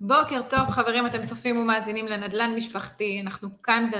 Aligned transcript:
בוקר 0.00 0.40
טוב 0.50 0.70
חברים, 0.70 1.06
אתם 1.06 1.26
צופים 1.26 1.56
ומאזינים 1.56 2.06
לנדל"ן 2.06 2.54
משפחתי, 2.56 3.20
אנחנו 3.22 3.48
כאן 3.62 3.90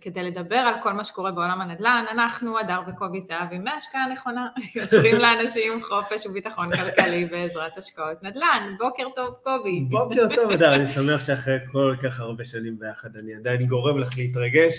כדי 0.00 0.22
לדבר 0.22 0.56
על 0.56 0.74
כל 0.82 0.92
מה 0.92 1.04
שקורה 1.04 1.30
בעולם 1.30 1.60
הנדל"ן, 1.60 2.04
אנחנו, 2.10 2.58
הדר 2.58 2.80
וקובי 2.88 3.20
זהבי 3.20 3.58
מהשקעה 3.58 4.08
נכונה, 4.12 4.48
יוצרים 4.76 5.16
לאנשים 5.16 5.82
חופש 5.82 6.26
וביטחון 6.26 6.70
כלכלי 6.72 7.24
בעזרת 7.24 7.78
השקעות 7.78 8.22
נדל"ן, 8.22 8.74
בוקר 8.78 9.04
טוב 9.16 9.34
קובי. 9.44 9.80
בוקר 9.80 10.34
טוב 10.34 10.50
הדר, 10.50 10.74
אני 10.74 10.86
שמח 10.86 11.26
שאחרי 11.26 11.58
כל 11.72 11.94
כך 12.02 12.20
הרבה 12.20 12.44
שנים 12.44 12.78
ביחד 12.78 13.16
אני 13.16 13.34
עדיין 13.34 13.66
גורם 13.66 13.98
לך 13.98 14.18
להתרגש. 14.18 14.74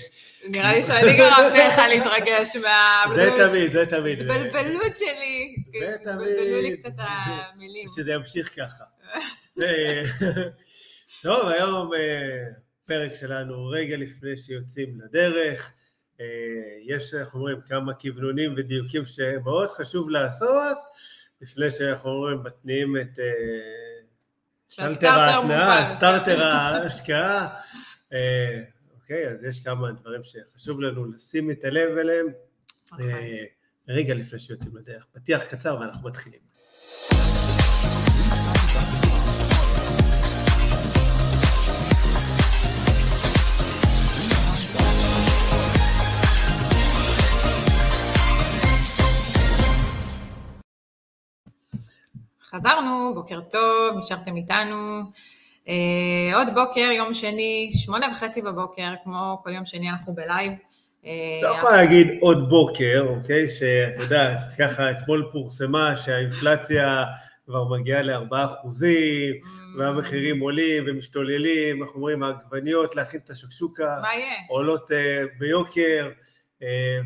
נראה 0.49 0.73
לי 0.73 0.83
שאני 0.83 1.17
גרמתי 1.17 1.57
לך 1.67 1.81
להתרגש 1.89 2.55
מה... 2.55 3.03
זה 3.15 3.31
תמיד, 3.37 3.71
זה 3.71 3.85
תמיד. 3.85 4.19
התבלבלות 4.21 4.97
שלי. 4.97 5.55
זה 5.79 5.95
תמיד. 6.03 6.17
בלבלו 6.17 6.61
לי 6.61 6.77
קצת 6.77 6.93
המילים. 6.97 7.87
שזה 7.95 8.11
ימשיך 8.11 8.55
ככה. 8.55 8.83
טוב, 11.23 11.47
היום 11.47 11.93
אה, 11.93 12.45
פרק 12.85 13.15
שלנו 13.15 13.67
רגע 13.67 13.97
לפני 13.97 14.37
שיוצאים 14.37 15.01
לדרך. 15.01 15.73
אה, 16.21 16.25
יש, 16.85 17.13
אנחנו 17.13 17.39
אומרים, 17.39 17.61
כמה 17.61 17.93
כוונונים 17.93 18.53
ודיוקים 18.57 19.05
שמאוד 19.05 19.69
חשוב 19.69 20.09
לעשות, 20.09 20.77
לפני 21.41 21.71
שאנחנו 21.71 22.09
אומרים, 22.09 22.43
מתניעים 22.43 22.97
את 22.97 23.19
אה, 23.19 23.25
שלטר 24.69 25.07
ההתנאה, 25.07 25.95
סטארטר 25.95 26.43
ההשקעה. 26.43 27.47
אוקיי, 28.93 29.29
אז 29.29 29.43
יש 29.43 29.63
כמה 29.63 29.91
דברים 29.91 30.21
שחשוב 30.23 30.81
לנו 30.81 31.11
לשים 31.11 31.51
את 31.51 31.63
הלב 31.63 31.97
אליהם. 31.97 32.25
נכון. 32.85 32.99
רגע 33.87 34.13
לפני 34.13 34.39
שיוצאים 34.39 34.77
לדרך. 34.77 35.05
פתיח 35.11 35.43
קצר 35.43 35.77
ואנחנו 35.79 36.09
מתחילים. 36.09 36.48
חזרנו, 52.51 53.11
בוקר 53.15 53.39
טוב, 53.41 53.97
נשארתם 53.97 54.35
איתנו. 54.35 55.01
אה, 55.67 56.35
עוד 56.35 56.47
בוקר, 56.53 56.81
יום 56.81 57.13
שני, 57.13 57.71
שמונה 57.73 58.07
וחצי 58.11 58.41
בבוקר, 58.41 58.93
כמו 59.03 59.41
כל 59.43 59.49
יום 59.49 59.65
שני 59.65 59.89
אנחנו 59.89 60.13
בלייב. 60.13 60.51
אה, 61.05 61.11
לא 61.41 61.47
יכולה 61.49 61.77
להגיד 61.77 62.07
עוד 62.19 62.49
בוקר, 62.49 63.05
אוקיי? 63.09 63.47
שאת 63.49 63.99
יודעת, 63.99 64.37
ככה 64.59 64.91
אתמול 64.91 65.29
פורסמה 65.31 65.95
שהאינפלציה 65.95 67.05
כבר 67.45 67.67
מגיעה 67.67 68.01
לארבעה 68.01 68.45
אחוזים, 68.45 69.33
mm. 69.33 69.79
והמחירים 69.79 70.39
עולים 70.39 70.83
ומשתוללים, 70.87 71.81
אנחנו 71.83 71.95
אומרים 71.95 72.23
העגבניות 72.23 72.95
להכין 72.95 73.19
את 73.25 73.29
השקשוקה, 73.29 74.01
עולות 74.49 74.91
אה, 74.91 75.23
ביוקר, 75.39 76.09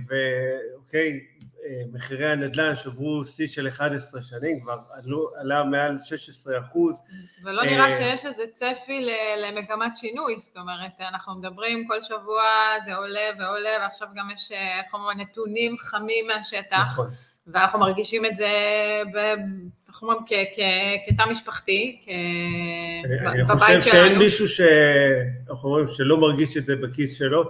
ואוקיי, 0.09 1.19
מחירי 1.93 2.31
הנדל"ן 2.31 2.75
שברו 2.75 3.25
שיא 3.25 3.47
של 3.47 3.67
11 3.67 4.21
שנים, 4.21 4.61
כבר 4.61 4.77
עלו, 4.93 5.29
עלה 5.35 5.63
מעל 5.63 5.97
16 6.05 6.59
אחוז. 6.59 7.01
ולא 7.43 7.63
נראה 7.63 7.85
אה, 7.85 7.91
שיש 7.91 8.25
איזה 8.25 8.43
צפי 8.53 9.07
למגמת 9.37 9.95
שינוי, 9.95 10.35
זאת 10.39 10.57
אומרת, 10.57 10.91
אנחנו 10.99 11.35
מדברים 11.35 11.87
כל 11.87 12.01
שבוע 12.01 12.43
זה 12.85 12.95
עולה 12.95 13.29
ועולה, 13.39 13.69
ועכשיו 13.81 14.07
גם 14.15 14.29
יש, 14.31 14.51
איך 14.51 14.93
אומרים, 14.93 15.19
נתונים 15.19 15.75
חמים 15.79 16.27
מהשטח. 16.27 16.79
נכון. 16.81 17.07
ואנחנו 17.47 17.79
מרגישים 17.79 18.25
את 18.25 18.35
זה, 18.35 18.47
אנחנו 19.89 20.07
אומרים, 20.07 20.25
כתא 21.07 21.29
משפחתי, 21.31 22.01
בבית 23.49 23.49
שלנו. 23.49 23.65
אני 23.65 23.79
חושב 23.79 23.91
שאין 23.91 24.17
מישהו 24.17 24.47
שאנחנו 24.47 25.69
אומרים 25.69 25.87
שלא 25.87 26.17
מרגיש 26.17 26.57
את 26.57 26.65
זה 26.65 26.75
בכיס 26.75 27.17
שלו. 27.17 27.43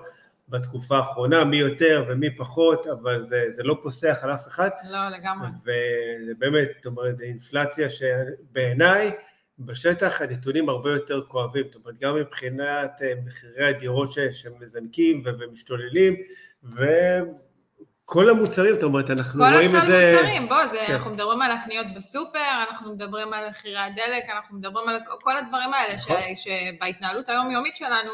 בתקופה 0.53 0.97
האחרונה, 0.97 1.43
מי 1.43 1.57
יותר 1.57 2.05
ומי 2.09 2.35
פחות, 2.35 2.87
אבל 2.87 3.23
זה, 3.23 3.45
זה 3.49 3.63
לא 3.63 3.77
פוסח 3.83 4.19
על 4.21 4.33
אף 4.33 4.47
אחד. 4.47 4.69
לא, 4.91 5.09
לגמרי. 5.09 5.47
וזה 5.61 6.31
באמת, 6.37 6.67
זאת 6.75 6.85
אומרת, 6.85 7.15
זו 7.15 7.23
אינפלציה 7.23 7.87
שבעיניי, 7.89 9.11
בשטח 9.59 10.21
הנתונים 10.21 10.69
הרבה 10.69 10.91
יותר 10.91 11.21
כואבים, 11.27 11.65
זאת 11.65 11.75
אומרת, 11.75 11.97
גם 11.97 12.15
מבחינת 12.15 13.01
אה, 13.01 13.13
מחירי 13.25 13.67
הדירות 13.67 14.09
שמזנקים 14.31 15.23
ומשתוללים, 15.25 16.15
וכל 16.63 18.29
המוצרים, 18.29 18.73
זאת 18.73 18.83
אומרת, 18.83 19.09
אנחנו 19.09 19.43
רואים 19.43 19.75
את 19.75 19.81
זה... 19.81 19.87
כל 19.87 19.93
הסל 19.93 20.15
מוצרים, 20.15 20.49
בוא, 20.49 20.67
זה, 20.71 20.77
כן. 20.87 20.93
אנחנו 20.93 21.11
מדברים 21.11 21.41
על 21.41 21.51
הקניות 21.51 21.87
בסופר, 21.95 22.63
אנחנו 22.69 22.93
מדברים 22.93 23.33
על 23.33 23.49
מחירי 23.49 23.77
הדלק, 23.77 24.23
אנחנו 24.35 24.57
מדברים 24.57 24.89
על 24.89 24.99
כל 25.21 25.37
הדברים 25.37 25.73
האלה, 25.73 25.95
נכון. 25.95 26.15
ש, 26.35 26.43
שבהתנהלות 26.43 27.29
היומיומית 27.29 27.75
שלנו, 27.75 28.11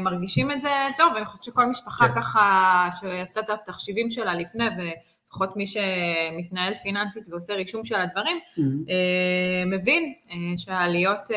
מרגישים 0.00 0.50
את 0.50 0.60
זה 0.60 0.68
טוב, 0.98 1.12
ואני 1.14 1.24
חושבת 1.24 1.44
שכל 1.44 1.66
משפחה 1.66 2.08
כן. 2.08 2.14
ככה, 2.14 2.88
שעשתה 3.00 3.40
את 3.40 3.50
התחשיבים 3.50 4.10
שלה 4.10 4.34
לפני, 4.34 4.64
ולפחות 4.78 5.56
מי 5.56 5.66
שמתנהל 5.66 6.74
פיננסית 6.82 7.22
ועושה 7.28 7.54
רישום 7.54 7.84
של 7.84 7.94
הדברים, 7.94 8.38
mm-hmm. 8.38 8.60
מבין 9.66 10.14
אה, 10.30 10.36
שהעליות 10.56 11.28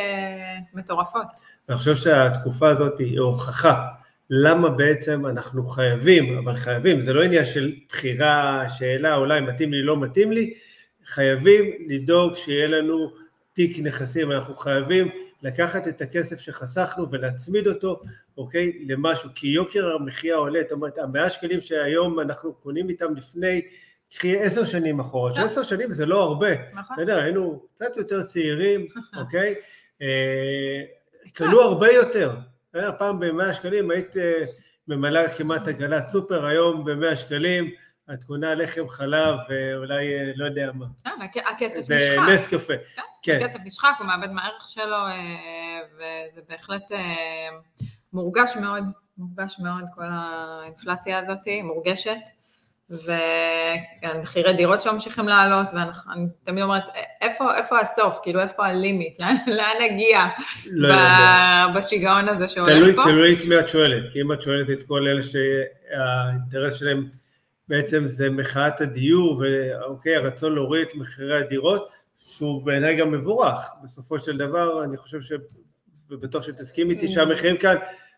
מטורפות. 0.73 1.27
אני 1.69 1.77
חושב 1.77 1.95
שהתקופה 1.95 2.69
הזאת 2.69 2.99
היא 2.99 3.19
הוכחה 3.19 3.85
למה 4.29 4.69
בעצם 4.69 5.25
אנחנו 5.25 5.67
חייבים, 5.67 6.37
אבל 6.37 6.55
חייבים, 6.55 7.01
זה 7.01 7.13
לא 7.13 7.23
עניין 7.23 7.45
של 7.45 7.73
בחירה, 7.89 8.69
שאלה 8.69 9.15
אולי 9.15 9.41
מתאים 9.41 9.73
לי, 9.73 9.83
לא 9.83 9.99
מתאים 9.99 10.31
לי, 10.31 10.53
חייבים 11.05 11.63
לדאוג 11.87 12.35
שיהיה 12.35 12.67
לנו 12.67 13.11
תיק 13.53 13.79
נכסים, 13.79 14.31
אנחנו 14.31 14.55
חייבים 14.55 15.09
לקחת 15.43 15.87
את 15.87 16.01
הכסף 16.01 16.39
שחסכנו 16.39 17.11
ולהצמיד 17.11 17.67
אותו, 17.67 18.01
אוקיי, 18.37 18.85
למשהו, 18.87 19.29
כי 19.35 19.47
יוקר 19.47 19.95
המחיה 19.95 20.35
עולה, 20.35 20.61
זאת 20.61 20.71
אומרת, 20.71 20.97
המאה 20.97 21.29
שקלים 21.29 21.61
שהיום 21.61 22.19
אנחנו 22.19 22.53
קונים 22.53 22.89
איתם 22.89 23.15
לפני, 23.15 23.61
קחי 24.13 24.39
עשר 24.39 24.65
שנים 24.65 24.99
אחורה, 24.99 25.31
שעשר 25.31 25.51
נכון. 25.51 25.63
שנים 25.63 25.91
זה 25.91 26.05
לא 26.05 26.23
הרבה, 26.23 26.47
נכון. 26.73 26.99
יודע, 26.99 27.23
היינו 27.23 27.67
קצת 27.75 27.97
יותר 27.97 28.23
צעירים, 28.23 28.87
אוקיי, 29.21 29.55
אה, 30.01 30.81
קנו 31.33 31.61
הרבה 31.61 31.91
יותר, 31.91 32.35
פעם 32.71 33.19
במאה 33.19 33.53
שקלים 33.53 33.91
היית 33.91 34.17
אה, 34.17 34.43
ממלאה 34.87 35.29
כמעט 35.29 35.67
עגלת 35.67 36.07
סופר, 36.07 36.45
היום 36.45 36.85
במאה 36.85 37.15
שקלים, 37.15 37.71
את 38.13 38.23
קונה 38.23 38.55
לחם 38.55 38.89
חלב 38.89 39.35
ואולי 39.49 40.15
אה, 40.15 40.31
לא 40.35 40.45
יודע 40.45 40.71
מה. 40.73 40.85
כן, 41.33 41.41
הכסף 41.55 41.79
נשחק. 41.79 41.89
זה 41.89 42.17
נס 42.33 42.47
קפה. 42.47 42.73
כן, 42.95 43.01
כן. 43.23 43.39
הכסף 43.41 43.59
נשחק, 43.65 43.89
הוא 43.99 44.07
מאבד 44.07 44.31
מהערך 44.31 44.67
שלו, 44.67 44.95
אה, 44.95 45.79
וזה 45.95 46.41
בהחלט 46.49 46.91
אה, 46.91 47.47
מורגש 48.13 48.57
מאוד, 48.61 48.83
מורגש 49.17 49.55
מאוד 49.59 49.83
כל 49.95 50.05
האינפלציה 50.11 51.19
הזאת, 51.19 51.47
מורגשת. 51.63 52.19
ומחירי 52.89 54.53
דירות 54.53 54.81
שממשיכים 54.81 55.27
לעלות, 55.27 55.67
ואני 55.73 56.25
תמיד 56.43 56.63
אומרת, 56.63 56.83
איפה, 57.21 57.55
איפה 57.55 57.79
הסוף, 57.79 58.19
כאילו 58.23 58.41
איפה 58.41 58.65
הלימיט, 58.65 59.19
לאן 59.57 59.75
נגיע 59.81 60.25
לא 60.71 60.95
ב- 60.95 61.77
בשיגעון 61.77 62.29
הזה 62.29 62.47
שהולך 62.47 62.69
תלוי, 62.69 62.95
פה? 62.95 63.03
תלוי 63.03 63.33
את 63.33 63.39
מי 63.49 63.59
את 63.59 63.67
שואלת, 63.67 64.03
כי 64.13 64.21
אם 64.21 64.31
את 64.33 64.41
שואלת 64.41 64.69
את 64.69 64.83
כל 64.83 65.07
אלה 65.07 65.21
שהאינטרס 65.23 66.73
שלהם 66.73 67.09
בעצם 67.69 68.07
זה 68.07 68.29
מחאת 68.29 68.81
הדיור 68.81 69.43
ואוקיי, 69.43 70.15
הרצון 70.15 70.55
להוריד 70.55 70.87
את 70.87 70.95
מחירי 70.95 71.39
הדירות, 71.39 71.89
שהוא 72.19 72.65
בעיניי 72.65 72.95
גם 72.95 73.11
מבורך. 73.11 73.73
בסופו 73.83 74.19
של 74.19 74.37
דבר, 74.37 74.83
אני 74.83 74.97
חושב 74.97 75.21
ש... 75.21 75.31
ובטוח 76.09 76.43
שתסכים 76.43 76.89
איתי 76.89 77.07
שהמחירים 77.07 77.57
כאן 77.57 77.75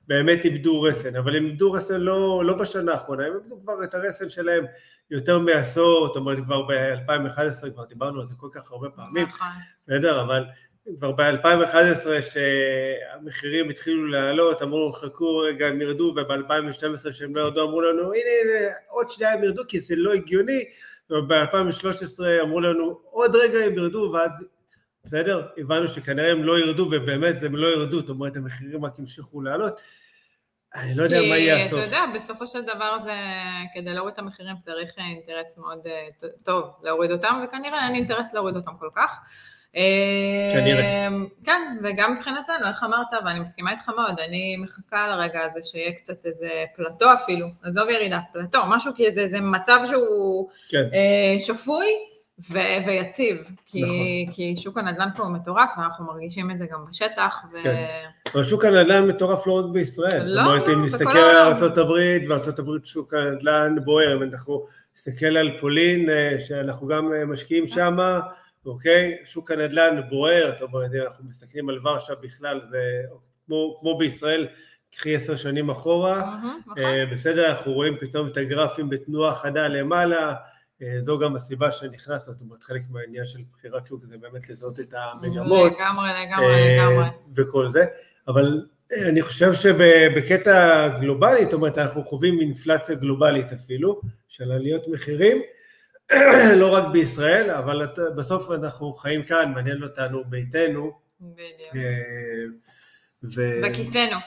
באמת 0.08 0.46
איבדו 0.46 0.82
רסן, 0.82 1.16
אבל 1.16 1.36
הם 1.36 1.46
איבדו 1.46 1.72
רסן 1.72 2.02
לא, 2.02 2.46
לא 2.46 2.58
בשנה 2.58 2.92
האחרונה, 2.92 3.26
הם 3.26 3.34
איבדו 3.34 3.62
כבר 3.62 3.84
את 3.84 3.94
הרסן 3.94 4.30
שלהם 4.30 4.66
יותר 5.12 5.40
מעשור, 5.40 6.08
זאת 6.08 6.16
אומרת 6.16 6.38
כבר 6.46 6.62
ב-2011 6.62 7.70
כבר 7.74 7.86
דיברנו 7.86 8.20
על 8.20 8.26
זה 8.26 8.34
כל 8.38 8.48
כך 8.52 8.72
הרבה 8.72 8.90
פעמים, 8.90 9.28
נכון. 9.28 9.48
בסדר, 9.84 10.22
אבל 10.22 10.46
כבר 10.98 11.12
ב-2011 11.12 12.08
שהמחירים 12.22 13.70
התחילו 13.70 14.08
לעלות, 14.08 14.62
אמרו 14.62 14.94
חכו 14.94 15.38
רגע 15.38 15.68
הם 15.68 15.82
ירדו, 15.82 16.14
וב-2012 16.16 17.12
שהם 17.12 17.36
לא 17.36 17.42
ירדו 17.42 17.64
אמרו 17.64 17.82
לנו 17.82 18.02
הנה, 18.02 18.14
הנה 18.14 18.74
עוד 18.88 19.12
שנייה 19.12 19.34
הם 19.34 19.44
ירדו 19.44 19.64
כי 19.68 19.80
זה 19.80 19.96
לא 19.96 20.14
הגיוני, 20.14 20.64
וב-2013 21.10 22.42
אמרו 22.44 22.62
לנו 22.62 23.00
עוד 23.04 23.36
רגע 23.36 23.60
הם 23.60 23.74
ירדו 23.74 24.12
ואז 24.14 24.32
בסדר, 25.06 25.48
הבנו 25.58 25.88
שכנראה 25.88 26.32
הם 26.32 26.44
לא 26.44 26.60
ירדו 26.60 26.84
ובאמת 26.92 27.44
הם 27.44 27.56
לא 27.56 27.68
ירדו, 27.68 28.00
זאת 28.00 28.10
אומרת 28.10 28.36
המחירים 28.36 28.86
רק 28.86 29.00
המשיכו 29.00 29.42
לעלות 29.42 29.82
אני 30.76 30.96
לא 30.96 31.04
יודע 31.04 31.20
מה 31.30 31.38
יהיה 31.38 31.66
הסוף. 31.66 31.80
כי 31.80 31.86
אתה 31.86 31.86
יודע, 31.86 32.06
בסופו 32.16 32.48
של 32.48 32.62
דבר 32.62 32.98
זה, 33.04 33.16
כדי 33.74 33.94
להוריד 33.94 34.14
את 34.14 34.20
המחירים 34.20 34.56
צריך 34.62 34.92
אינטרס 34.98 35.58
מאוד 35.58 35.88
אה, 35.88 36.08
טוב 36.44 36.72
להוריד 36.84 37.12
אותם, 37.12 37.42
וכנראה 37.44 37.88
אין 37.88 37.96
אינטרס 37.96 38.34
להוריד 38.34 38.56
אותם 38.56 38.72
כל 38.80 38.90
כך. 38.96 39.20
כנראה. 40.54 41.08
אמ, 41.08 41.26
כן, 41.44 41.78
וגם 41.84 42.16
מבחינתנו, 42.16 42.68
איך 42.68 42.84
אמרת, 42.84 43.08
ואני 43.26 43.40
מסכימה 43.40 43.72
איתך 43.72 43.90
מאוד, 43.90 44.20
אני 44.28 44.58
מחכה 44.58 45.08
לרגע 45.10 45.40
הזה 45.44 45.60
שיהיה 45.64 45.92
קצת 45.92 46.26
איזה 46.26 46.50
פלטו 46.76 47.14
אפילו, 47.14 47.48
עזוב 47.64 47.90
ירידה, 47.90 48.20
פלטו, 48.34 48.60
משהו 48.68 48.94
כי 48.96 49.12
זה, 49.12 49.28
זה 49.28 49.42
מצב 49.42 49.80
שהוא 49.86 50.50
כן. 50.70 50.84
אה, 50.94 51.40
שפוי, 51.40 51.88
ו- 52.52 52.86
ויציב, 52.86 53.38
כי, 53.66 53.82
נכון. 53.82 54.34
כי 54.34 54.56
שוק 54.56 54.78
הנדל"ן 54.78 55.10
פה 55.16 55.24
הוא 55.24 55.32
מטורף, 55.32 55.70
ואנחנו 55.78 56.06
מרגישים 56.06 56.52
את 56.52 56.58
זה 56.58 56.66
גם 56.72 56.86
בשטח. 56.90 57.44
ו... 57.54 57.64
כן. 57.64 57.86
אבל 58.34 58.44
שוק 58.44 58.66
הנדל"ן 58.66 59.08
מטורף 59.08 59.48
לא 59.48 59.54
רק 59.54 59.66
בישראל. 59.74 60.24
לא, 60.26 60.44
זאת 60.44 60.52
אומרת, 60.52 60.68
לא, 60.68 60.74
אם 60.74 60.86
בכל 60.86 60.96
נסתכל 60.96 61.18
על 61.18 61.36
העולם. 61.36 61.58
ארה"ב, 61.58 62.28
בארה"ב 62.28 62.86
שוק 62.86 63.14
הנדל"ן 63.14 63.76
בוער, 63.84 64.18
אם 64.18 64.24
אנחנו 64.24 64.66
נסתכל 64.96 65.38
על 65.38 65.52
פולין, 65.60 66.10
אה, 66.10 66.40
שאנחנו 66.40 66.88
גם 66.88 67.14
אה, 67.14 67.26
משקיעים 67.26 67.68
שם, 67.68 67.98
אוקיי? 68.66 69.18
שוק 69.26 69.52
הנדל"ן 69.52 70.02
בוער, 70.10 70.52
זאת 70.52 70.62
אומרת, 70.62 70.92
אנחנו 71.04 71.26
מסתכלים 71.26 71.70
על 71.70 71.88
ורשה 71.88 72.16
בכלל, 72.16 72.62
זה 72.70 73.02
כמו, 73.46 73.78
כמו 73.80 73.98
בישראל, 73.98 74.48
קחי 74.92 75.16
עשר 75.16 75.36
שנים 75.36 75.70
אחורה. 75.70 76.40
אה, 76.78 77.06
בסדר, 77.12 77.50
אנחנו 77.50 77.74
רואים 77.74 77.98
פתאום 78.00 78.28
את 78.28 78.38
הגרפים 78.38 78.90
בתנועה 78.90 79.36
חדה 79.36 79.68
למעלה, 79.68 80.34
אה, 80.82 81.02
זו 81.02 81.20
גם 81.20 81.36
הסיבה 81.36 81.72
שנכנסנו, 81.72 82.34
זאת 82.34 82.42
אומרת, 82.42 82.64
חלק 82.64 82.82
מהעניין 82.90 83.26
של 83.26 83.40
בחירת 83.54 83.88
שוק 83.88 84.06
זה 84.06 84.18
באמת 84.18 84.50
לזהות 84.50 84.80
את 84.80 84.94
המגמות. 84.98 85.72
לגמרי, 85.72 86.10
לגמרי, 86.26 86.46
אה, 86.46 86.76
לגמרי. 86.76 87.06
וכל 87.36 87.70
זה, 87.70 87.86
אבל 88.28 88.66
אני 88.92 89.22
חושב 89.22 89.54
שבקטע 89.54 90.88
גלובלי, 91.02 91.44
זאת 91.44 91.54
אומרת, 91.54 91.78
אנחנו 91.78 92.04
חווים 92.04 92.40
אינפלציה 92.40 92.96
גלובלית 92.96 93.52
אפילו, 93.52 94.02
של 94.28 94.52
עליות 94.52 94.88
מחירים, 94.88 95.42
לא 96.56 96.74
רק 96.74 96.84
בישראל, 96.92 97.52
אבל 97.52 97.88
בסוף 98.16 98.52
אנחנו 98.52 98.94
חיים 98.94 99.24
כאן, 99.24 99.52
מעניין 99.56 99.84
אותנו 99.84 100.24
ביתנו, 100.26 100.92
בדיוק. 101.22 101.76
אה, 101.76 102.46
ו... 103.36 103.62
בכיסנו, 103.64 104.18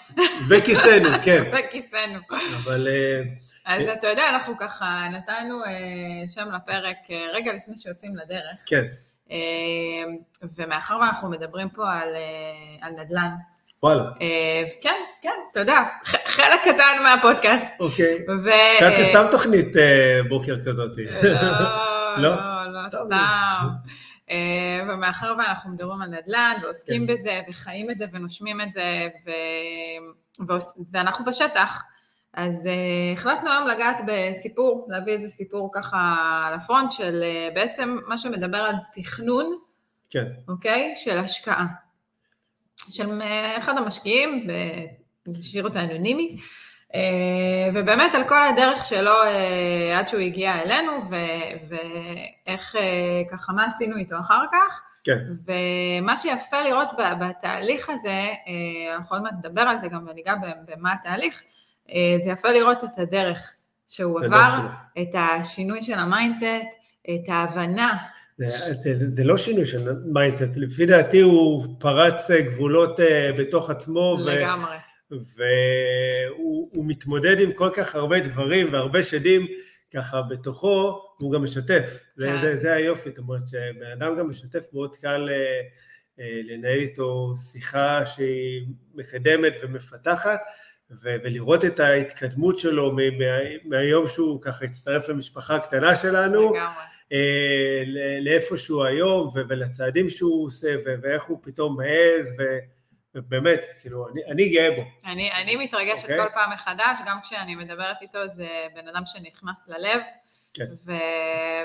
וכיסנו, 0.49 1.09
כן, 1.25 1.43
בכיסנו. 1.57 2.19
אבל 2.65 2.89
אה, 2.89 3.23
אז 3.65 3.89
אתה 3.89 4.07
יודע, 4.07 4.23
אנחנו 4.31 4.57
ככה 4.59 5.09
נתנו 5.13 5.65
אה, 5.65 5.71
שם 6.29 6.49
לפרק 6.55 6.97
אה, 7.11 7.27
רגע 7.33 7.53
לפני 7.53 7.77
שיוצאים 7.77 8.17
לדרך, 8.17 8.65
כן, 8.67 8.85
אה, 9.31 9.37
ומאחר 10.57 10.99
ואנחנו 11.01 11.31
מדברים 11.31 11.69
פה 11.71 11.93
על, 11.93 12.15
אה, 12.15 12.87
על 12.87 12.93
נדל"ן, 12.93 13.31
וואלה, 13.83 14.05
אה, 14.21 14.63
כן, 14.81 15.01
כן, 15.23 15.39
אתה 15.51 15.61
יודע, 15.61 15.83
חלק 16.05 16.61
קטן 16.65 17.03
מהפודקאסט. 17.03 17.73
אוקיי. 17.81 18.19
חשבתי 18.77 19.05
סתם 19.05 19.27
תוכנית 19.31 19.77
אה, 19.77 20.21
בוקר 20.29 20.57
כזאת. 20.67 20.93
לא, 21.23 21.33
לא? 22.23 22.35
לא, 22.67 22.83
לא. 22.83 22.89
סתם. 22.89 23.69
אה, 24.31 24.81
ומאחר 24.89 25.35
ואנחנו 25.39 25.71
מדברים 25.71 26.03
על 26.03 26.09
נדל"ן 26.09 26.57
ועוסקים 26.63 27.07
כן. 27.07 27.13
בזה 27.13 27.41
וחיים 27.51 27.91
את 27.91 27.99
זה 27.99 28.05
ונושמים 28.13 28.61
את 28.61 28.73
זה 28.73 29.09
ואנחנו 30.93 31.25
בשטח, 31.25 31.83
אז 32.35 32.67
אה, 32.67 33.13
החלטנו 33.13 33.51
היום 33.51 33.69
לגעת 33.69 33.97
בסיפור, 34.07 34.87
להביא 34.91 35.13
איזה 35.13 35.29
סיפור 35.29 35.71
ככה 35.75 36.51
לפרונט 36.57 36.93
של 36.93 37.23
אה, 37.23 37.49
בעצם 37.55 37.99
מה 38.07 38.19
שמדבר 38.19 38.59
על 38.59 38.75
תכנון, 38.95 39.59
כן, 40.11 40.25
אוקיי? 40.49 40.93
של 40.97 41.19
השקעה. 41.19 41.67
של 42.91 43.23
אחד 43.59 43.79
המשקיעים, 43.79 44.47
נשאיר 45.27 45.65
אותו 45.65 45.79
אנונימי, 45.79 46.37
אה, 46.95 47.01
ובאמת 47.75 48.15
על 48.15 48.25
כל 48.29 48.43
הדרך 48.43 48.85
שלו 48.85 49.23
אה, 49.25 49.99
עד 49.99 50.09
שהוא 50.09 50.21
הגיע 50.21 50.63
אלינו, 50.63 50.93
ו- 51.11 51.69
ואיך 51.69 52.77
אה, 52.77 53.23
ככה, 53.31 53.53
מה 53.53 53.65
עשינו 53.65 53.97
איתו 53.97 54.17
אחר 54.21 54.43
כך. 54.53 54.83
כן, 55.05 55.19
ומה 55.47 56.17
שיפה 56.17 56.63
לראות 56.63 56.89
בתהליך 57.21 57.91
הזה, 57.91 58.29
אנחנו 58.97 59.17
עוד 59.17 59.23
מעט 59.23 59.33
נדבר 59.39 59.61
על 59.61 59.79
זה 59.79 59.89
גם 59.89 60.07
וניגע 60.11 60.35
במה 60.67 60.93
התהליך, 60.93 61.43
זה 62.19 62.31
יפה 62.31 62.49
לראות 62.49 62.85
את 62.85 62.99
הדרך 62.99 63.53
שהוא 63.89 64.21
עבר, 64.25 64.51
שלו. 64.51 65.03
את 65.03 65.15
השינוי 65.15 65.83
של 65.83 65.99
ה 65.99 66.07
mindset, 66.07 66.69
את 67.03 67.29
ההבנה. 67.29 67.97
זה, 68.39 68.47
זה, 68.75 69.09
זה 69.09 69.25
לא 69.25 69.37
שינוי 69.37 69.67
של 69.67 69.93
mindset, 70.05 70.57
לפי 70.57 70.87
דעתי 70.87 71.21
הוא 71.21 71.77
פרץ 71.81 72.31
אה, 72.31 72.41
גבולות 72.43 73.01
אה, 73.01 73.31
בתוך 73.39 73.71
עצמו, 73.71 74.19
ו- 74.21 74.31
לגמרי. 74.31 74.77
והוא 75.11 76.71
הוא 76.75 76.85
מתמודד 76.87 77.41
עם 77.41 77.53
כל 77.53 77.71
כך 77.75 77.95
הרבה 77.95 78.21
דברים 78.21 78.73
והרבה 78.73 79.03
שדים 79.03 79.47
ככה 79.95 80.23
בתוכו, 80.23 81.01
והוא 81.21 81.33
גם 81.33 81.45
משתף. 81.45 82.05
זה, 82.17 82.27
כן. 82.27 82.41
זה, 82.43 82.57
זה 82.57 82.73
היופי, 82.73 83.09
זאת 83.09 83.19
אומרת 83.19 83.49
שבן 83.49 83.91
אדם 83.93 84.19
גם 84.19 84.29
משתף, 84.29 84.65
מאוד 84.73 84.97
קל 84.97 85.29
אה, 85.31 85.61
לנהל 86.45 86.79
איתו 86.79 87.33
שיחה 87.53 88.07
שהיא 88.07 88.67
מקדמת 88.95 89.53
ומפתחת, 89.63 90.41
ו- 90.91 91.17
ולראות 91.25 91.65
את 91.65 91.81
ההתקדמות 91.81 92.59
שלו 92.59 92.93
מ- 92.93 92.97
מה- 93.19 93.39
מהיום 93.65 94.09
שהוא 94.09 94.43
ככה 94.43 94.65
הצטרף 94.65 95.09
למשפחה 95.09 95.57
הקטנה 95.57 95.97
שלנו, 95.97 96.41
לגמרי. 96.41 96.83
אה, 97.13 97.83
לאיפה 98.21 98.57
שהוא 98.57 98.85
היום 98.85 99.31
ולצעדים 99.35 100.11
שהוא 100.11 100.47
עושה 100.47 100.75
ואיך 101.03 101.25
הוא 101.25 101.39
פתאום 101.43 101.77
מעז 101.77 102.35
ובאמת, 103.15 103.61
כאילו, 103.81 104.09
אני, 104.09 104.25
אני 104.25 104.49
גאה 104.49 104.71
בו. 104.71 104.83
אני, 105.07 105.33
אני 105.33 105.57
מתרגשת 105.57 106.03
אוקיי. 106.03 106.19
כל 106.19 106.29
פעם 106.35 106.53
מחדש, 106.53 106.99
גם 107.07 107.19
כשאני 107.23 107.55
מדברת 107.55 107.97
איתו 108.03 108.29
זה 108.29 108.49
בן 108.75 108.89
אדם 108.89 109.03
שנכנס 109.07 109.69
ללב, 109.69 110.01
כן. 110.55 110.65
ו, 110.87 110.93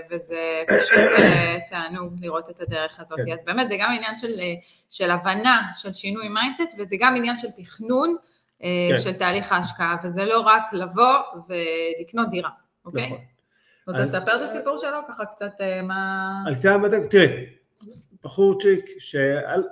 וזה 0.09 0.63
פשוט 0.67 0.97
אה, 1.19 1.57
תענוג 1.69 2.13
לראות 2.21 2.49
את 2.49 2.61
הדרך 2.61 2.99
הזאת. 2.99 3.19
כן. 3.25 3.33
אז 3.33 3.45
באמת 3.45 3.69
זה 3.69 3.75
גם 3.79 3.91
עניין 3.91 4.17
של, 4.17 4.39
אה, 4.39 4.53
של 4.89 5.11
הבנה 5.11 5.61
של 5.73 5.93
שינוי 5.93 6.29
mindset, 6.29 6.75
וזה 6.79 6.95
גם 6.99 7.15
עניין 7.15 7.37
של 7.37 7.47
תכנון 7.57 8.15
כן. 8.59 8.97
של 9.03 9.13
תהליך 9.13 9.51
ההשקעה, 9.51 9.95
וזה 10.03 10.25
לא 10.25 10.39
רק 10.39 10.63
לבוא 10.73 11.17
ולקנות 11.49 12.29
דירה, 12.29 12.49
אוקיי? 12.85 13.05
נכון. 13.05 13.36
רוצה 13.87 13.99
אז- 13.99 14.15
לספר 14.15 14.35
את 14.35 14.49
הסיפור 14.49 14.77
שלו? 14.77 14.97
ככה 15.07 15.25
קצת 15.25 15.51
אה, 15.61 15.81
מה... 15.81 16.29
על 16.47 16.55
זה 16.55 16.73
המדע, 16.73 16.97
תראה, 17.09 17.43
בחורצ'יק 18.23 18.85
שעל, 18.99 19.63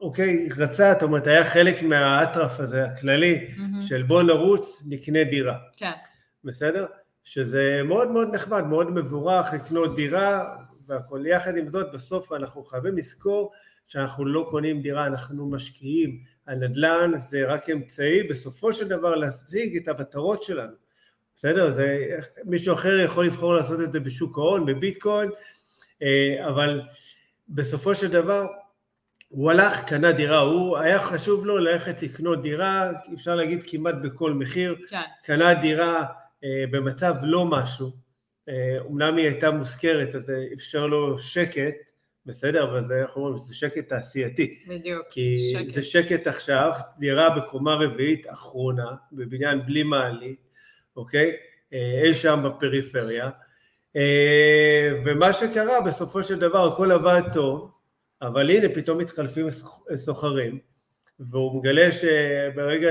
אוקיי, 0.00 0.48
רצה, 0.56 0.92
זאת 0.92 1.02
אומרת, 1.02 1.26
היה 1.26 1.44
חלק 1.44 1.82
מהאטרף 1.82 2.60
הזה, 2.60 2.84
הכללי. 2.84 3.48
של 3.80 4.02
בוא 4.02 4.22
נרוץ, 4.22 4.82
נקנה 4.86 5.24
דירה, 5.24 5.58
כן, 5.76 5.92
בסדר? 6.44 6.86
שזה 7.24 7.80
מאוד 7.84 8.10
מאוד 8.10 8.34
נחמד, 8.34 8.64
מאוד 8.64 8.90
מבורך 8.90 9.52
לקנות 9.52 9.96
דירה 9.96 10.56
והכל. 10.86 11.22
יחד 11.26 11.56
עם 11.56 11.68
זאת, 11.68 11.92
בסוף 11.92 12.32
אנחנו 12.32 12.64
חייבים 12.64 12.98
לזכור 12.98 13.52
שאנחנו 13.86 14.24
לא 14.26 14.46
קונים 14.50 14.82
דירה, 14.82 15.06
אנחנו 15.06 15.50
משקיעים. 15.50 16.18
הנדל"ן 16.46 17.12
זה 17.16 17.46
רק 17.46 17.70
אמצעי, 17.70 18.22
בסופו 18.22 18.72
של 18.72 18.88
דבר 18.88 19.14
להשיג 19.14 19.76
את 19.76 19.88
המטרות 19.88 20.42
שלנו. 20.42 20.72
בסדר? 21.40 21.72
זה, 21.72 22.16
מישהו 22.44 22.74
אחר 22.74 22.98
יכול 23.04 23.26
לבחור 23.26 23.54
לעשות 23.54 23.80
את 23.80 23.92
זה 23.92 24.00
בשוק 24.00 24.38
ההון, 24.38 24.66
בביטקוין, 24.66 25.30
אה, 26.02 26.48
אבל 26.48 26.82
בסופו 27.48 27.94
של 27.94 28.10
דבר 28.10 28.46
הוא 29.28 29.50
הלך, 29.50 29.84
קנה 29.84 30.12
דירה, 30.12 30.38
הוא 30.38 30.78
היה 30.78 30.98
חשוב 30.98 31.46
לו 31.46 31.58
ללכת 31.58 32.02
לקנות 32.02 32.42
דירה, 32.42 32.90
אפשר 33.14 33.34
להגיד 33.34 33.62
כמעט 33.66 33.94
בכל 34.02 34.32
מחיר, 34.32 34.76
כן, 34.88 35.00
קנה 35.24 35.54
דירה 35.54 36.04
אה, 36.44 36.64
במצב 36.70 37.14
לא 37.22 37.44
משהו, 37.44 37.90
אה, 38.48 38.78
אומנם 38.80 39.16
היא 39.16 39.26
הייתה 39.26 39.50
מושכרת, 39.50 40.14
אז 40.14 40.22
זה 40.22 40.44
אפשר 40.54 40.86
לו 40.86 41.18
שקט, 41.18 41.90
בסדר, 42.26 42.70
אבל 42.70 42.82
זה, 42.82 43.02
איך 43.02 43.16
אומרים, 43.16 43.36
זה 43.36 43.54
שקט 43.54 43.88
תעשייתי, 43.88 44.58
בדיוק. 44.68 45.06
כי 45.10 45.38
שקט. 45.52 45.70
זה 45.70 45.82
שקט 45.82 46.26
עכשיו, 46.26 46.72
דירה 46.98 47.30
בקומה 47.30 47.74
רביעית 47.74 48.26
אחרונה, 48.30 48.90
בבניין 49.12 49.66
בלי 49.66 49.82
מעלית, 49.82 50.49
אוקיי? 50.96 51.36
אה, 51.72 52.00
אי 52.04 52.14
שם 52.14 52.44
בפריפריה, 52.44 53.30
אה, 53.96 54.90
ומה 55.04 55.32
שקרה 55.32 55.80
בסופו 55.80 56.22
של 56.22 56.38
דבר 56.38 56.72
הכל 56.72 56.92
עבד 56.92 57.22
טוב, 57.32 57.70
אבל 58.22 58.50
הנה 58.50 58.68
פתאום 58.74 58.98
מתחלפים 58.98 59.46
סוחרים, 59.94 60.58
והוא 61.20 61.60
מגלה 61.60 61.88
שברגע 61.92 62.90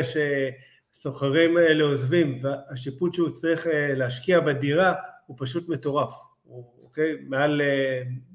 שסוחרים 0.93 1.57
האלה 1.57 1.83
עוזבים 1.83 2.41
והשיפוט 2.43 3.13
שהוא 3.13 3.29
צריך 3.29 3.67
אה, 3.67 3.93
להשקיע 3.93 4.39
בדירה 4.39 4.93
הוא 5.25 5.37
פשוט 5.39 5.69
מטורף, 5.69 6.13
הוא, 6.43 6.65
אוקיי? 6.83 7.17
מעל 7.27 7.61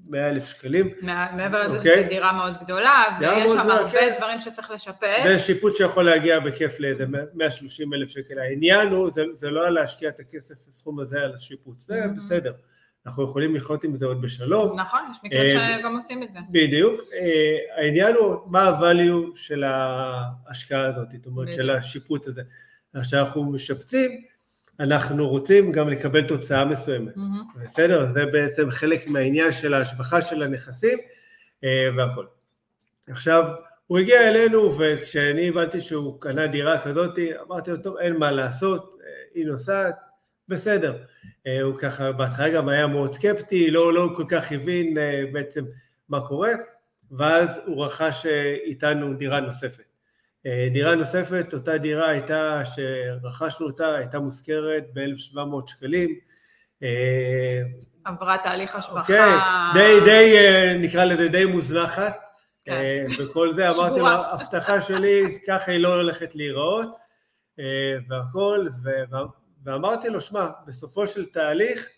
100 0.08 0.30
אלף 0.30 0.46
שקלים, 0.48 0.90
מע- 1.02 1.32
מעבר 1.36 1.68
לזה 1.68 1.76
אוקיי. 1.76 1.98
שזו 2.00 2.08
דירה 2.08 2.32
מאוד 2.32 2.54
גדולה, 2.64 3.04
ויש 3.20 3.50
שם 3.52 3.58
הרבה 3.70 3.90
כן. 3.90 4.12
דברים 4.18 4.38
שצריך 4.38 4.70
לשפר. 4.70 5.12
זה 5.24 5.38
שיפוט 5.38 5.76
שיכול 5.76 6.04
להגיע 6.04 6.40
בכיף 6.40 6.80
לאיזה 6.80 7.04
130 7.34 7.94
אלף 7.94 8.08
שקל. 8.08 8.38
העניין 8.38 8.88
הוא, 8.88 9.10
זה, 9.10 9.24
זה 9.32 9.50
לא 9.50 9.68
להשקיע 9.70 10.08
את 10.08 10.20
הכסף, 10.20 10.54
הסכום 10.68 11.00
הזה 11.00 11.20
על 11.20 11.34
השיפוט, 11.34 11.78
זה 11.78 12.04
Mhm. 12.04 12.08
בסדר. 12.16 12.52
אנחנו 13.06 13.24
יכולים 13.24 13.56
לחיות 13.56 13.84
עם 13.84 13.96
זה 13.96 14.06
עוד 14.06 14.22
בשלום, 14.22 14.80
נכון, 14.80 15.00
יש 15.10 15.16
מקרים 15.24 15.56
אה, 15.58 15.76
שגם 15.78 15.96
עושים 15.96 16.22
את 16.22 16.32
זה. 16.32 16.38
בדיוק. 16.50 17.00
אה, 17.14 17.56
העניין 17.76 18.14
הוא 18.14 18.34
מה 18.46 18.68
הvalue 18.80 19.36
של 19.36 19.64
ההשקעה 19.64 20.86
הזאת, 20.86 21.10
זאת 21.10 21.26
אומרת, 21.26 21.52
של. 21.52 21.70
השיפוט 21.70 22.26
הזה. 22.26 22.42
כשאנחנו 23.02 23.52
משפצים, 23.52 24.10
אנחנו 24.80 25.28
רוצים 25.28 25.72
גם 25.72 25.88
לקבל 25.88 26.22
תוצאה 26.22 26.64
מסוימת. 26.64 27.16
מהמם. 27.16 27.42
בסדר? 27.64 28.10
זה 28.10 28.26
בעצם 28.26 28.70
חלק 28.70 29.08
מהעניין 29.08 29.52
של 29.52 29.74
ההשבחה 29.74 30.22
של 30.22 30.42
הנכסים 30.42 30.98
אה, 31.64 31.88
והכל. 31.96 32.24
עכשיו, 33.08 33.44
הוא 33.86 33.98
הגיע 33.98 34.28
אלינו 34.28 34.78
וכשאני 34.78 35.48
הבנתי 35.48 35.80
שהוא 35.80 36.20
קנה 36.20 36.46
דירה 36.46 36.80
כזאת, 36.80 37.18
אמרתי 37.46 37.70
לו, 37.70 37.76
טוב, 37.76 37.96
אין 37.96 38.16
מה 38.16 38.30
לעשות, 38.30 38.94
אה, 39.00 39.08
היא 39.34 39.46
נוסעת, 39.46 39.96
בסדר. 40.48 40.96
אה, 41.46 41.62
הוא 41.62 41.74
ככה, 41.78 42.12
בהתחלה 42.12 42.48
גם 42.48 42.68
היה 42.68 42.86
מאוד 42.86 43.14
סקפטי, 43.14 43.70
לא, 43.70 43.92
לא 43.92 44.12
כל 44.16 44.24
כך 44.28 44.52
הבין 44.52 44.98
אה, 44.98 45.22
בעצם 45.32 45.64
מה 46.08 46.28
קורה, 46.28 46.50
ואז 47.10 47.60
הוא 47.66 47.84
רכש 47.84 48.26
אה, 48.26 48.56
איתנו 48.64 49.14
דירה 49.14 49.40
נוספת. 49.40 49.93
דירה 50.72 50.94
נוספת, 50.94 51.54
אותה 51.54 51.78
דירה 51.78 52.08
הייתה, 52.08 52.62
שרכשנו 52.64 53.66
אותה, 53.66 53.94
הייתה 53.94 54.18
מושכרת 54.18 54.84
ב-1,700 54.92 55.66
שקלים. 55.66 56.18
עברה 58.04 58.36
תהליך 58.38 58.76
השבחה. 58.76 59.00
אוקיי, 59.00 59.32
די, 59.74 60.00
די, 60.04 60.36
נקרא 60.78 61.04
לזה 61.04 61.28
די 61.28 61.44
מוזנחת. 61.44 62.24
כן. 62.64 63.06
וכל 63.18 63.54
זה, 63.54 63.68
אמרתי 63.74 64.00
לו, 64.00 64.06
ההבטחה 64.06 64.80
שלי, 64.80 65.38
ככה 65.46 65.72
היא 65.72 65.80
לא 65.80 65.94
הולכת 65.94 66.34
להיראות, 66.34 66.88
והכל, 68.08 68.66
ואמרתי 69.64 70.08
לו, 70.08 70.20
שמע, 70.20 70.48
בסופו 70.66 71.06
של 71.06 71.26
תהליך, 71.26 71.88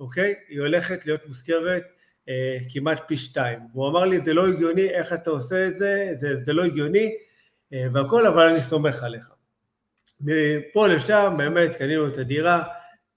אוקיי, 0.00 0.34
היא 0.48 0.60
הולכת 0.60 1.06
להיות 1.06 1.26
מוזכרת 1.26 1.82
אה, 2.28 2.58
כמעט 2.72 3.00
פי 3.06 3.16
שתיים. 3.16 3.58
והוא 3.72 3.88
אמר 3.88 4.04
לי, 4.04 4.20
זה 4.20 4.34
לא 4.34 4.46
הגיוני, 4.46 4.90
איך 4.90 5.12
אתה 5.12 5.30
עושה 5.30 5.66
את 5.66 5.78
זה, 5.78 6.10
זה, 6.14 6.28
זה 6.40 6.52
לא 6.52 6.64
הגיוני 6.64 7.04
אה, 7.04 7.10
והכל, 7.92 8.26
אבל 8.26 8.48
אני 8.48 8.60
סומך 8.60 9.02
עליך. 9.02 9.30
מפה 10.20 10.88
לשם, 10.88 11.34
באמת, 11.38 11.76
קנינו 11.76 12.08
את 12.08 12.18
הדירה, 12.18 12.62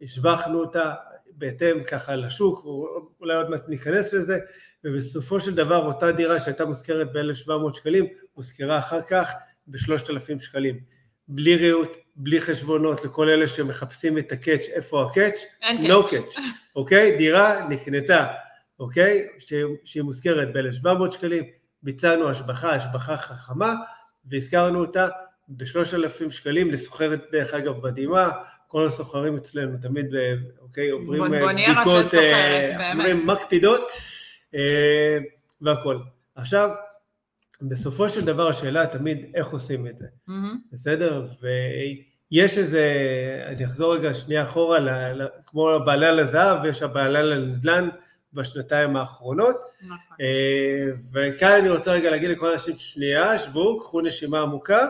השבחנו 0.02 0.60
אותה 0.60 0.94
בהתאם 1.32 1.84
ככה 1.84 2.16
לשוק, 2.16 2.66
אולי 3.20 3.36
עוד 3.36 3.50
מעט 3.50 3.68
ניכנס 3.68 4.14
לזה, 4.14 4.40
ובסופו 4.84 5.40
של 5.40 5.56
דבר 5.56 5.86
אותה 5.86 6.12
דירה 6.12 6.40
שהייתה 6.40 6.66
מושכרת 6.66 7.14
ב-1,700 7.14 7.74
שקלים, 7.74 8.06
הושכרה 8.38 8.80
אחר 8.80 9.02
כך 9.02 9.34
ב-3,000 9.68 10.40
שקלים. 10.40 10.80
בלי 11.28 11.56
ריהוט, 11.56 11.98
בלי 12.16 12.42
חשבונות 12.42 13.06
לכל 13.06 13.30
אלה 13.30 13.48
שמחפשים 13.48 14.18
את 14.18 14.32
ה 14.32 14.37
catch, 14.37 14.68
איפה 14.74 15.06
ה 15.06 15.10
catch? 15.10 15.36
אין 15.62 15.78
catch. 15.78 15.90
no 15.90 16.12
catch, 16.12 16.36
אוקיי? 16.76 17.18
דירה 17.18 17.68
נקנתה, 17.70 18.28
אוקיי? 18.80 19.28
שהיא 19.84 20.04
מוזכרת 20.04 20.54
ב-1,700 20.54 21.12
שקלים, 21.12 21.44
ביצענו 21.84 22.30
השבחה, 22.30 22.76
השבחה 22.76 23.18
חכמה, 23.18 23.76
והזכרנו 24.30 24.80
אותה 24.80 25.08
ב-3,000 25.48 26.32
שקלים 26.32 26.72
לסוחרת 26.72 27.26
דרך 27.32 27.54
אגב 27.54 27.86
מדהימה, 27.86 28.32
כל 28.68 28.88
הסוחרים 28.88 29.36
אצלנו 29.36 29.78
תמיד, 29.82 30.06
אוקיי, 30.62 30.90
עוברים 30.90 31.34
אה, 31.34 31.54
בדיקות, 31.54 32.14
אה, 32.14 32.92
אומרים 32.92 33.28
מקפידות 33.28 33.92
אה, 34.56 35.18
והכל. 35.62 35.98
עכשיו, 36.36 36.70
בסופו 37.70 38.10
של 38.10 38.26
דבר 38.26 38.48
השאלה 38.48 38.88
תמיד 38.88 39.32
איך 39.36 39.48
עושים 39.48 39.88
את 39.88 39.98
זה, 39.98 40.06
mm-hmm. 40.30 40.32
בסדר? 40.72 41.28
ויש 41.42 42.58
איזה, 42.58 42.84
אני 43.48 43.66
אחזור 43.66 43.96
רגע 43.96 44.14
שנייה 44.14 44.44
אחורה, 44.44 44.80
ל, 44.80 44.90
ל, 44.90 45.28
כמו 45.46 45.70
הבעלה 45.70 46.12
לזהב, 46.12 46.66
יש 46.66 46.82
הבעלה 46.82 47.22
לנדל"ן 47.22 47.90
בשנתיים 48.38 48.96
האחרונות. 48.96 49.56
נכון. 49.82 49.98
אה, 50.22 50.88
וכאן 51.12 51.52
אני 51.60 51.70
רוצה 51.70 51.92
רגע 51.92 52.10
להגיד 52.10 52.30
לכל 52.30 52.50
האנשים, 52.50 52.76
שנייה, 52.76 53.40
שבו, 53.40 53.80
קחו 53.80 54.02
נשימה 54.02 54.42
עמוקה, 54.42 54.88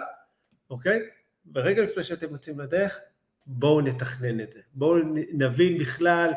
אוקיי? 0.70 1.00
ורגע 1.56 1.82
לפני 1.82 2.04
שאתם 2.04 2.28
יוצאים 2.32 2.60
לדרך, 2.60 3.00
בואו 3.46 3.82
נתכנן 3.82 4.40
את 4.40 4.52
זה. 4.52 4.60
בואו 4.74 4.98
נבין 5.34 5.78
בכלל, 5.78 6.32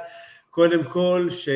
קודם 0.50 0.85
כל, 0.85 1.26
ש... 1.31 1.49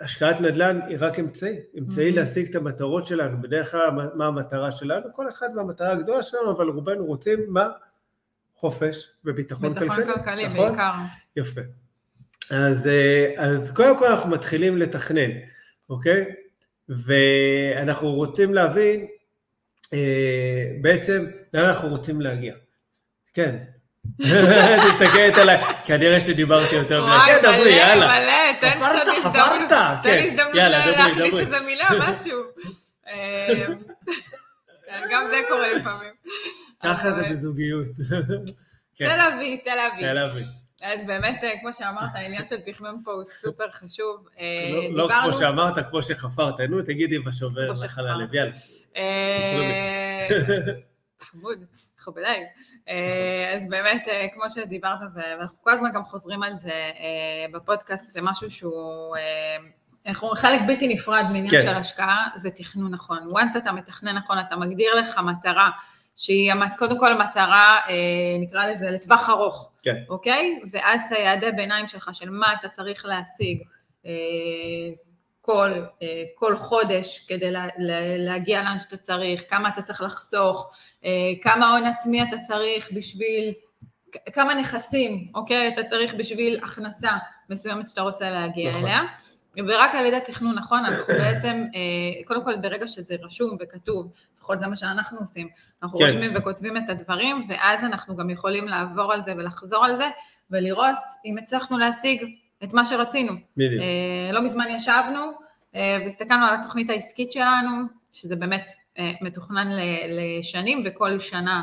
השקעת 0.00 0.40
נדל"ן 0.40 0.80
היא 0.88 0.96
רק 1.00 1.18
אמצעי, 1.18 1.56
אמצעי 1.78 2.10
mm-hmm. 2.10 2.14
להשיג 2.14 2.48
את 2.48 2.54
המטרות 2.54 3.06
שלנו, 3.06 3.42
בדרך 3.42 3.70
כלל 3.70 3.90
מה 4.14 4.26
המטרה 4.26 4.72
שלנו, 4.72 5.12
כל 5.12 5.28
אחד 5.28 5.54
מהמטרה 5.54 5.92
הגדולה 5.92 6.22
שלנו, 6.22 6.50
אבל 6.50 6.68
רובנו 6.68 7.06
רוצים 7.06 7.38
מה? 7.48 7.68
חופש 8.54 9.08
וביטחון 9.24 9.74
כלכלי. 9.74 9.88
ביטחון 9.88 10.14
כלכלי 10.14 10.46
נכון? 10.46 10.66
בעיקר. 10.66 10.92
יפה. 11.36 11.60
אז, 12.50 12.86
אה, 12.86 13.32
אז 13.36 13.72
קודם 13.74 13.98
כל 13.98 14.06
אנחנו 14.06 14.30
מתחילים 14.30 14.78
לתכנן, 14.78 15.30
אוקיי? 15.90 16.24
ואנחנו 16.88 18.12
רוצים 18.12 18.54
להבין 18.54 19.06
אה, 19.92 20.66
בעצם 20.80 21.26
לאן 21.54 21.64
אנחנו 21.64 21.88
רוצים 21.88 22.20
להגיע. 22.20 22.54
כן, 23.34 23.56
מסתכלת 24.88 25.38
עליי, 25.38 25.60
כנראה 25.86 26.20
שדיברתי 26.20 26.74
יותר 26.74 27.06
מדי. 27.06 27.16
כן, 27.26 27.38
דברי, 27.42 27.70
יאללה. 27.70 28.06
מלא, 28.06 28.60
תן 28.60 28.70
קצת 28.70 29.08
הזדמנות. 29.16 29.68
תן 29.68 29.98
כן, 30.02 30.24
הזדמנות 30.24 30.54
להכניס 30.54 31.34
איזה 31.34 31.60
מילה, 31.60 31.88
משהו. 31.98 32.42
כן, 33.46 33.72
גם 35.12 35.26
זה 35.30 35.36
קורה 35.48 35.72
לפעמים. 35.72 36.12
ככה 36.82 37.10
זה 37.10 37.22
בזוגיות. 37.22 37.86
להביא. 39.74 40.00
זה 40.00 40.12
להביא. 40.12 40.44
אז 40.82 41.06
באמת, 41.06 41.44
אה, 41.44 41.58
כמו 41.60 41.72
שאמרת, 41.72 42.10
העניין 42.14 42.46
של 42.46 42.60
תכנון 42.60 43.02
פה 43.04 43.12
הוא 43.12 43.24
סופר 43.24 43.70
חשוב. 43.70 44.28
אה, 44.38 44.70
לא, 44.72 45.08
לא 45.08 45.08
כמו 45.22 45.32
שאמרת, 45.32 45.74
כמו 45.90 46.02
שחפרת, 46.02 46.60
נו, 46.60 46.82
תגידי 46.82 47.18
מה 47.18 47.32
שעובר 47.32 47.72
לך 47.72 47.98
ללב, 47.98 48.34
יאללה. 48.34 48.52
אה, 48.96 50.28
חמוד, 51.30 51.58
מכובדיי. 51.98 52.44
אה, 52.88 53.52
אז 53.56 53.68
באמת, 53.68 54.08
כמו 54.34 54.50
שדיברת, 54.50 54.98
ואנחנו 55.14 55.56
כל 55.62 55.70
הזמן 55.70 55.92
גם 55.94 56.04
חוזרים 56.04 56.42
על 56.42 56.56
זה 56.56 56.90
בפודקאסט, 57.52 58.10
זה 58.10 58.20
משהו 58.22 58.50
שהוא, 58.50 59.16
אנחנו 60.06 60.28
חלק 60.28 60.60
בלתי 60.66 60.88
נפרד 60.88 61.24
מעניין 61.24 61.50
כן. 61.50 61.62
של 61.62 61.74
השקעה, 61.74 62.28
זה 62.36 62.50
תכנון 62.50 62.90
נכון. 62.90 63.28
once 63.30 63.58
אתה 63.58 63.72
מתכנן 63.72 64.16
נכון, 64.16 64.38
אתה 64.38 64.56
מגדיר 64.56 64.94
לך 64.94 65.18
מטרה, 65.18 65.70
שהיא 66.16 66.52
קודם 66.78 66.98
כל 66.98 67.14
מטרה, 67.14 67.78
נקרא 68.40 68.66
לזה, 68.66 68.90
לטווח 68.90 69.30
ארוך, 69.30 69.72
כן. 69.82 69.96
אוקיי? 70.08 70.60
ואז 70.70 71.00
את 71.06 71.12
היעדי 71.12 71.52
ביניים 71.52 71.86
שלך, 71.86 72.10
של 72.12 72.30
מה 72.30 72.54
אתה 72.60 72.68
צריך 72.68 73.04
להשיג. 73.04 73.62
כל, 75.40 75.70
אה, 76.02 76.24
כל 76.34 76.56
חודש 76.56 77.24
כדי 77.28 77.50
לה, 77.50 77.66
להגיע 78.18 78.62
לאן 78.62 78.78
שאתה 78.78 78.96
צריך, 78.96 79.42
כמה 79.50 79.68
אתה 79.68 79.82
צריך 79.82 80.00
לחסוך, 80.00 80.70
אה, 81.04 81.32
כמה 81.42 81.70
הון 81.70 81.86
עצמי 81.86 82.22
אתה 82.22 82.36
צריך 82.48 82.92
בשביל, 82.92 83.52
כמה 84.32 84.54
נכסים, 84.54 85.28
אוקיי, 85.34 85.68
אתה 85.68 85.84
צריך 85.84 86.14
בשביל 86.14 86.60
הכנסה 86.62 87.10
מסוימת 87.50 87.88
שאתה 87.88 88.00
רוצה 88.00 88.30
להגיע 88.30 88.70
נכון. 88.70 88.82
אליה. 88.82 89.00
ורק 89.56 89.94
על 89.94 90.06
ידי 90.06 90.18
תכנון 90.24 90.54
נכון, 90.58 90.84
אנחנו 90.84 91.14
בעצם, 91.22 91.62
אה, 91.74 92.24
קודם 92.24 92.44
כל 92.44 92.56
ברגע 92.56 92.86
שזה 92.86 93.14
רשום 93.22 93.56
וכתוב, 93.60 94.12
לפחות 94.36 94.60
זה 94.60 94.66
מה 94.66 94.76
שאנחנו 94.76 95.18
עושים, 95.18 95.48
אנחנו 95.82 95.98
כן. 95.98 96.04
רושמים 96.04 96.32
וכותבים 96.36 96.76
את 96.76 96.90
הדברים, 96.90 97.46
ואז 97.48 97.84
אנחנו 97.84 98.16
גם 98.16 98.30
יכולים 98.30 98.68
לעבור 98.68 99.12
על 99.12 99.22
זה 99.24 99.32
ולחזור 99.36 99.84
על 99.84 99.96
זה, 99.96 100.08
ולראות 100.50 100.98
אם 101.24 101.38
הצלחנו 101.38 101.78
להשיג 101.78 102.24
את 102.64 102.72
מה 102.72 102.86
שרצינו. 102.86 103.32
בדיוק. 103.56 103.82
אה, 103.82 104.32
לא 104.32 104.42
מזמן 104.42 104.64
ישבנו 104.68 105.20
אה, 105.74 105.98
והסתכלנו 106.04 106.46
על 106.46 106.54
התוכנית 106.60 106.90
העסקית 106.90 107.32
שלנו, 107.32 108.00
שזה 108.12 108.36
באמת 108.36 108.72
מתוכנן 109.20 109.68
לשנים, 110.08 110.82
וכל 110.86 111.18
שנה 111.18 111.62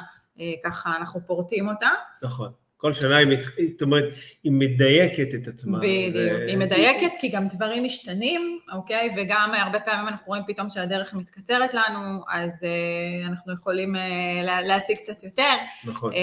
ככה 0.63 0.95
אנחנו 0.97 1.19
פורטים 1.27 1.69
אותה. 1.69 1.89
נכון. 2.23 2.51
כל 2.77 2.93
שנה 2.93 3.17
היא, 3.17 3.37
זאת 3.71 3.81
אומרת, 3.81 4.03
היא 4.43 4.51
מדייקת 4.51 5.33
את 5.35 5.47
עצמה. 5.47 5.77
בדיוק, 5.79 6.15
ו... 6.15 6.47
היא 6.47 6.57
מדייקת 6.57 7.11
כי 7.19 7.29
גם 7.29 7.47
דברים 7.47 7.83
משתנים, 7.83 8.59
אוקיי? 8.73 9.09
וגם 9.17 9.51
הרבה 9.53 9.79
פעמים 9.79 10.07
אנחנו 10.07 10.27
רואים 10.27 10.43
פתאום 10.47 10.69
שהדרך 10.69 11.13
מתקצרת 11.13 11.73
לנו, 11.73 12.21
אז 12.29 12.63
uh, 12.63 13.27
אנחנו 13.27 13.53
יכולים 13.53 13.95
uh, 13.95 13.99
להשיג 14.43 14.97
קצת 14.97 15.23
יותר. 15.23 15.53
נכון. 15.85 16.13
Uh, 16.13 16.15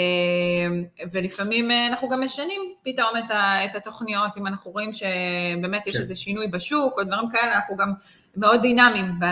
ולפעמים 1.12 1.70
uh, 1.70 1.74
אנחנו 1.88 2.08
גם 2.08 2.20
משנים 2.20 2.60
פתאום 2.84 3.10
את, 3.18 3.30
ה, 3.30 3.64
את 3.64 3.76
התוכניות, 3.76 4.30
אם 4.38 4.46
אנחנו 4.46 4.70
רואים 4.70 4.90
שבאמת 4.92 5.86
יש 5.86 5.96
כן. 5.96 6.02
איזה 6.02 6.14
שינוי 6.14 6.46
בשוק 6.46 6.98
או 6.98 7.04
דברים 7.04 7.30
כאלה, 7.32 7.54
אנחנו 7.54 7.76
גם 7.76 7.92
מאוד 8.36 8.60
דינמיים 8.60 9.20
ב, 9.20 9.24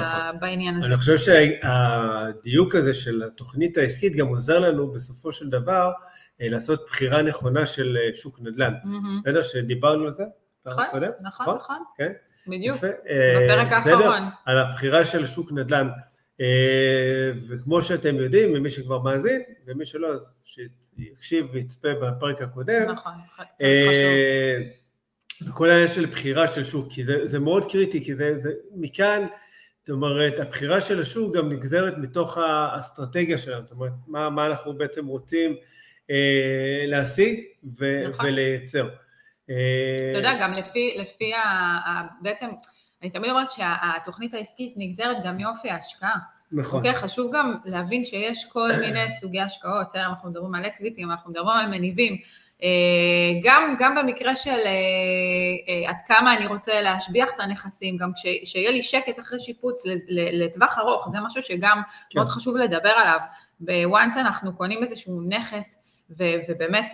נכון. 0.00 0.40
בעניין 0.40 0.76
הזה. 0.76 0.86
אני 0.86 0.96
חושב 0.96 1.16
שהדיוק 1.18 2.74
הזה 2.74 2.94
של 2.94 3.22
התוכנית 3.22 3.78
העסקית 3.78 4.16
גם 4.16 4.26
עוזר 4.26 4.58
לנו 4.58 4.92
בסופו 4.92 5.32
של 5.32 5.48
דבר, 5.48 5.86
אה, 5.86 6.15
לעשות 6.40 6.84
בחירה 6.86 7.22
נכונה 7.22 7.66
של 7.66 7.98
אה, 8.00 8.14
שוק 8.14 8.40
נדל"ן. 8.40 8.74
בסדר? 9.24 9.42
שדיברנו 9.42 10.04
על 10.04 10.14
זה? 10.14 10.24
נכון, 10.66 10.84
נכון, 10.84 11.00
נכון, 11.22 11.56
נכון. 11.56 11.82
כן? 11.96 12.12
בדיוק, 12.48 12.84
אה, 12.84 13.46
בפרק 13.46 13.72
האחרון. 13.72 14.22
על 14.44 14.58
הבחירה 14.58 15.04
של 15.04 15.26
שוק 15.26 15.52
נדל"ן. 15.52 15.88
וכמו 17.48 17.82
שאתם 17.82 18.14
יודעים, 18.14 18.52
ממי 18.52 18.70
שכבר 18.70 19.02
מאזין, 19.02 19.40
ומי 19.66 19.86
שלא, 19.86 20.08
אז 20.08 20.40
שיקשיב 20.44 21.46
ויצפה 21.52 21.88
בפרק 22.02 22.42
הקודם. 22.42 22.82
נכון, 22.88 23.12
חשוב. 23.34 23.48
וכל 25.48 25.70
העניין 25.70 25.88
של 25.88 26.06
בחירה 26.06 26.48
של 26.48 26.64
שוק, 26.64 26.92
כי 26.92 27.04
זה, 27.04 27.16
זה 27.24 27.38
מאוד 27.38 27.70
קריטי, 27.72 28.04
כי 28.04 28.14
זה, 28.14 28.38
זה 28.38 28.50
מכאן, 28.74 29.26
זאת 29.80 29.90
אומרת, 29.90 30.40
הבחירה 30.40 30.80
של 30.80 31.00
השוק 31.00 31.36
גם 31.36 31.52
נגזרת 31.52 31.98
מתוך 31.98 32.38
האסטרטגיה 32.38 33.38
שלנו, 33.38 33.62
זאת 33.62 33.72
אומרת, 33.72 33.92
מה, 34.06 34.30
מה 34.30 34.46
אנחנו 34.46 34.78
בעצם 34.78 35.06
רוצים 35.06 35.50
אה, 35.50 35.56
להשיג 36.86 37.40
ו- 37.78 38.08
נכון. 38.08 38.26
ולייצר. 38.26 38.88
אה, 39.50 39.54
אתה 40.10 40.18
יודע, 40.18 40.34
גם 40.40 40.52
לפי, 40.52 40.94
לפי 40.98 41.34
ה, 41.34 41.40
ה, 41.86 42.02
בעצם, 42.20 42.48
אני 43.02 43.10
תמיד 43.10 43.30
אומרת 43.30 43.50
שהתוכנית 43.50 44.34
העסקית 44.34 44.74
נגזרת 44.76 45.16
גם 45.24 45.36
מאופי 45.36 45.70
ההשקעה. 45.70 46.16
נכון. 46.52 46.78
אוקיי, 46.78 46.94
חשוב 46.94 47.34
גם 47.34 47.54
להבין 47.64 48.04
שיש 48.04 48.44
כל 48.52 48.72
מיני 48.80 49.10
סוגי 49.20 49.40
השקעות, 49.40 49.86
בסדר, 49.88 50.06
אנחנו 50.06 50.30
מדברים 50.30 50.54
על 50.54 50.66
אקזיטים, 50.66 51.10
אנחנו 51.10 51.30
מדברים 51.30 51.56
על 51.56 51.66
מניבים. 51.66 52.16
אה, 52.62 53.40
גם, 53.42 53.74
גם 53.78 53.94
במקרה 53.94 54.36
של 54.36 54.50
אה, 54.50 54.72
אה, 55.68 55.90
עד 55.90 55.96
כמה 56.06 56.36
אני 56.36 56.46
רוצה 56.46 56.82
להשביח 56.82 57.28
את 57.34 57.40
הנכסים, 57.40 57.96
גם 57.96 58.10
שיהיה 58.44 58.70
לי 58.70 58.82
שקט 58.82 59.20
אחרי 59.20 59.40
שיפוץ 59.40 59.82
לטווח 60.08 60.78
ארוך, 60.78 61.08
זה 61.12 61.18
משהו 61.20 61.42
שגם 61.42 61.80
כן. 62.10 62.18
מאוד 62.18 62.28
חשוב 62.28 62.56
לדבר 62.56 62.90
עליו. 62.90 63.18
בוואנס 63.60 64.16
אנחנו 64.16 64.56
קונים 64.56 64.82
איזשהו 64.82 65.20
נכס, 65.28 65.78
ובאמת 66.10 66.92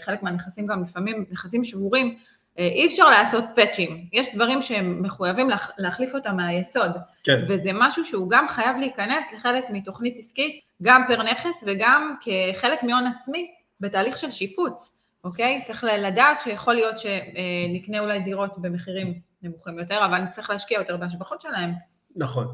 חלק 0.00 0.22
מהנכסים 0.22 0.66
גם 0.66 0.82
לפעמים 0.82 1.24
נכסים 1.30 1.64
שבורים, 1.64 2.16
אי 2.58 2.86
אפשר 2.86 3.10
לעשות 3.10 3.44
פאצ'ים, 3.54 4.08
יש 4.12 4.34
דברים 4.34 4.62
שהם 4.62 5.02
מחויבים 5.02 5.50
להחליף 5.78 6.14
אותם 6.14 6.36
מהיסוד, 6.36 6.90
כן. 7.24 7.44
וזה 7.48 7.70
משהו 7.74 8.04
שהוא 8.04 8.30
גם 8.30 8.48
חייב 8.48 8.76
להיכנס 8.76 9.32
לחלק 9.32 9.64
מתוכנית 9.70 10.18
עסקית, 10.18 10.60
גם 10.82 11.02
פר 11.08 11.22
נכס 11.22 11.64
וגם 11.66 12.14
כחלק 12.20 12.82
מהון 12.82 13.06
עצמי 13.06 13.50
בתהליך 13.80 14.16
של 14.16 14.30
שיפוץ. 14.30 14.96
אוקיי? 15.24 15.62
צריך 15.64 15.84
לדעת 15.98 16.40
שיכול 16.40 16.74
להיות 16.74 16.94
שנקנה 16.98 18.00
אולי 18.00 18.20
דירות 18.20 18.58
במחירים 18.58 19.14
נמוכים 19.42 19.78
יותר, 19.78 20.04
אבל 20.04 20.18
נצטרך 20.18 20.50
להשקיע 20.50 20.78
יותר 20.78 20.96
בהשבחות 20.96 21.40
שלהם. 21.40 21.72
נכון. 22.16 22.46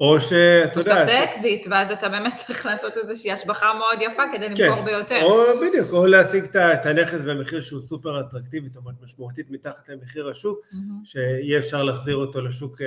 או 0.00 0.20
שאתה 0.20 0.36
יודע... 0.36 0.76
או 0.76 0.82
שאתה 0.82 1.02
עושה 1.02 1.24
אקזיט, 1.24 1.66
ואז 1.70 1.90
אתה 1.90 2.08
באמת 2.08 2.34
צריך 2.34 2.66
לעשות 2.66 2.96
איזושהי 2.96 3.32
השבחה 3.32 3.74
מאוד 3.74 4.12
יפה 4.12 4.22
כדי 4.32 4.46
כן. 4.56 4.66
למכור 4.66 4.84
ביותר. 4.84 5.22
או 5.22 5.42
בדיוק, 5.60 5.92
או 5.92 6.06
להשיג 6.06 6.44
את 6.56 6.86
הנכס 6.86 7.20
במחיר 7.26 7.60
שהוא 7.60 7.82
סופר 7.82 8.20
אטרקטיבי, 8.20 8.68
זאת 8.68 8.76
אומרת 8.76 8.94
משמעותית 9.02 9.50
מתחת 9.50 9.88
למחיר 9.88 10.28
השוק, 10.28 10.58
mm-hmm. 10.58 11.04
שיהיה 11.04 11.58
אפשר 11.58 11.82
להחזיר 11.82 12.16
אותו 12.16 12.40
לשוק 12.40 12.80
אה, 12.80 12.86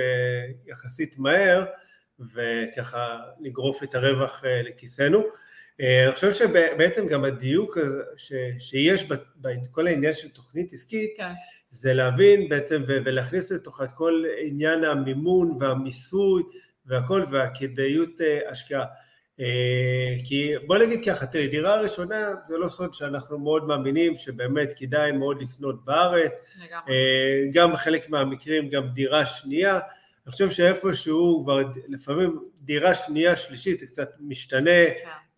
יחסית 0.66 1.18
מהר, 1.18 1.64
וככה 2.34 3.18
לגרוף 3.40 3.82
את 3.82 3.94
הרווח 3.94 4.44
אה, 4.44 4.62
לכיסנו. 4.62 5.22
אה, 5.80 6.04
אני 6.04 6.12
חושב 6.12 6.32
שבעצם 6.32 7.06
גם 7.06 7.24
הדיוק 7.24 7.78
שיש 8.58 9.08
בכל 9.36 9.86
העניין 9.86 10.12
של 10.12 10.28
תוכנית 10.28 10.72
עסקית, 10.72 11.10
כן. 11.16 11.32
זה 11.68 11.94
להבין 11.94 12.48
בעצם 12.48 12.82
ולהכניס 12.86 13.52
לתוך 13.52 13.82
את 13.82 13.92
כל 13.92 14.22
עניין 14.42 14.84
המימון 14.84 15.58
והמיסוי 15.60 16.42
והכל 16.88 17.24
והכדאיות 17.30 18.20
אה, 18.20 18.50
השקעה. 18.50 18.84
אה, 19.40 20.14
כי 20.24 20.52
בוא 20.66 20.78
נגיד 20.78 21.04
ככה, 21.06 21.26
תראי, 21.26 21.48
דירה 21.48 21.80
ראשונה 21.80 22.34
זה 22.48 22.56
לא 22.56 22.68
סוד 22.68 22.94
שאנחנו 22.94 23.38
מאוד 23.38 23.66
מאמינים 23.66 24.16
שבאמת 24.16 24.74
כדאי 24.76 25.12
מאוד 25.12 25.42
לקנות 25.42 25.84
בארץ, 25.84 26.32
גם 27.52 27.72
בחלק 27.72 28.10
מהמקרים 28.10 28.68
גם 28.68 28.88
דירה 28.88 29.26
שנייה, 29.26 29.78
אני 30.28 30.32
חושב 30.32 30.50
שאיפשהו 30.50 31.42
כבר 31.44 31.60
לפעמים 31.88 32.38
דירה 32.60 32.94
שנייה 32.94 33.36
שלישית 33.36 33.80
זה 33.80 33.86
קצת 33.86 34.10
משתנה, 34.20 34.70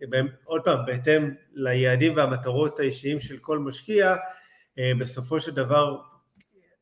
כן. 0.00 0.26
עוד 0.44 0.62
פעם, 0.64 0.86
בהתאם 0.86 1.30
ליעדים 1.52 2.16
והמטרות 2.16 2.80
האישיים 2.80 3.20
של 3.20 3.38
כל 3.38 3.58
משקיע, 3.58 4.16
אה, 4.78 4.92
בסופו 4.98 5.40
של 5.40 5.54
דבר 5.54 5.96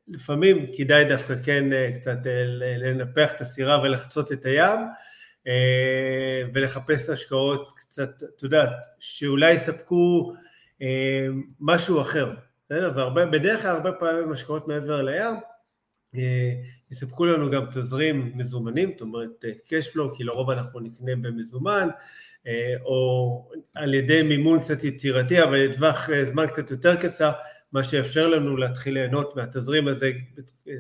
לפעמים 0.09 0.67
כדאי 0.77 1.05
דווקא 1.05 1.35
כן 1.45 1.73
אה, 1.73 1.91
קצת 1.95 2.27
אה, 2.27 2.45
לנפח 2.79 3.33
את 3.33 3.41
הסירה 3.41 3.83
ולחצות 3.83 4.33
את 4.33 4.45
הים 4.45 4.81
ולחפש 6.55 7.09
השקעות 7.09 7.73
קצת, 7.77 8.23
אתה 8.37 8.47
יודע, 8.47 8.67
שאולי 8.99 9.53
יספקו 9.53 10.33
משהו 11.61 12.01
אחר, 12.01 12.35
בסדר? 12.65 13.13
ובדרך 13.17 13.63
כלל 13.63 13.71
הרבה 13.71 13.93
פעמים 13.93 14.33
השקעות 14.33 14.69
מעבר 14.69 15.03
לים 15.03 15.35
יספקו 16.91 17.27
לנו 17.27 17.51
גם 17.51 17.65
תזרים 17.71 18.33
מזומנים, 18.35 18.91
זאת 18.91 19.01
אומרת 19.01 19.45
cash 19.67 19.95
flow, 19.95 20.17
כי 20.17 20.25
לרוב 20.25 20.51
אנחנו 20.51 20.81
נקנה 20.81 21.17
במזומן, 21.17 21.89
אה, 22.47 22.75
או 22.85 23.51
על 23.75 23.95
ידי 23.95 24.23
מימון 24.23 24.61
קצת 24.61 24.85
יצירתי, 24.85 25.43
אבל 25.43 25.57
לטווח 25.57 26.11
אה, 26.11 26.25
זמן 26.25 26.47
קצת 26.47 26.71
יותר 26.71 26.97
קצר, 26.97 27.33
מה 27.73 27.85
שיאפשר 27.85 28.27
לנו 28.27 28.57
להתחיל 28.57 28.95
ליהנות 28.95 29.37
מהתזרים 29.37 29.89
הזה 29.89 30.11
אה, 30.69 30.73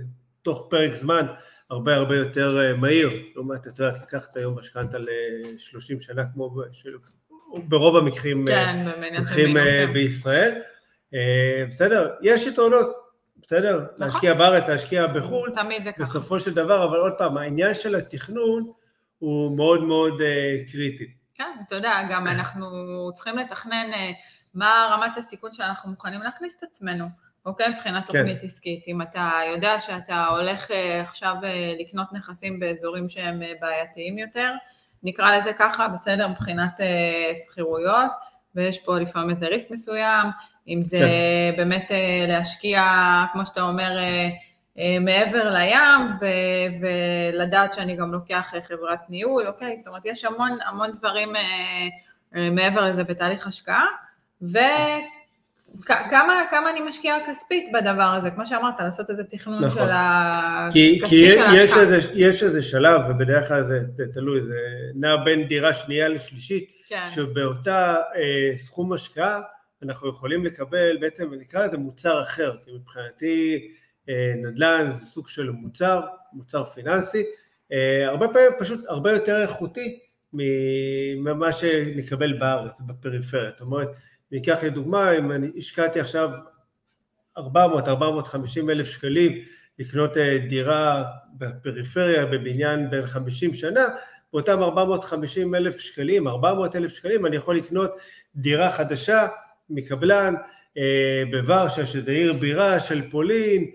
תוך 0.42 0.66
פרק 0.70 0.94
זמן 0.94 1.26
הרבה 1.70 1.94
הרבה 1.94 2.16
יותר 2.16 2.74
מהיר. 2.76 3.10
לעומת, 3.34 3.66
את 3.66 3.78
יודעת, 3.78 3.98
לקחת 4.02 4.36
היום 4.36 4.58
משכנתה 4.58 4.98
ל-30 4.98 6.00
שנה, 6.00 6.22
כמו 6.32 6.56
ברוב 7.68 7.96
המקרים 7.96 8.44
כן, 8.46 8.86
מקרים 9.20 9.56
בישראל. 9.92 10.60
בסדר, 11.68 12.14
יש 12.22 12.46
יתרונות, 12.46 12.86
בסדר? 13.42 13.78
נכון. 13.78 14.06
להשקיע 14.06 14.34
בארץ, 14.34 14.68
להשקיע 14.68 15.06
בחו"ל, 15.06 15.50
תמיד 15.54 15.84
זה 15.84 15.92
ככה. 15.92 16.02
בסופו 16.02 16.40
של 16.40 16.54
דבר, 16.54 16.84
אבל 16.84 16.96
עוד 16.98 17.12
פעם, 17.18 17.36
העניין 17.36 17.74
של 17.74 17.96
התכנון 17.96 18.72
הוא 19.18 19.56
מאוד 19.56 19.82
מאוד 19.82 20.22
קריטי. 20.72 21.12
כן, 21.34 21.52
אתה 21.68 21.76
יודע, 21.76 21.92
גם 22.10 22.26
אנחנו 22.26 22.66
צריכים 23.14 23.38
לתכנן 23.38 23.90
אה, 23.92 24.10
מה 24.58 24.88
רמת 24.92 25.18
הסיכון 25.18 25.52
שאנחנו 25.52 25.90
מוכנים 25.90 26.22
להכניס 26.22 26.56
את 26.56 26.62
עצמנו, 26.62 27.04
אוקיי? 27.46 27.68
מבחינת 27.68 28.06
כן. 28.06 28.18
תוכנית 28.18 28.44
עסקית. 28.44 28.84
אם 28.88 29.02
אתה 29.02 29.30
יודע 29.54 29.80
שאתה 29.80 30.26
הולך 30.26 30.70
אה, 30.70 31.00
עכשיו 31.00 31.34
אה, 31.44 31.74
לקנות 31.80 32.12
נכסים 32.12 32.60
באזורים 32.60 33.08
שהם 33.08 33.42
בעייתיים 33.60 34.18
יותר, 34.18 34.52
נקרא 35.02 35.36
לזה 35.36 35.52
ככה, 35.52 35.88
בסדר, 35.88 36.28
מבחינת 36.28 36.80
שכירויות, 37.44 38.10
ויש 38.54 38.78
פה 38.78 38.98
לפעמים 38.98 39.30
איזה 39.30 39.46
ריסק 39.46 39.70
מסוים, 39.70 40.26
אם 40.68 40.82
זה 40.82 40.98
כן. 40.98 41.56
באמת 41.56 41.90
להשקיע, 42.26 42.82
כמו 43.32 43.46
שאתה 43.46 43.62
אומר, 43.62 43.98
אה, 44.78 44.96
מעבר 45.00 45.50
לים, 45.50 46.08
ו- 46.20 46.86
ולדעת 47.32 47.74
שאני 47.74 47.96
גם 47.96 48.12
לוקח 48.12 48.54
אה, 48.54 48.62
חברת 48.62 49.10
ניהול, 49.10 49.46
אוקיי? 49.46 49.76
זאת 49.76 49.86
אומרת, 49.86 50.02
יש 50.04 50.24
המון 50.24 50.58
המון 50.64 50.90
דברים 50.98 51.36
אה, 51.36 52.50
מעבר 52.50 52.84
לזה 52.84 53.04
בתהליך 53.04 53.46
השקעה, 53.46 53.86
וכמה 54.42 56.34
כמה 56.50 56.70
אני 56.70 56.80
משקיעה 56.80 57.18
כספית 57.26 57.72
בדבר 57.72 58.02
הזה, 58.02 58.30
כמו 58.30 58.46
שאמרת, 58.46 58.80
לעשות 58.80 59.10
איזה 59.10 59.24
תכנון 59.24 59.64
נכון. 59.64 59.82
של 59.82 59.90
הכספי 59.92 61.00
כי 61.08 61.30
של 61.30 61.38
ההשקעה. 61.38 61.86
כי 61.86 61.96
יש, 61.96 62.10
יש 62.14 62.42
איזה 62.42 62.62
שלב, 62.62 63.00
ובדרך 63.08 63.48
כלל 63.48 63.64
זה, 63.64 63.80
זה 63.94 64.04
תלוי, 64.12 64.42
זה 64.42 64.58
נע 64.94 65.16
בין 65.16 65.48
דירה 65.48 65.74
שנייה 65.74 66.08
לשלישית, 66.08 66.70
כן. 66.88 67.06
שבאותה 67.14 67.96
אה, 68.16 68.58
סכום 68.58 68.92
השקעה 68.92 69.40
אנחנו 69.82 70.08
יכולים 70.08 70.44
לקבל 70.44 70.96
בעצם, 71.00 71.34
נקרא 71.34 71.66
לזה 71.66 71.78
מוצר 71.78 72.22
אחר, 72.22 72.56
כי 72.64 72.70
מבחינתי 72.72 73.68
אה, 74.08 74.32
נדל"ן 74.36 74.90
זה 74.94 75.04
סוג 75.04 75.28
של 75.28 75.50
מוצר, 75.50 76.00
מוצר 76.32 76.64
פיננסי, 76.64 77.24
אה, 77.72 78.08
הרבה 78.08 78.28
פעמים 78.28 78.50
פשוט 78.58 78.84
הרבה 78.88 79.12
יותר 79.12 79.42
איכותי 79.42 79.98
ממה 80.32 81.52
שנקבל 81.52 82.32
בארץ, 82.32 82.80
בפריפריה. 82.80 83.50
זאת 83.50 83.60
אומרת, 83.60 83.88
ניקח 84.32 84.58
לדוגמה, 84.62 85.12
אם 85.18 85.32
אני 85.32 85.50
השקעתי 85.56 86.00
עכשיו 86.00 86.30
400-450 87.38 87.40
אלף 88.68 88.88
שקלים 88.88 89.38
לקנות 89.78 90.16
אה, 90.16 90.38
דירה 90.48 91.04
בפריפריה 91.34 92.26
בבניין 92.26 92.90
בין 92.90 93.06
50 93.06 93.54
שנה, 93.54 93.86
באותם 94.32 94.62
450 94.62 95.54
אלף 95.54 95.78
שקלים, 95.78 96.28
400 96.28 96.76
אלף 96.76 96.92
שקלים, 96.92 97.26
אני 97.26 97.36
יכול 97.36 97.56
לקנות 97.56 97.90
דירה 98.34 98.72
חדשה 98.72 99.26
מקבלן 99.70 100.34
בוורשה, 101.30 101.86
שזה 101.86 102.10
עיר 102.10 102.32
בירה 102.32 102.80
של 102.80 103.10
פולין, 103.10 103.70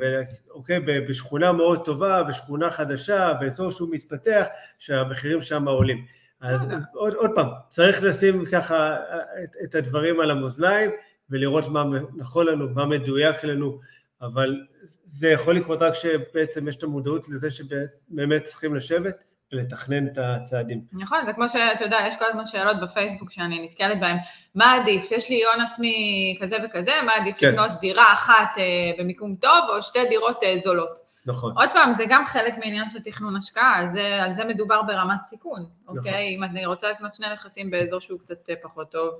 ואוקיי, 0.00 0.80
בשכונה 0.80 1.52
מאוד 1.52 1.84
טובה, 1.84 2.22
בשכונה 2.22 2.70
חדשה, 2.70 3.32
באזור 3.40 3.70
שהוא 3.70 3.88
מתפתח, 3.92 4.46
שהמחירים 4.78 5.42
שם 5.42 5.68
עולים. 5.68 6.04
אז 6.40 6.60
עוד, 6.94 7.14
עוד 7.14 7.30
פעם, 7.34 7.46
צריך 7.68 8.02
לשים 8.02 8.44
ככה 8.44 8.96
את, 9.44 9.56
את 9.64 9.74
הדברים 9.74 10.20
על 10.20 10.30
המאזניים 10.30 10.90
ולראות 11.30 11.68
מה 11.68 11.84
נכון 12.16 12.46
לנו, 12.46 12.68
מה 12.74 12.86
מדויק 12.86 13.44
לנו, 13.44 13.78
אבל 14.22 14.56
זה 15.04 15.28
יכול 15.28 15.56
לקרות 15.56 15.82
רק 15.82 15.94
שבעצם 15.94 16.68
יש 16.68 16.76
את 16.76 16.82
המודעות 16.82 17.28
לזה 17.28 17.50
שבאמת 17.50 18.44
צריכים 18.44 18.74
לשבת 18.74 19.24
ולתכנן 19.52 20.06
את 20.06 20.18
הצעדים. 20.18 20.80
נכון, 20.92 21.18
זה 21.26 21.32
כמו 21.32 21.48
שאתה 21.48 21.84
יודע, 21.84 21.98
יש 22.08 22.14
כל 22.18 22.24
הזמן 22.28 22.46
שאלות 22.46 22.80
בפייסבוק 22.80 23.30
שאני 23.30 23.64
נתקלת 23.64 24.00
בהן, 24.00 24.16
מה 24.54 24.74
עדיף, 24.74 25.12
יש 25.12 25.30
לי 25.30 25.44
הון 25.44 25.66
עצמי 25.70 26.36
כזה 26.40 26.56
וכזה, 26.64 26.92
מה 27.06 27.12
עדיף 27.14 27.36
כן. 27.38 27.52
לקנות 27.52 27.70
דירה 27.80 28.12
אחת 28.12 28.58
אה, 28.58 28.62
במיקום 28.98 29.36
טוב 29.40 29.64
או 29.68 29.82
שתי 29.82 30.08
דירות 30.08 30.42
אה, 30.42 30.58
זולות? 30.64 31.05
נכון. 31.26 31.52
עוד 31.56 31.68
פעם, 31.72 31.92
זה 31.92 32.04
גם 32.08 32.26
חלק 32.26 32.54
מעניין 32.58 32.88
של 32.88 33.02
תכנון 33.02 33.36
השקעה, 33.36 33.88
זה, 33.92 34.22
על 34.22 34.34
זה 34.34 34.44
מדובר 34.44 34.82
ברמת 34.82 35.26
סיכון, 35.26 35.66
נכון. 35.84 35.98
אוקיי? 35.98 36.36
אם 36.36 36.44
אני 36.44 36.66
רוצה 36.66 36.90
לקנות 36.90 37.14
שני 37.14 37.26
נכסים 37.32 37.70
באזור 37.70 38.00
שהוא 38.00 38.18
קצת 38.18 38.48
פחות 38.62 38.90
טוב, 38.90 39.14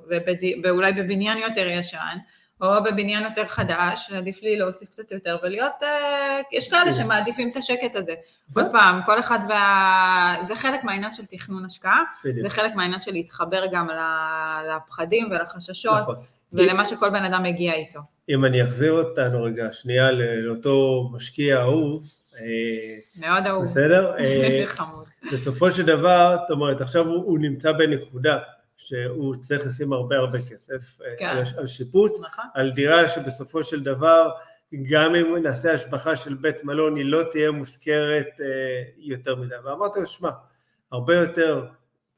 ואולי 0.64 0.92
בבניין 0.92 1.38
יותר 1.38 1.66
ישן, 1.66 2.16
או 2.60 2.82
בבניין 2.84 3.24
יותר 3.24 3.46
חדש, 3.46 4.12
עדיף 4.12 4.42
לי 4.42 4.56
להוסיף 4.56 4.90
קצת 4.90 5.12
יותר 5.12 5.38
ולהיות, 5.42 5.72
אה, 5.82 6.40
יש 6.52 6.70
כאלה 6.70 6.92
שמעדיפים 6.92 7.50
את 7.50 7.56
השקט 7.56 7.96
הזה. 7.96 8.14
עוד 8.56 8.66
פעם, 8.72 9.00
כל 9.06 9.20
אחד 9.20 9.38
וה... 9.48 10.36
זה 10.42 10.56
חלק 10.56 10.84
מהעניין 10.84 11.12
של 11.12 11.26
תכנון 11.26 11.64
השקעה, 11.64 12.02
זה 12.42 12.50
חלק 12.50 12.74
מהעניין 12.74 13.00
של 13.00 13.12
להתחבר 13.12 13.64
גם 13.72 13.88
לפחדים 14.68 15.30
ולחששות, 15.30 16.00
נכון. 16.00 16.16
ולמה 16.52 16.86
שכל 16.86 17.10
בן 17.10 17.24
אדם 17.24 17.42
מגיע 17.42 17.72
איתו. 17.72 18.00
אם 18.28 18.44
אני 18.44 18.62
אחזיר 18.64 18.92
אותנו 18.92 19.42
רגע, 19.42 19.72
שנייה 19.72 20.10
לאותו 20.12 21.08
משקיע 21.12 21.60
אהוב, 21.60 22.04
מאוד 23.16 23.46
אהוב. 23.46 23.64
בסדר? 23.64 24.14
חמוד. 24.66 25.08
בסופו 25.32 25.70
של 25.70 25.86
דבר, 25.86 26.36
זאת 26.40 26.50
אומרת, 26.50 26.80
עכשיו 26.80 27.06
הוא, 27.06 27.24
הוא 27.24 27.38
נמצא 27.38 27.72
בנקודה 27.72 28.38
שהוא 28.76 29.34
צריך 29.34 29.66
לשים 29.66 29.92
הרבה 29.92 30.16
הרבה 30.16 30.38
כסף 30.42 30.98
כן. 31.18 31.26
על, 31.26 31.42
על 31.56 31.66
שיפוט, 31.66 32.12
נכון. 32.12 32.44
על 32.54 32.70
דירה 32.70 33.08
שבסופו 33.08 33.64
של 33.64 33.82
דבר, 33.82 34.30
גם 34.90 35.14
אם 35.14 35.36
נעשה 35.36 35.72
השבחה 35.72 36.16
של 36.16 36.34
בית 36.34 36.64
מלון, 36.64 36.96
היא 36.96 37.04
לא 37.04 37.22
תהיה 37.30 37.50
מוזכרת 37.50 38.40
אה, 38.40 38.46
יותר 38.96 39.36
מדי. 39.36 39.54
ואמרתי 39.64 40.00
לו, 40.00 40.06
שמע, 40.06 40.30
הרבה 40.92 41.14
יותר 41.14 41.66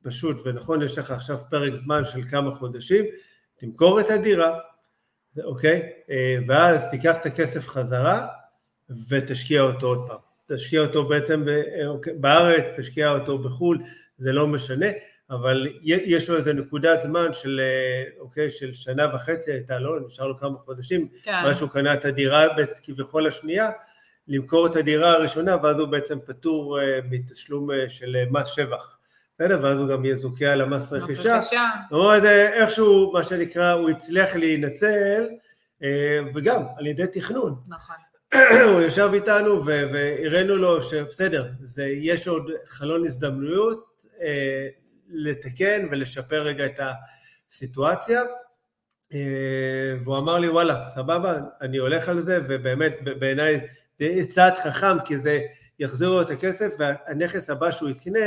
פשוט 0.03 0.37
ונכון, 0.45 0.83
יש 0.83 0.99
לך 0.99 1.11
עכשיו 1.11 1.39
פרק 1.51 1.75
זמן 1.75 2.05
של 2.05 2.21
כמה 2.31 2.51
חודשים, 2.51 3.05
תמכור 3.57 4.01
את 4.01 4.11
הדירה, 4.11 4.59
אוקיי? 5.45 5.93
אה, 6.11 6.39
ואז 6.47 6.91
תיקח 6.91 7.17
את 7.17 7.27
הכסף 7.27 7.69
חזרה 7.69 8.27
ותשקיע 9.09 9.63
אותו 9.63 9.87
עוד 9.87 10.05
פעם. 10.09 10.19
תשקיע 10.47 10.81
אותו 10.81 11.05
בעצם 11.09 11.45
אה, 11.49 11.87
אוקיי, 11.87 12.13
בארץ, 12.13 12.79
תשקיע 12.79 13.11
אותו 13.11 13.39
בחו"ל, 13.39 13.83
זה 14.19 14.33
לא 14.33 14.47
משנה, 14.47 14.87
אבל 15.31 15.69
יש 15.85 16.31
לו 16.31 16.37
איזה 16.37 16.53
נקודת 16.53 17.03
זמן 17.03 17.33
של, 17.33 17.61
אה, 17.61 18.21
אוקיי, 18.21 18.51
של 18.51 18.75
שנה 18.75 19.15
וחצי 19.15 19.53
הייתה 19.53 19.79
לו, 19.79 20.07
נשאר 20.07 20.27
לו 20.27 20.39
כמה 20.39 20.59
חודשים, 20.59 21.09
כן. 21.23 21.33
מה 21.45 21.55
שהוא 21.55 21.71
קנה 21.71 21.95
את 21.95 22.05
הדירה 22.05 22.47
כביכול 22.83 23.27
השנייה, 23.27 23.71
למכור 24.29 24.67
את 24.67 24.77
הדירה 24.77 25.13
הראשונה 25.13 25.57
ואז 25.63 25.79
הוא 25.79 25.89
בעצם 25.89 26.19
פטור 26.27 26.79
מתשלום 27.11 27.69
של 27.89 28.17
מס 28.31 28.49
שבח. 28.49 28.98
בסדר? 29.39 29.61
ואז 29.63 29.79
הוא 29.79 29.89
גם 29.89 30.05
יזוכה 30.05 30.47
על 30.47 30.61
המס 30.61 30.93
רכישה. 30.93 31.41
זאת 31.43 31.53
אומרת, 31.93 32.25
איכשהו, 32.25 33.13
מה 33.13 33.25
שנקרא, 33.25 33.73
הוא 33.73 33.91
הצליח 33.91 34.37
להינצל, 34.37 35.29
אה, 35.83 36.19
וגם 36.35 36.63
על 36.77 36.87
ידי 36.87 37.07
תכנון. 37.13 37.55
נכון. 37.69 37.97
הוא 38.73 38.83
ישב 38.83 39.11
איתנו 39.15 39.65
והראינו 39.65 40.57
לו 40.57 40.83
שבסדר, 40.83 41.51
זה, 41.61 41.85
יש 41.87 42.29
עוד 42.29 42.51
חלון 42.67 43.07
הזדמנויות 43.07 44.07
אה, 44.23 44.69
לתקן 45.09 45.87
ולשפר 45.91 46.43
רגע 46.43 46.67
את 46.67 46.81
הסיטואציה. 47.51 48.23
אה, 49.15 49.19
והוא 50.05 50.19
אמר 50.19 50.39
לי, 50.39 50.49
וואלה, 50.49 50.89
סבבה, 50.95 51.41
אני 51.61 51.77
הולך 51.77 52.09
על 52.09 52.21
זה, 52.21 52.41
ובאמת, 52.49 52.97
בעיניי 53.19 53.61
זה 53.99 54.27
צעד 54.29 54.55
חכם, 54.55 55.01
כי 55.05 55.19
זה 55.19 55.41
יחזיר 55.79 56.09
לו 56.09 56.23
את 56.23 56.31
הכסף, 56.31 56.75
והנכס 56.79 57.51
הבא 57.51 57.71
שהוא 57.71 57.89
יקנה, 57.89 58.27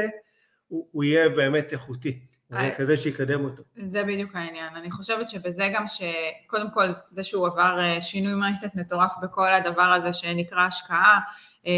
הוא, 0.71 0.87
הוא 0.91 1.03
יהיה 1.03 1.29
באמת 1.29 1.73
איכותי, 1.73 2.19
אה, 2.53 2.75
כזה 2.75 2.97
שיקדם 2.97 3.45
אותו. 3.45 3.63
זה 3.75 4.03
בדיוק 4.03 4.35
העניין. 4.35 4.75
אני 4.75 4.91
חושבת 4.91 5.29
שבזה 5.29 5.69
גם 5.73 5.85
שקודם 5.87 6.71
כל 6.73 6.85
זה 7.11 7.23
שהוא 7.23 7.47
עבר 7.47 7.79
אה, 7.79 8.01
שינוי 8.01 8.33
mindset 8.33 8.75
מטורף 8.75 9.13
בכל 9.21 9.53
הדבר 9.53 9.81
הזה 9.81 10.13
שנקרא 10.13 10.61
השקעה, 10.61 11.19
אה, 11.67 11.71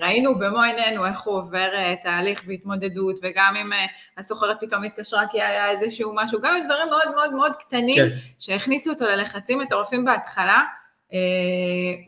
ראינו 0.00 0.38
במו 0.38 0.62
עינינו 0.62 1.06
איך 1.06 1.20
הוא 1.20 1.34
עובר 1.34 1.68
תהליך 2.02 2.42
והתמודדות, 2.46 3.18
וגם 3.22 3.56
אם 3.56 3.70
השוכרת 4.18 4.56
פתאום 4.60 4.84
התקשרה 4.84 5.26
כי 5.30 5.42
היה 5.42 5.70
איזשהו 5.70 6.12
משהו, 6.14 6.40
גם 6.40 6.54
דברים 6.64 6.88
מאוד 6.88 7.14
מאוד 7.14 7.32
מאוד 7.32 7.52
קטנים, 7.56 7.96
כן. 7.96 8.16
שהכניסו 8.38 8.90
אותו 8.90 9.04
ללחצים 9.04 9.58
מטורפים 9.58 10.04
בהתחלה, 10.04 10.62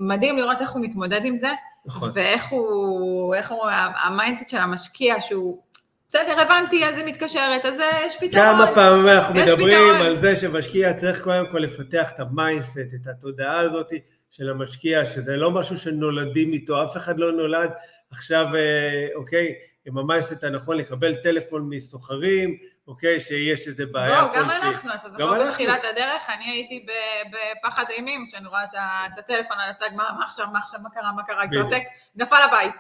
מדהים 0.00 0.36
לראות 0.36 0.60
איך 0.60 0.70
הוא 0.70 0.82
מתמודד 0.82 1.20
עם 1.24 1.36
זה, 1.36 1.50
נכון. 1.86 2.10
ואיך 2.14 2.48
הוא, 2.48 3.34
איך 3.34 3.50
הוא, 3.50 3.64
ה 4.04 4.10
mindset 4.10 4.48
של 4.48 4.58
המשקיע, 4.58 5.20
שהוא 5.20 5.63
בסדר, 6.14 6.40
הבנתי, 6.40 6.84
אז 6.84 6.96
היא 6.96 7.04
מתקשרת, 7.04 7.64
אז 7.64 7.78
יש 8.06 8.16
פתרון. 8.16 8.44
כמה 8.44 8.74
פעמים 8.74 9.08
אנחנו 9.08 9.34
מדברים 9.34 9.78
פתרון. 9.78 10.06
על 10.06 10.16
זה 10.16 10.36
שמשקיע 10.36 10.94
צריך 10.94 11.22
קודם 11.22 11.46
כל 11.50 11.58
לפתח 11.58 12.10
את 12.14 12.20
ה 12.20 12.27
mindset, 12.27 12.78
את 12.78 13.06
התודעה 13.06 13.60
הזאת 13.60 13.92
של 14.30 14.50
המשקיע, 14.50 15.06
שזה 15.06 15.36
לא 15.36 15.50
משהו 15.50 15.76
שנולדים 15.76 16.52
איתו, 16.52 16.84
אף 16.84 16.96
אחד 16.96 17.18
לא 17.18 17.32
נולד 17.32 17.70
עכשיו, 18.10 18.46
אה, 18.54 19.08
אוקיי, 19.14 19.54
עם 19.86 19.98
המיינסט 19.98 20.44
הנכון 20.44 20.76
לקבל 20.76 21.14
טלפון 21.14 21.68
מסוחרים, 21.68 22.58
אוקיי, 22.88 23.20
שיש 23.20 23.68
איזה 23.68 23.86
בעיה 23.86 24.22
לא, 24.22 24.32
גם 24.34 24.50
אנחנו, 24.50 24.90
אתה 24.94 25.08
זוכר 25.08 25.48
בתחילת 25.48 25.80
הדרך, 25.90 26.30
אני 26.36 26.50
הייתי 26.50 26.86
בפחד 27.30 27.84
אימים, 27.90 28.26
כשאני 28.26 28.48
רואה 28.48 28.64
את 28.64 29.18
הטלפון 29.18 29.56
על 29.58 29.70
הצג, 29.70 29.88
מה 29.96 30.24
עכשיו, 30.24 30.46
מה 30.52 30.58
עכשיו, 30.58 30.80
מה 30.80 30.90
קרה, 30.90 31.12
מה 31.12 31.22
קרה, 31.22 31.42
התרסק, 31.42 31.82
נפל 32.16 32.42
הבית. 32.48 32.74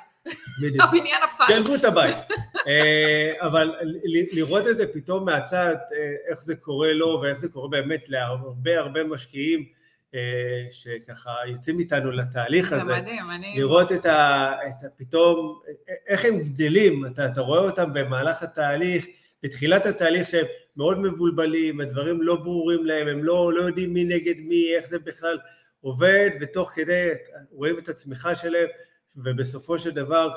בדיוק. 0.60 0.82
הבניין 0.84 1.22
נפל. 1.24 1.44
גנבו 1.48 1.74
את 1.74 1.84
הבית. 1.84 2.16
אה, 2.68 3.32
אבל 3.40 3.74
לראות 4.32 4.66
את 4.68 4.76
זה 4.76 4.86
פתאום 4.94 5.24
מהצד, 5.24 5.74
אה, 5.92 6.30
איך 6.30 6.40
זה 6.40 6.56
קורה 6.56 6.92
לו 6.92 7.20
ואיך 7.22 7.38
זה 7.38 7.48
קורה 7.48 7.68
באמת 7.68 8.08
להרבה 8.08 8.78
הרבה 8.78 9.04
משקיעים 9.04 9.64
אה, 10.14 10.20
שככה 10.70 11.30
יוצאים 11.46 11.78
איתנו 11.78 12.10
לתהליך 12.10 12.72
הזה. 12.72 12.84
זה 12.84 12.96
מדהים, 12.96 13.30
אני... 13.30 13.54
לראות 13.56 13.92
את 13.92 14.06
ה... 14.06 14.52
את 14.68 14.84
ה 14.84 14.86
פתאום, 14.96 15.60
איך 16.08 16.24
הם 16.24 16.38
גדלים, 16.38 17.06
אתה, 17.06 17.26
אתה 17.26 17.40
רואה 17.40 17.60
אותם 17.60 17.92
במהלך 17.92 18.42
התהליך, 18.42 19.06
בתחילת 19.44 19.86
התהליך 19.86 20.28
שהם 20.28 20.46
מאוד 20.76 20.98
מבולבלים, 20.98 21.80
הדברים 21.80 22.22
לא 22.22 22.36
ברורים 22.36 22.86
להם, 22.86 23.08
הם 23.08 23.24
לא, 23.24 23.52
לא 23.52 23.62
יודעים 23.62 23.94
מי 23.94 24.04
נגד 24.04 24.34
מי, 24.38 24.76
איך 24.76 24.88
זה 24.88 24.98
בכלל 24.98 25.38
עובד, 25.80 26.30
ותוך 26.40 26.70
כדי 26.74 27.08
רואים 27.50 27.78
את 27.78 27.88
הצמיחה 27.88 28.34
שלהם. 28.34 28.68
ובסופו 29.16 29.78
של 29.78 29.90
דבר 29.90 30.30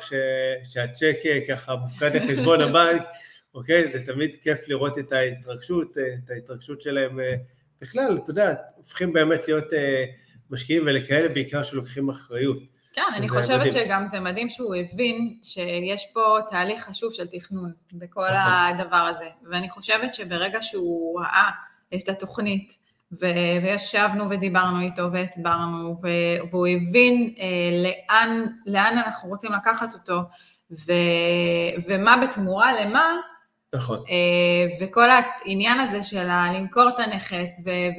כשהצ'ק 0.63 1.15
ככה 1.48 1.76
מופקד 1.76 2.15
לחשבון 2.15 2.62
הבנק, 2.62 3.02
אוקיי, 3.56 3.91
זה 3.91 4.06
תמיד 4.06 4.36
כיף 4.36 4.67
לראות 4.67 4.98
את 4.98 5.12
ההתרגשות, 5.12 5.98
את 5.98 6.30
ההתרגשות 6.30 6.82
שלהם 6.82 7.20
אה, 7.20 7.36
בכלל, 7.82 8.20
אתה 8.24 8.32
יודע, 8.32 8.56
הופכים 8.76 9.13
באמת 9.13 9.48
להיות 9.48 9.74
אה, 9.74 10.06
משקיעים 10.50 10.84
ולכאלה 10.86 11.30
בעיקר 11.30 11.63
שלוקחים 11.63 12.10
אחריות. 12.10 12.58
כן, 12.98 13.14
אני 13.16 13.30
חושבת 13.30 13.60
מדהים. 13.60 13.72
שגם 13.86 14.08
זה 14.08 14.20
מדהים 14.20 14.50
שהוא 14.50 14.76
הבין 14.76 15.38
שיש 15.44 16.06
פה 16.14 16.38
תהליך 16.50 16.84
חשוב 16.84 17.14
של 17.14 17.28
תכנון 17.28 17.72
בכל 17.94 18.26
נכון. 18.30 18.52
הדבר 18.52 18.96
הזה, 18.96 19.26
ואני 19.52 19.70
חושבת 19.70 20.14
שברגע 20.14 20.60
שהוא 20.62 21.22
ראה 21.22 21.50
את 21.96 22.10
התוכנית, 22.10 22.78
ו- 23.12 23.64
וישבנו 23.64 24.30
ודיברנו 24.30 24.82
איתו 24.82 25.12
והסברנו, 25.14 25.98
ו- 26.04 26.50
והוא 26.52 26.68
הבין 26.68 27.34
אה, 27.40 27.46
לאן, 27.84 28.46
לאן 28.66 28.98
אנחנו 29.06 29.30
רוצים 29.30 29.52
לקחת 29.52 29.94
אותו, 29.94 30.20
ו- 30.72 31.82
ומה 31.88 32.18
בתמורה 32.18 32.82
למה, 32.86 33.18
נכון. 33.78 34.04
אה, 34.10 34.76
וכל 34.82 35.08
העניין 35.10 35.80
הזה 35.80 36.04
של 36.04 36.28
למכור 36.54 36.90
את 36.90 37.00
הנכס, 37.00 37.50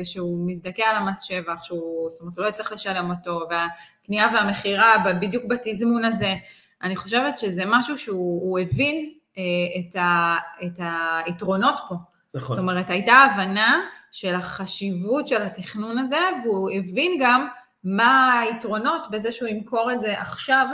ושהוא 0.00 0.50
מזדכה 0.50 0.82
על 0.84 0.96
המס 0.96 1.22
שבח, 1.22 1.62
שהוא, 1.62 2.10
זאת 2.10 2.20
אומרת, 2.20 2.38
לא 2.38 2.46
יצטרך 2.46 2.72
לשלם 2.72 3.10
אותו, 3.10 3.40
והקנייה 3.50 4.26
והמכירה 4.34 5.04
בדיוק 5.20 5.44
בתזמון 5.44 6.04
הזה, 6.04 6.34
אני 6.82 6.96
חושבת 6.96 7.38
שזה 7.38 7.62
משהו 7.66 7.98
שהוא 7.98 8.58
הבין 8.58 9.12
אה, 9.38 9.42
את, 9.80 9.96
ה- 9.96 10.36
את 10.66 10.80
היתרונות 11.26 11.74
פה. 11.88 11.94
נכון. 12.34 12.56
זאת 12.56 12.62
אומרת, 12.62 12.90
הייתה 12.90 13.12
הבנה 13.12 13.80
של 14.12 14.34
החשיבות 14.34 15.28
של 15.28 15.42
התכנון 15.42 15.98
הזה, 15.98 16.18
והוא 16.44 16.70
הבין 16.70 17.12
גם 17.20 17.48
מה 17.84 18.40
היתרונות 18.40 19.06
בזה 19.10 19.32
שהוא 19.32 19.48
ימכור 19.48 19.92
את 19.92 20.00
זה 20.00 20.20
עכשיו, 20.20 20.66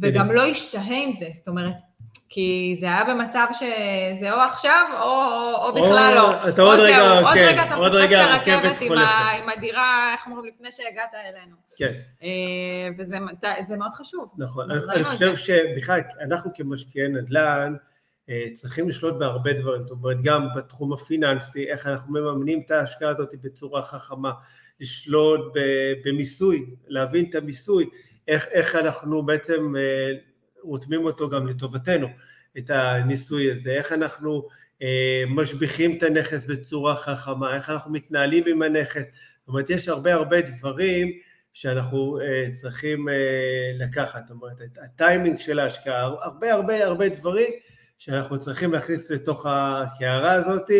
וגם 0.00 0.30
לא 0.30 0.42
ישתהה 0.42 1.02
עם 1.02 1.12
זה, 1.12 1.26
זאת 1.34 1.48
אומרת, 1.48 1.74
כי 2.34 2.76
זה 2.80 2.86
היה 2.86 3.04
במצב 3.04 3.46
שזה 3.52 4.32
או 4.32 4.38
עכשיו 4.38 4.86
או, 5.00 5.66
או 5.66 5.74
בכלל 5.74 6.14
או, 6.18 6.22
לא. 6.22 6.48
אתה 6.48 6.62
עוד 6.62 6.78
רגע, 6.80 6.96
זהו, 6.96 7.26
עוד 7.26 7.34
כן, 7.34 7.46
רגע 7.48 7.64
אתה 7.64 7.76
מפספס 7.76 8.04
את 8.04 8.12
הרכבת 8.12 8.80
עם, 8.80 8.92
עם 9.42 9.48
הדירה, 9.48 10.12
איך 10.12 10.26
אומרים, 10.26 10.52
לפני 10.54 10.72
שהגעת 10.72 11.14
אלינו. 11.14 11.56
כן. 11.76 11.92
אה, 12.22 12.88
וזה 12.98 13.76
מאוד 13.76 13.92
חשוב. 13.94 14.30
נכון, 14.38 14.70
אני 14.70 15.04
חושב 15.04 15.36
שבכלל, 15.36 16.00
אנחנו 16.20 16.50
כמשקיעי 16.54 17.08
נדל"ן, 17.08 17.74
אה, 18.28 18.44
צריכים 18.54 18.88
לשלוט 18.88 19.14
בהרבה 19.18 19.52
דברים, 19.52 19.82
זאת 19.82 19.90
אומרת 19.90 20.16
גם 20.22 20.46
בתחום 20.56 20.92
הפיננסי, 20.92 21.70
איך 21.70 21.86
אנחנו 21.86 22.12
מממנים 22.12 22.62
את 22.66 22.70
ההשקעה 22.70 23.10
הזאת 23.10 23.34
בצורה 23.42 23.82
חכמה, 23.82 24.32
לשלוט 24.80 25.40
במיסוי, 26.04 26.66
להבין 26.86 27.26
את 27.30 27.34
המיסוי, 27.34 27.86
איך, 28.28 28.46
איך 28.50 28.76
אנחנו 28.76 29.26
בעצם 29.26 29.74
אה, 29.76 30.12
רותמים 30.64 31.04
אותו 31.04 31.30
גם 31.30 31.46
לטובתנו, 31.46 32.08
את 32.58 32.70
הניסוי 32.70 33.52
הזה, 33.52 33.70
איך 33.70 33.92
אנחנו 33.92 34.48
אה, 34.82 35.24
משביחים 35.28 35.98
את 35.98 36.02
הנכס 36.02 36.46
בצורה 36.46 36.96
חכמה, 36.96 37.56
איך 37.56 37.70
אנחנו 37.70 37.92
מתנהלים 37.92 38.44
עם 38.46 38.62
הנכס, 38.62 39.02
זאת 39.02 39.48
אומרת 39.48 39.70
יש 39.70 39.88
הרבה 39.88 40.14
הרבה 40.14 40.40
דברים 40.40 41.08
שאנחנו 41.52 42.18
צריכים 42.52 43.08
לקחת, 43.78 44.26
זאת 44.26 44.30
אומרת 44.30 44.60
הטיימינג 44.84 45.38
של 45.38 45.58
ההשקעה, 45.58 46.02
הרבה 46.02 46.52
הרבה 46.52 46.84
הרבה 46.84 47.08
דברים 47.08 47.50
שאנחנו 47.98 48.38
צריכים 48.38 48.72
להכניס 48.72 49.10
לתוך 49.10 49.46
הקערה 49.48 50.32
הזאת 50.32 50.70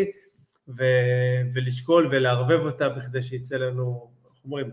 ו- 0.69 1.41
ולשקול 1.55 2.09
ולערבב 2.11 2.61
אותה 2.61 2.89
בכדי 2.89 3.23
שיצא 3.23 3.57
לנו, 3.57 4.11
איך 4.25 4.45
אומרים, 4.45 4.71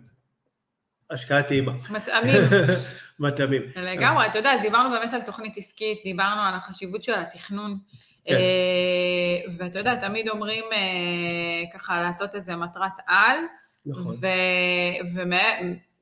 השקעה 1.10 1.44
טעימה. 1.44 1.72
מטעמים. 1.90 2.42
מטעמים. 3.22 3.62
לגמרי, 3.76 4.26
אתה 4.26 4.38
יודע, 4.38 4.58
דיברנו 4.62 4.90
באמת 4.90 5.14
על 5.14 5.22
תוכנית 5.22 5.58
עסקית, 5.58 5.98
דיברנו 6.04 6.42
על 6.42 6.54
החשיבות 6.54 7.04
של 7.04 7.14
התכנון, 7.14 7.78
כן. 8.26 8.36
אה, 8.36 9.54
ואתה 9.58 9.80
יודע, 9.80 9.96
תמיד 9.96 10.30
אומרים 10.30 10.64
אה, 10.72 11.72
ככה 11.74 12.02
לעשות 12.02 12.36
איזה 12.36 12.56
מטרת 12.56 12.92
על, 13.08 13.38
נכון. 13.86 14.16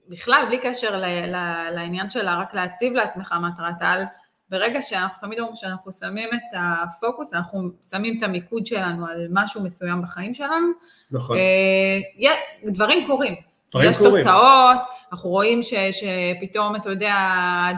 בכלל, 0.10 0.44
בלי 0.48 0.58
קשר 0.58 0.98
ל, 0.98 1.06
ל, 1.06 1.70
לעניין 1.76 2.10
של 2.10 2.28
רק 2.28 2.54
להציב 2.54 2.94
לעצמך 2.94 3.36
מטרת 3.42 3.76
על, 3.82 4.04
ברגע 4.50 4.82
שאנחנו 4.82 5.22
תמיד 5.22 5.40
אומרים 5.40 5.56
שאנחנו 5.56 5.94
שמים 5.94 6.30
את 6.34 6.60
הפוקוס, 6.60 7.34
אנחנו 7.34 7.70
שמים 7.90 8.18
את 8.18 8.24
המיקוד 8.24 8.66
שלנו 8.66 9.06
על 9.06 9.28
משהו 9.32 9.64
מסוים 9.64 10.02
בחיים 10.02 10.34
שלנו, 10.34 10.68
נכון. 11.12 11.38
אה, 11.38 12.32
דברים 12.66 13.08
קורים. 13.08 13.36
דברים 13.72 13.92
יש 13.92 13.98
קורים. 13.98 14.24
תוצאות, 14.24 14.80
אנחנו 15.12 15.30
רואים 15.30 15.64
ש, 15.64 15.74
שפתאום, 15.74 16.76
אתה 16.76 16.90
יודע, 16.90 17.14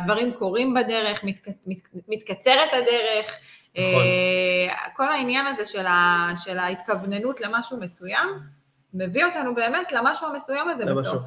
דברים 0.04 0.32
קורים 0.34 0.74
בדרך, 0.74 1.24
מת, 1.24 1.48
מת, 1.68 1.78
מתקצרת 2.08 2.70
הדרך. 2.74 3.36
נכון. 3.78 4.02
אה, 4.02 4.76
כל 4.96 5.12
העניין 5.12 5.48
הזה 5.48 5.66
של, 5.66 5.86
ה, 5.86 6.30
של 6.36 6.58
ההתכווננות 6.58 7.42
למשהו 7.42 7.80
מסוים, 7.80 8.30
מביא 8.94 9.26
אותנו 9.26 9.56
באמת 9.56 9.92
למשהו 9.92 10.28
המסוים 10.28 10.70
הזה 10.70 10.84
זה 10.86 10.92
בסוף. 10.92 11.06
משהו. 11.06 11.20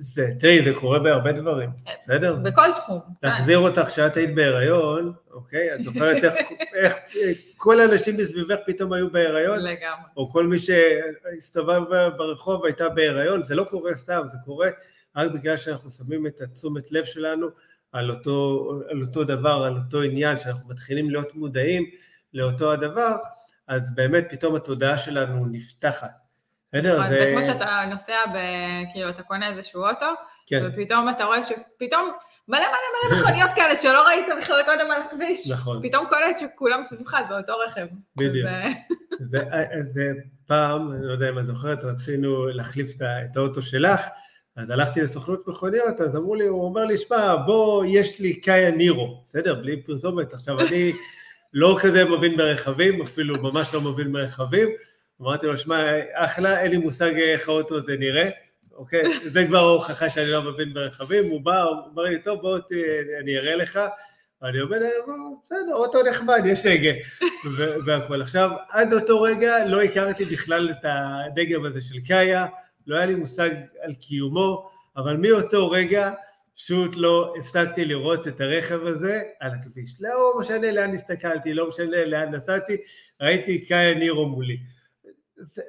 זה, 0.00 0.28
תראי, 0.40 0.64
זה 0.64 0.80
קורה 0.80 0.98
בהרבה 0.98 1.32
דברים, 1.32 1.70
בסדר? 2.02 2.36
בכל 2.36 2.72
תחום. 2.76 3.00
להחזיר 3.22 3.58
אותך 3.58 3.80
כשאת 3.86 4.16
היית 4.16 4.34
בהיריון, 4.34 5.12
אוקיי? 5.30 5.74
את 5.74 5.82
זוכרת 5.82 6.24
איך, 6.24 6.34
איך 6.74 6.94
כל 7.56 7.80
האנשים 7.80 8.16
מסביבך 8.16 8.56
פתאום 8.66 8.92
היו 8.92 9.10
בהיריון? 9.10 9.58
לגמרי. 9.58 10.08
או 10.16 10.30
כל 10.30 10.46
מי 10.46 10.56
שהסתובב 10.58 11.80
ברחוב 12.16 12.64
הייתה 12.64 12.88
בהיריון, 12.88 13.44
זה 13.44 13.54
לא 13.54 13.64
קורה 13.64 13.94
סתם, 13.94 14.20
זה 14.26 14.36
קורה 14.44 14.68
רק 15.16 15.30
בגלל 15.30 15.56
שאנחנו 15.56 15.90
שמים 15.90 16.26
את 16.26 16.40
התשומת 16.40 16.92
לב 16.92 17.04
שלנו 17.04 17.46
על 17.92 18.10
אותו, 18.10 18.70
על 18.90 19.02
אותו 19.02 19.24
דבר, 19.24 19.64
על 19.66 19.76
אותו 19.76 20.02
עניין, 20.02 20.38
שאנחנו 20.38 20.68
מתחילים 20.68 21.10
להיות 21.10 21.34
מודעים 21.34 21.84
לאותו 22.34 22.72
הדבר, 22.72 23.16
אז 23.66 23.94
באמת 23.94 24.26
פתאום 24.30 24.56
התודעה 24.56 24.98
שלנו 24.98 25.46
נפתחת. 25.46 26.10
בסדר? 26.72 26.98
נכון, 26.98 27.16
זה 27.16 27.32
כמו 27.34 27.42
שאתה 27.42 27.84
נוסע, 27.90 28.26
ב- 28.34 28.92
כאילו, 28.92 29.08
אתה 29.08 29.22
קונה 29.22 29.50
איזשהו 29.50 29.84
אוטו, 29.84 30.06
כן, 30.46 30.62
ופתאום 30.68 31.08
אתה 31.08 31.24
רואה 31.24 31.44
שפתאום 31.44 32.10
מלא 32.48 32.60
מלא 32.60 33.10
מלא 33.10 33.20
מכוניות 33.20 33.50
כאלה 33.54 33.76
שלא 33.76 34.06
ראית 34.06 34.26
בכלל 34.40 34.62
קודם 34.64 34.90
על 34.90 35.02
הכביש. 35.02 35.50
נכון. 35.50 35.88
פתאום 35.88 36.06
קולט 36.06 36.38
שכולם 36.38 36.82
סביבך 36.82 37.16
זה 37.28 37.36
אותו 37.36 37.52
רכב. 37.66 37.86
בדיוק. 38.16 38.48
אז, 39.20 39.28
זה, 39.28 39.40
זה 39.82 40.12
פעם, 40.46 40.92
אני 40.92 41.06
לא 41.06 41.12
יודע 41.12 41.28
אם 41.28 41.38
את 41.38 41.44
זוכרת, 41.44 41.84
רצינו 41.84 42.46
להחליף 42.46 42.90
את 43.00 43.36
האוטו 43.36 43.62
שלך, 43.62 44.00
אז 44.58 44.70
הלכתי 44.70 45.00
לסוכנות 45.00 45.48
מכוניות, 45.48 46.00
אז 46.00 46.16
אמרו 46.16 46.34
לי, 46.34 46.46
הוא 46.46 46.64
אומר 46.64 46.84
לי, 46.84 46.98
שמע, 46.98 47.36
בוא, 47.36 47.84
יש 47.88 48.20
לי 48.20 48.34
קאיה 48.40 48.70
נירו, 48.70 49.20
בסדר, 49.24 49.54
בלי 49.54 49.82
פרסומת. 49.82 50.32
עכשיו, 50.32 50.60
אני 50.60 50.92
לא 51.52 51.76
כזה 51.82 52.04
מבין 52.04 52.36
ברכבים, 52.36 53.02
אפילו 53.02 53.42
ממש 53.42 53.74
לא 53.74 53.80
מבין 53.80 54.12
ברכבים. 54.12 54.68
אמרתי 55.22 55.46
לו, 55.46 55.58
שמע, 55.58 55.84
אחלה, 56.12 56.60
אין 56.60 56.70
לי 56.70 56.76
מושג 56.76 57.14
איך 57.14 57.48
האוטו 57.48 57.76
הזה 57.76 57.96
נראה, 57.98 58.28
אוקיי? 58.74 59.02
זה 59.32 59.46
כבר 59.46 59.58
ההוכחה 59.58 60.10
שאני 60.10 60.26
לא 60.26 60.42
מבין 60.42 60.74
ברכבים. 60.74 61.30
הוא 61.30 61.40
בא, 61.40 61.62
הוא 61.62 61.76
אומר 61.90 62.02
לי, 62.02 62.18
טוב, 62.22 62.40
בוא, 62.40 62.58
ת- 62.58 62.72
אני 63.22 63.38
אראה 63.38 63.56
לך. 63.56 63.80
ואני 64.42 64.60
אומר, 64.60 64.78
בסדר, 65.44 65.74
אוטו 65.74 65.98
נחמד, 66.02 66.42
יש 66.46 66.66
הגה. 66.66 66.90
ו- 67.56 67.74
והכל. 67.86 68.22
עכשיו, 68.22 68.50
עד 68.70 68.92
אותו 68.94 69.22
רגע 69.22 69.64
לא 69.66 69.82
הכרתי 69.82 70.24
בכלל 70.24 70.70
את 70.70 70.84
הדגם 70.84 71.64
הזה 71.64 71.82
של 71.82 72.00
קאיה, 72.08 72.46
לא 72.88 72.96
היה 72.96 73.06
לי 73.06 73.14
מושג 73.14 73.50
על 73.82 73.94
קיומו, 73.94 74.70
אבל 74.96 75.16
מאותו 75.16 75.70
רגע 75.70 76.12
פשוט 76.56 76.96
לא 76.96 77.34
הפסקתי 77.40 77.84
לראות 77.84 78.28
את 78.28 78.40
הרכב 78.40 78.86
הזה 78.86 79.22
על 79.40 79.50
הכביש. 79.50 79.94
לא 80.00 80.32
משנה 80.40 80.72
לאן 80.72 80.94
הסתכלתי, 80.94 81.54
לא 81.54 81.68
משנה 81.68 82.04
לאן 82.04 82.34
נסעתי, 82.34 82.76
ראיתי 83.20 83.64
קאיה 83.64 83.94
נירו 83.94 84.28
מולי. 84.28 84.58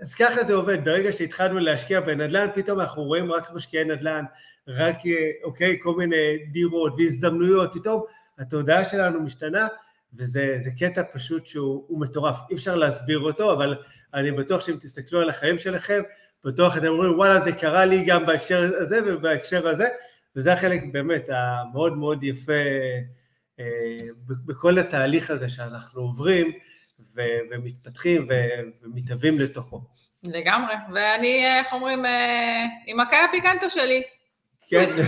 אז, 0.02 0.14
ככה 0.14 0.44
זה 0.44 0.54
עובד, 0.54 0.86
ברגע 0.86 1.12
שהתחלנו 1.12 1.60
להשקיע 1.60 2.00
בנדל"ן, 2.00 2.48
פתאום 2.54 2.80
אנחנו 2.80 3.04
רואים 3.04 3.32
רק 3.32 3.52
משקיעי 3.52 3.84
נדל"ן, 3.84 4.26
רק, 4.68 4.96
אה, 5.06 5.30
אוקיי, 5.44 5.78
כל 5.82 5.96
מיני 5.98 6.38
דירות 6.52 6.94
והזדמנויות, 6.98 7.74
פתאום 7.74 8.04
התודעה 8.40 8.86
שלנו 8.86 9.22
משתנה, 9.22 9.68
וזה 10.14 10.60
זה 10.64 10.70
קטע 10.80 11.02
פשוט 11.14 11.48
שהוא 11.48 11.86
הוא 11.88 12.00
מטורף, 12.00 12.36
אי 12.50 12.56
אפשר 12.56 12.76
להסביר 12.76 13.20
אותו, 13.20 13.54
אבל 13.54 13.76
אני 14.14 14.32
בטוח 14.32 14.62
שאם 14.62 14.76
תסתכלו 14.80 15.20
על 15.20 15.30
החיים 15.30 15.60
שלכם, 15.60 16.02
בטוח 16.45 16.78
אתם 16.78 16.88
אומרים, 16.88 17.17
וואלה, 17.17 17.39
זה 17.41 17.52
קרה 17.52 17.86
לי 17.86 18.06
גם 18.06 18.25
בהקשר 18.25 18.71
הזה 18.80 18.99
ובהקשר 19.06 19.67
הזה, 19.67 19.88
וזה 20.36 20.54
החלק 20.54 20.84
באמת 20.91 21.30
המאוד 21.30 21.97
מאוד 21.97 22.23
יפה 22.23 22.54
אה, 23.60 23.65
בכל 24.28 24.78
התהליך 24.80 25.32
הזה 25.32 25.49
שאנחנו 25.49 26.02
עוברים 26.02 26.52
ו- 27.15 27.21
ומתפתחים 27.52 28.28
ו- 28.30 28.62
ומתהווים 28.84 29.39
לתוכו. 29.39 29.82
לגמרי. 30.23 30.73
ואני, 30.93 31.60
איך 31.60 31.73
אומרים, 31.73 32.06
אה, 32.06 32.65
עם 32.86 32.99
הקאיה 32.99 33.25
פיקנטו 33.32 33.69
שלי. 33.69 34.04
כן, 34.69 34.86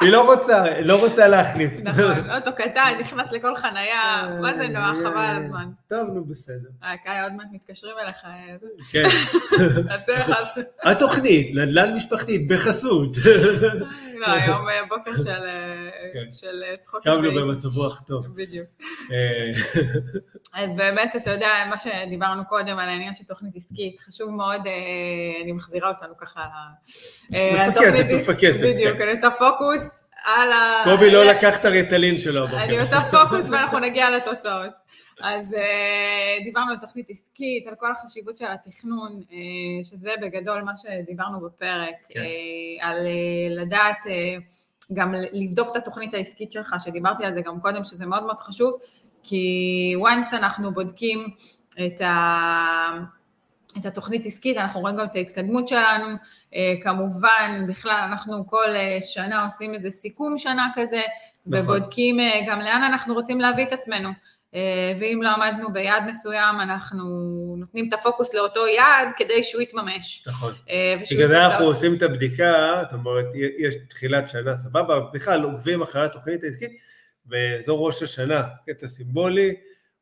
היא 0.00 0.12
לא 0.12 0.34
רוצה, 0.34 0.80
לא 0.80 0.96
רוצה 0.96 1.28
להחליף. 1.28 1.72
נכון, 1.82 2.30
אוטו 2.30 2.50
קטן, 2.56 2.92
נכנס 3.00 3.32
לכל 3.32 3.56
חנייה, 3.56 4.28
מה 4.40 4.54
זה 4.56 4.68
נוח, 4.68 4.96
חבל 5.02 5.18
על 5.18 5.36
הזמן. 5.36 5.68
טוב, 5.88 6.08
נו, 6.14 6.24
בסדר. 6.24 6.68
הקאיה 6.82 7.22
עוד 7.24 7.32
מעט 7.32 7.46
מתקשרים 7.52 7.94
אליך, 7.98 8.24
אה, 8.24 8.56
כן. 8.92 9.04
התוכנית, 10.90 11.54
נדל"ן 11.54 11.96
משפחתית, 11.96 12.48
בחסות. 12.48 13.16
לא, 14.20 14.26
היום 14.26 14.68
אה, 14.68 14.80
בוקר 14.88 15.16
של, 15.16 15.30
אה, 15.30 15.90
כן. 16.12 16.48
אה, 16.62 16.76
צחוק. 16.80 17.04
קמנו. 17.04 17.32
במצב 17.32 17.76
רוח 17.76 18.00
טוב. 18.00 18.26
בדיוק. 18.34 18.66
אה, 19.12 19.52
אז 20.54 20.74
באמת, 20.74 21.16
אתה 21.16 21.30
יודע, 21.30 21.48
מה 21.70 21.78
שדיברנו 21.78 22.42
קודם 22.48 22.78
על 22.78 22.88
העניין 22.88 23.14
של 23.14 23.24
תוכנית 23.24 23.56
עסקית, 23.56 24.00
חשוב 24.08 24.30
מאוד, 24.30 24.66
אה, 24.66 25.42
אני 25.42 25.52
מחזירה 25.52 25.88
אותנו 25.88 26.16
ככה. 26.16 26.40
אה, 27.34 27.68
מפקסת, 27.68 28.06
מפקסת, 28.16 28.60
בדיוק, 28.62 28.96
כן. 28.96 29.02
אני 29.02 29.10
עושה 29.10 29.30
פוקוס 29.30 29.89
על 30.24 30.52
ה... 30.52 30.82
קובי 30.84 31.10
לא 31.10 31.24
לקח 31.24 31.60
את 31.60 31.64
הריטלין 31.64 32.18
שלו 32.18 32.44
הבוקר. 32.44 32.64
אני 32.64 32.80
עושה 32.80 33.00
פוקוס 33.10 33.48
ואנחנו 33.50 33.78
נגיע 33.78 34.10
לתוצאות. 34.10 34.70
אז 35.22 35.50
uh, 35.50 36.44
דיברנו 36.44 36.70
על 36.70 36.76
תוכנית 36.76 37.10
עסקית, 37.10 37.66
על 37.66 37.74
כל 37.74 37.92
החשיבות 37.92 38.36
של 38.36 38.44
התכנון, 38.48 39.20
uh, 39.30 39.34
שזה 39.90 40.10
בגדול 40.22 40.62
מה 40.62 40.72
שדיברנו 40.76 41.40
בפרק, 41.40 41.94
כן. 42.08 42.20
על 42.80 43.06
לדעת 43.50 43.98
גם 44.92 45.14
לבדוק 45.32 45.68
את 45.70 45.76
התוכנית 45.76 46.14
העסקית 46.14 46.52
שלך, 46.52 46.74
שדיברתי 46.84 47.24
על 47.24 47.34
זה 47.34 47.40
גם 47.40 47.60
קודם, 47.60 47.84
שזה 47.84 48.06
מאוד 48.06 48.22
מאוד 48.22 48.38
חשוב, 48.38 48.74
כי 49.22 49.94
once 49.98 50.36
אנחנו 50.36 50.74
בודקים 50.74 51.28
את, 51.86 52.00
ה, 52.00 52.10
את 53.78 53.86
התוכנית 53.86 54.26
עסקית, 54.26 54.56
אנחנו 54.56 54.80
רואים 54.80 54.96
גם 54.96 55.04
את 55.04 55.16
ההתקדמות 55.16 55.68
שלנו, 55.68 56.06
uh, 56.14 56.56
כמובן, 56.82 57.64
בכלל 57.68 58.08
אנחנו 58.10 58.46
כל 58.46 58.66
uh, 58.68 59.04
שנה 59.04 59.44
עושים 59.44 59.74
איזה 59.74 59.90
סיכום 59.90 60.38
שנה 60.38 60.66
כזה, 60.74 61.00
נכון. 61.46 61.76
ובודקים 61.76 62.20
uh, 62.20 62.22
גם 62.46 62.60
לאן 62.60 62.82
אנחנו 62.82 63.14
רוצים 63.14 63.40
להביא 63.40 63.64
את 63.64 63.72
עצמנו. 63.72 64.10
אה, 64.54 64.92
ואם 65.00 65.20
לא 65.22 65.28
עמדנו 65.28 65.72
ביעד 65.72 66.02
מסוים, 66.06 66.60
אנחנו 66.60 67.04
נותנים 67.58 67.88
את 67.88 67.92
הפוקוס 67.92 68.34
לאותו 68.34 68.66
יעד 68.66 69.08
כדי 69.16 69.44
שהוא 69.44 69.62
יתממש. 69.62 70.24
נכון. 70.26 70.54
אה, 70.70 70.94
בגלל 71.10 71.28
זה 71.28 71.46
אנחנו. 71.46 71.64
עושים 71.64 71.94
את 71.94 72.02
הבדיקה, 72.02 72.82
זאת 72.82 72.92
אומרת, 72.92 73.26
יש 73.58 73.74
תחילת 73.88 74.28
שנה, 74.28 74.56
סבבה, 74.56 75.00
בכלל 75.12 75.42
עוקבים 75.42 75.82
אחרי 75.82 76.04
התוכנית 76.04 76.44
העסקית, 76.44 76.70
באזור 77.24 77.86
ראש 77.86 78.02
השנה, 78.02 78.42
קטע 78.66 78.86
סימבולי, 78.86 79.54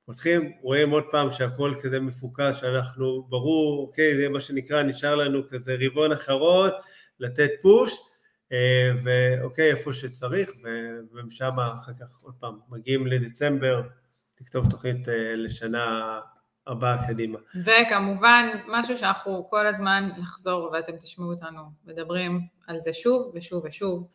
פותחים, 0.08 0.52
רואים 0.62 0.90
עוד 0.90 1.04
פעם 1.10 1.30
שהכל 1.30 1.74
כזה 1.82 2.00
מפוקס, 2.00 2.56
שאנחנו, 2.56 3.22
ברור, 3.22 3.86
אוקיי, 3.86 4.16
זה 4.16 4.28
מה 4.28 4.40
שנקרא, 4.40 4.82
נשאר 4.82 5.14
לנו 5.14 5.48
כזה 5.48 5.76
רבעון 5.80 6.12
אחרון, 6.12 6.70
לתת 7.20 7.50
פוש, 7.62 7.98
אה, 8.52 8.90
ואוקיי, 9.04 9.70
איפה 9.70 9.92
שצריך, 9.92 10.50
ומשם 11.12 11.50
אחר 11.80 11.92
כך 12.00 12.18
עוד 12.22 12.34
פעם, 12.40 12.58
מגיעים 12.68 13.06
לדצמבר, 13.06 13.82
לכתוב 14.40 14.70
תוכנית 14.70 15.08
אה, 15.08 15.34
לשנה 15.36 16.20
הבאה 16.66 17.08
קדימה. 17.08 17.38
וכמובן, 17.64 18.46
משהו 18.68 18.96
שאנחנו 18.96 19.46
כל 19.50 19.66
הזמן 19.66 20.10
נחזור, 20.18 20.70
ואתם 20.72 20.96
תשמעו 20.96 21.30
אותנו 21.30 21.62
מדברים 21.84 22.40
על 22.66 22.80
זה 22.80 22.92
שוב 22.92 23.32
ושוב 23.34 23.64
ושוב, 23.64 24.08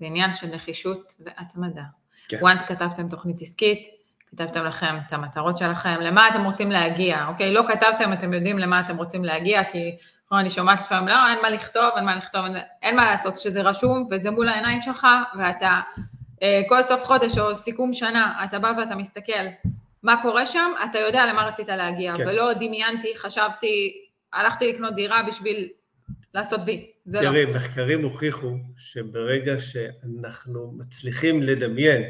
זה 0.00 0.06
עניין 0.06 0.32
של 0.32 0.46
נחישות 0.46 1.14
והתמדה. 1.20 1.84
כן. 2.28 2.38
once 2.38 2.66
כתבתם 2.66 3.08
תוכנית 3.08 3.42
עסקית, 3.42 4.01
כתבתם 4.36 4.64
לכם 4.64 4.96
את 5.08 5.12
המטרות 5.12 5.56
שלכם, 5.56 6.00
למה 6.00 6.28
אתם 6.28 6.44
רוצים 6.44 6.70
להגיע, 6.70 7.26
אוקיי? 7.28 7.52
לא 7.52 7.62
כתבתם, 7.68 8.12
אתם 8.12 8.32
יודעים 8.34 8.58
למה 8.58 8.80
אתם 8.80 8.96
רוצים 8.96 9.24
להגיע, 9.24 9.64
כי 9.64 9.96
כמו 10.28 10.38
אני 10.38 10.50
שומעת 10.50 10.80
לפעמים, 10.80 11.08
לא, 11.08 11.28
אין 11.30 11.38
מה 11.42 11.50
לכתוב, 11.50 11.90
אין 11.96 12.04
מה 12.04 12.16
לכתוב, 12.16 12.44
אין, 12.44 12.56
אין 12.82 12.96
מה 12.96 13.04
לעשות, 13.04 13.36
שזה 13.36 13.62
רשום 13.62 14.06
וזה 14.10 14.30
מול 14.30 14.48
העיניים 14.48 14.80
שלך, 14.80 15.06
ואתה 15.38 15.80
אה, 16.42 16.62
כל 16.68 16.82
סוף 16.82 17.04
חודש 17.04 17.38
או 17.38 17.54
סיכום 17.54 17.92
שנה, 17.92 18.44
אתה 18.44 18.58
בא 18.58 18.72
ואתה 18.78 18.94
מסתכל 18.94 19.42
מה 20.02 20.22
קורה 20.22 20.46
שם, 20.46 20.72
אתה 20.90 20.98
יודע 20.98 21.26
למה 21.26 21.44
רצית 21.44 21.68
להגיע, 21.68 22.14
כן. 22.16 22.28
ולא 22.28 22.52
דמיינתי, 22.52 23.08
חשבתי, 23.16 23.92
הלכתי 24.32 24.72
לקנות 24.72 24.94
דירה 24.94 25.22
בשביל 25.22 25.68
לעשות 26.34 26.60
וי, 26.66 26.86
זה 27.04 27.20
לא. 27.20 27.30
תראי, 27.30 27.46
מחקרים 27.46 28.02
הוכיחו 28.02 28.56
שברגע 28.76 29.60
שאנחנו 29.60 30.74
מצליחים 30.78 31.42
לדמיין, 31.42 32.02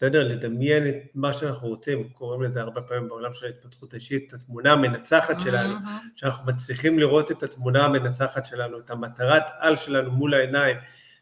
בסדר? 0.00 0.28
לדמיין 0.28 0.88
את 0.88 0.94
מה 1.14 1.32
שאנחנו 1.32 1.68
רוצים, 1.68 2.08
קוראים 2.08 2.42
לזה 2.42 2.60
הרבה 2.60 2.80
פעמים 2.80 3.08
בעולם 3.08 3.32
של 3.32 3.46
ההתפתחות 3.46 3.92
האישית, 3.92 4.28
את 4.28 4.32
התמונה 4.32 4.72
המנצחת 4.72 5.40
שלנו. 5.40 5.74
שאנחנו 6.16 6.52
מצליחים 6.52 6.98
לראות 6.98 7.30
את 7.30 7.42
התמונה 7.42 7.84
המנצחת 7.84 8.46
שלנו, 8.46 8.78
את 8.78 8.90
המטרת 8.90 9.42
על 9.58 9.76
שלנו 9.76 10.10
מול 10.10 10.34
העיניים, 10.34 10.76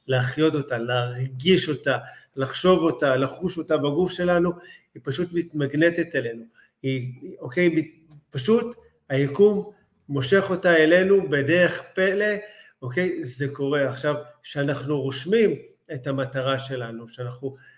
להחיות 0.06 0.54
אותה, 0.54 0.78
להרגיש 0.78 1.68
אותה, 1.68 1.98
לחשוב 2.36 2.82
אותה, 2.82 3.16
לחוש 3.16 3.58
אותה 3.58 3.76
בגוף 3.76 4.12
שלנו, 4.12 4.52
היא 4.94 5.02
פשוט 5.04 5.28
מתמגנטת 5.32 6.14
אלינו. 6.14 6.44
היא, 6.82 7.12
אוקיי, 7.40 7.88
פשוט 8.30 8.76
היקום 9.08 9.70
מושך 10.08 10.44
אותה 10.50 10.76
אלינו 10.76 11.30
בדרך 11.30 11.82
פלא, 11.94 12.34
אוקיי? 12.82 13.24
זה 13.24 13.48
קורה. 13.48 13.88
עכשיו, 13.88 14.14
כשאנחנו 14.42 15.00
רושמים 15.00 15.50
את 15.94 16.06
המטרה 16.06 16.58
שלנו, 16.58 17.08
שאנחנו 17.08 17.56
אה, 17.56 17.77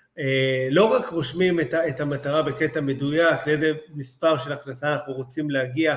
לא 0.71 0.85
רק 0.85 1.09
רושמים 1.09 1.61
את, 1.61 1.75
את 1.75 2.01
המטרה 2.01 2.43
בקטע 2.43 2.81
מדויק, 2.81 3.47
לאיזה 3.47 3.73
מספר 3.95 4.39
של 4.39 4.53
הכנסה 4.53 4.93
אנחנו 4.93 5.13
רוצים 5.13 5.51
להגיע 5.51 5.97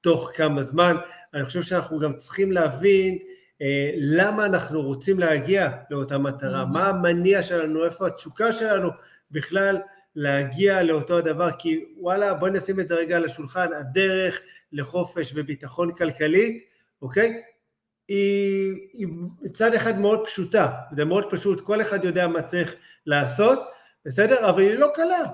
תוך 0.00 0.30
כמה 0.34 0.62
זמן, 0.62 0.96
אני 1.34 1.44
חושב 1.44 1.62
שאנחנו 1.62 1.98
גם 1.98 2.12
צריכים 2.12 2.52
להבין 2.52 3.18
אה, 3.62 3.90
למה 3.96 4.46
אנחנו 4.46 4.82
רוצים 4.82 5.18
להגיע 5.18 5.70
לאותה 5.90 6.18
מטרה, 6.18 6.62
mm-hmm. 6.62 6.66
מה 6.66 6.88
המניע 6.88 7.42
שלנו, 7.42 7.84
איפה 7.84 8.06
התשוקה 8.06 8.52
שלנו 8.52 8.88
בכלל 9.30 9.78
להגיע 10.16 10.82
לאותו 10.82 11.18
הדבר, 11.18 11.50
כי 11.58 11.84
וואלה, 11.96 12.34
בואי 12.34 12.50
נשים 12.50 12.80
את 12.80 12.88
זה 12.88 12.94
רגע 12.94 13.16
על 13.16 13.24
השולחן, 13.24 13.72
הדרך 13.72 14.40
לחופש 14.72 15.32
וביטחון 15.34 15.92
כלכלית, 15.92 16.64
אוקיי? 17.02 17.42
היא, 18.10 18.74
היא 18.92 19.08
מצד 19.42 19.74
אחד 19.74 19.98
מאוד 19.98 20.24
פשוטה, 20.24 20.70
זה 20.96 21.04
מאוד 21.04 21.24
פשוט, 21.30 21.60
כל 21.60 21.80
אחד 21.80 22.04
יודע 22.04 22.26
מה 22.26 22.42
צריך 22.42 22.74
לעשות, 23.06 23.58
בסדר? 24.04 24.48
אבל 24.50 24.62
היא 24.62 24.74
לא 24.74 24.88
קלה. 24.94 25.24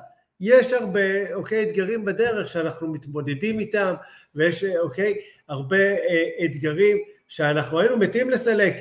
יש 0.41 0.73
הרבה, 0.73 1.35
אוקיי, 1.35 1.63
אתגרים 1.63 2.05
בדרך 2.05 2.49
שאנחנו 2.49 2.93
מתמודדים 2.93 3.59
איתם, 3.59 3.95
ויש, 4.35 4.65
אוקיי, 4.65 5.15
הרבה 5.49 5.77
אה, 5.77 6.45
אתגרים 6.45 6.97
שאנחנו 7.29 7.81
היינו 7.81 7.97
מתים 7.97 8.31
לסלק, 8.31 8.77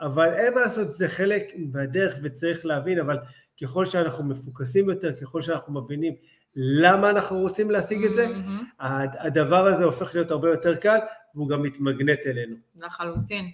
אבל 0.00 0.34
אין 0.34 0.54
מה 0.54 0.60
לעשות, 0.60 0.92
זה 0.92 1.08
חלק 1.08 1.52
מהדרך 1.72 2.16
וצריך 2.22 2.66
להבין, 2.66 2.98
אבל 3.00 3.18
ככל 3.62 3.86
שאנחנו 3.86 4.24
מפוקסים 4.24 4.88
יותר, 4.88 5.12
ככל 5.12 5.42
שאנחנו 5.42 5.82
מבינים 5.82 6.14
למה 6.56 7.10
אנחנו 7.10 7.38
רוצים 7.38 7.70
להשיג 7.70 8.04
את 8.04 8.14
זה, 8.14 8.26
mm-hmm. 8.26 8.84
הדבר 9.18 9.66
הזה 9.66 9.84
הופך 9.84 10.14
להיות 10.14 10.30
הרבה 10.30 10.50
יותר 10.50 10.76
קל, 10.76 10.98
והוא 11.34 11.48
גם 11.48 11.62
מתמגנט 11.62 12.26
אלינו. 12.26 12.56
לחלוטין. 12.76 13.50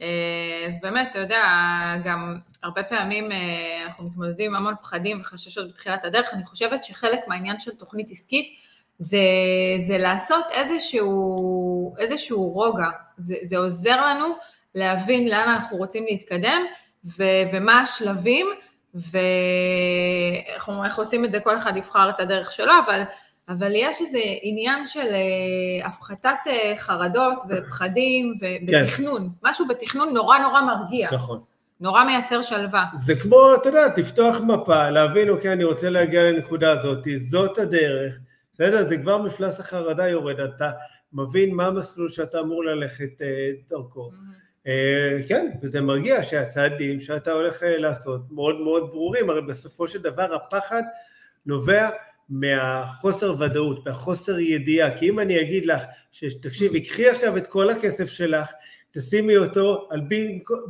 אה, 0.00 0.64
אז 0.68 0.78
באמת, 0.82 1.08
אתה 1.10 1.18
יודע, 1.18 1.44
גם 2.04 2.38
הרבה 2.62 2.82
פעמים 2.82 3.32
אה, 3.32 3.82
אנחנו 3.84 4.04
מתמודדים 4.04 4.50
עם 4.50 4.56
המון 4.56 4.74
פחדים 4.82 5.20
וחששות 5.20 5.68
בתחילת 5.68 6.04
הדרך, 6.04 6.34
אני 6.34 6.46
חושבת 6.46 6.84
שחלק 6.84 7.20
מהעניין 7.28 7.58
של 7.58 7.70
תוכנית 7.74 8.10
עסקית 8.10 8.46
זה, 8.98 9.18
זה 9.86 9.98
לעשות 9.98 10.44
איזשהו, 10.50 11.94
איזשהו 11.98 12.50
רוגע, 12.50 12.88
זה, 13.18 13.34
זה 13.42 13.58
עוזר 13.58 14.06
לנו 14.06 14.26
להבין 14.74 15.28
לאן 15.28 15.48
אנחנו 15.48 15.76
רוצים 15.76 16.04
להתקדם 16.04 16.62
ו, 17.18 17.24
ומה 17.52 17.80
השלבים, 17.80 18.46
ואיך 18.94 20.68
עושים 20.98 21.24
את 21.24 21.32
זה, 21.32 21.40
כל 21.40 21.56
אחד 21.56 21.76
יבחר 21.76 22.10
את 22.10 22.20
הדרך 22.20 22.52
שלו, 22.52 22.72
אבל, 22.84 23.02
אבל 23.48 23.72
יש 23.74 24.00
איזה 24.00 24.18
עניין 24.42 24.86
של 24.86 25.14
אה, 25.14 25.86
הפחתת 25.86 26.36
אה, 26.46 26.74
חרדות 26.78 27.38
ופחדים 27.48 28.34
ובתכנון, 28.40 29.22
כן. 29.22 29.48
משהו 29.48 29.68
בתכנון 29.68 30.14
נורא 30.14 30.38
נורא 30.38 30.60
מרגיע. 30.60 31.08
נכון. 31.12 31.40
נורא 31.80 32.04
מייצר 32.04 32.42
שלווה. 32.42 32.84
זה 32.94 33.14
כמו, 33.14 33.54
אתה 33.54 33.68
יודע, 33.68 33.86
לפתוח 33.96 34.40
מפה, 34.40 34.90
להבין, 34.90 35.28
אוקיי, 35.28 35.52
אני 35.52 35.64
רוצה 35.64 35.90
להגיע 35.90 36.22
לנקודה 36.22 36.72
הזאת, 36.72 37.06
זאת 37.18 37.58
הדרך, 37.58 38.18
בסדר? 38.54 38.88
זה 38.88 38.98
כבר 38.98 39.22
מפלס 39.22 39.60
החרדה 39.60 40.08
יורד, 40.08 40.40
אתה 40.40 40.70
מבין 41.12 41.54
מה 41.54 41.66
המסלול 41.66 42.08
שאתה 42.08 42.40
אמור 42.40 42.64
ללכת 42.64 43.22
אה, 43.22 43.50
דרכו. 43.70 44.10
כן, 45.28 45.50
וזה 45.62 45.80
מרגיע 45.80 46.22
שהצעדים 46.22 47.00
שאתה 47.00 47.32
הולך 47.32 47.62
לעשות 47.62 48.20
מאוד 48.30 48.60
מאוד 48.60 48.90
ברורים, 48.90 49.30
הרי 49.30 49.42
בסופו 49.42 49.88
של 49.88 50.02
דבר 50.02 50.34
הפחד 50.34 50.82
נובע 51.46 51.90
מהחוסר 52.28 53.34
ודאות, 53.38 53.86
מהחוסר 53.86 54.38
ידיעה, 54.38 54.98
כי 54.98 55.08
אם 55.08 55.20
אני 55.20 55.40
אגיד 55.40 55.66
לך, 55.66 55.82
שתקשיבי, 56.12 56.80
קחי 56.80 57.08
עכשיו 57.08 57.36
את 57.36 57.46
כל 57.46 57.70
הכסף 57.70 58.04
שלך, 58.04 58.52
תשימי 58.92 59.36
אותו 59.36 59.88
על 59.90 60.00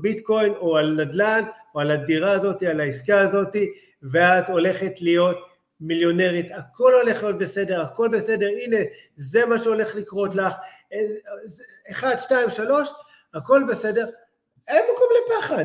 ביטקוין 0.01 0.53
או 0.53 0.77
על 0.77 0.91
נדל"ן 0.91 1.43
או 1.75 1.81
על 1.81 1.91
הדירה 1.91 2.33
הזאת, 2.33 2.63
על 2.63 2.81
העסקה 2.81 3.21
הזאת, 3.21 3.57
ואת 4.03 4.49
הולכת 4.49 5.03
להיות 5.03 5.39
מיליונרית, 5.81 6.47
הכל 6.55 6.93
הולך 6.95 7.23
להיות 7.23 7.39
בסדר, 7.39 7.81
הכל 7.81 8.09
בסדר, 8.09 8.47
הנה, 8.63 8.77
זה 9.17 9.47
מה 9.47 9.59
שהולך 9.59 9.95
לקרות 9.95 10.35
לך, 10.35 10.55
אחד, 11.91 12.17
שתיים, 12.19 12.51
שלוש, 12.51 12.89
הכל 13.35 13.63
בסדר, 13.69 14.07
אין 14.69 14.83
מקום 14.95 15.07
לפחד, 15.19 15.65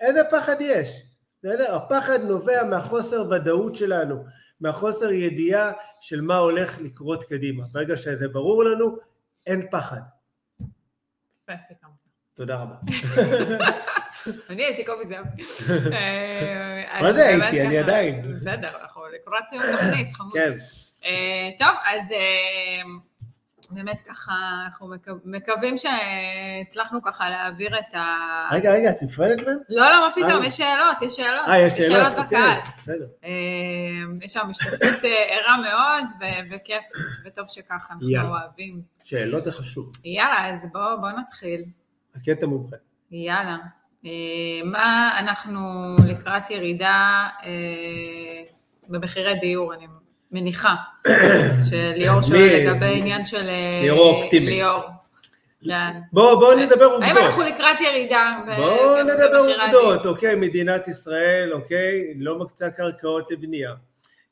איזה 0.00 0.20
פחד 0.30 0.56
יש, 0.60 1.02
בסדר? 1.42 1.76
הפחד 1.76 2.18
נובע 2.22 2.64
מהחוסר 2.64 3.30
ודאות 3.30 3.74
שלנו, 3.74 4.24
מהחוסר 4.62 5.12
ידיעה 5.12 5.72
של 6.00 6.20
מה 6.20 6.36
הולך 6.36 6.80
לקרות 6.80 7.24
קדימה. 7.24 7.64
ברגע 7.72 7.96
שזה 7.96 8.28
ברור 8.28 8.64
לנו, 8.64 8.96
אין 9.46 9.66
פחד. 9.70 10.00
תודה 12.34 12.62
רבה. 12.62 12.74
אני 14.50 14.64
הייתי 14.64 14.84
קובי 14.84 15.06
זהב. 15.06 15.26
אה, 15.92 17.02
מה 17.02 17.12
זה 17.12 17.28
הייתי? 17.28 17.62
אני 17.62 17.78
עדיין. 17.78 18.36
בסדר, 18.36 18.80
אנחנו 18.82 19.02
לקראת 19.06 19.48
סיום 19.48 19.62
תוכנית, 19.72 20.12
חמוד. 20.12 20.32
כן. 20.32 20.52
אה, 21.04 21.50
טוב, 21.58 21.76
אז... 21.84 22.02
אה, 23.72 23.82
באמת 23.84 24.00
ככה, 24.08 24.32
אנחנו 24.64 24.90
מקווים 25.24 25.74
שהצלחנו 25.78 27.02
ככה 27.02 27.30
להעביר 27.30 27.78
את 27.78 27.94
ה... 27.94 28.48
רגע, 28.52 28.72
רגע, 28.72 28.90
את 28.90 29.02
נפרדת 29.02 29.40
מהם? 29.46 29.58
לא, 29.68 29.90
לא, 29.90 30.08
מה 30.08 30.12
פתאום, 30.14 30.42
אה. 30.42 30.46
יש 30.46 30.56
שאלות, 30.56 31.02
יש 31.02 31.16
שאלות. 31.16 31.48
אה, 31.48 31.58
יש 31.58 31.72
שאלות, 31.72 32.12
אוקיי, 32.12 32.24
בקהל. 32.24 32.58
בסדר. 32.78 33.06
אה, 33.24 33.30
יש 34.22 34.32
שם 34.32 34.50
השתתפות 34.50 35.04
אה, 35.04 35.36
ערה 35.36 35.56
מאוד, 35.56 36.04
וכיף, 36.50 36.84
וטוב 37.26 37.44
שככה, 37.48 37.94
אנחנו 37.94 38.28
אוהבים. 38.28 38.82
שאלות 39.02 39.44
זה 39.44 39.52
חשוב. 39.52 39.92
יאללה, 40.04 40.54
אז 40.54 40.60
בואו 40.72 41.18
נתחיל. 41.20 41.64
הקטע 42.16 42.46
מומחה. 42.46 42.76
יאללה. 43.10 43.56
מה 44.64 45.18
אנחנו 45.18 45.60
לקראת 46.06 46.50
ירידה 46.50 47.28
במחירי 48.88 49.34
דיור, 49.34 49.74
אני 49.74 49.86
מניחה, 50.32 50.74
שליאור 51.70 52.22
שואל 52.22 52.60
לגבי 52.62 52.98
עניין 52.98 53.24
של... 53.24 53.48
אה, 53.48 53.80
ליאור 53.82 54.22
אופטימי. 54.22 54.46
ליאור. 54.46 54.82
כן. 55.64 56.00
בואו 56.12 56.40
בוא 56.40 56.54
נדבר 56.54 56.84
עובדות. 56.84 57.02
האם 57.02 57.26
אנחנו 57.26 57.42
לקראת 57.42 57.80
ירידה? 57.80 58.38
בואו 58.56 59.02
נדבר 59.02 59.38
עובדות, 59.38 60.06
אוקיי, 60.06 60.34
מדינת 60.34 60.88
ישראל, 60.88 61.52
אוקיי, 61.52 62.14
לא 62.16 62.38
מקצה 62.38 62.70
קרקעות 62.70 63.30
לבנייה. 63.30 63.74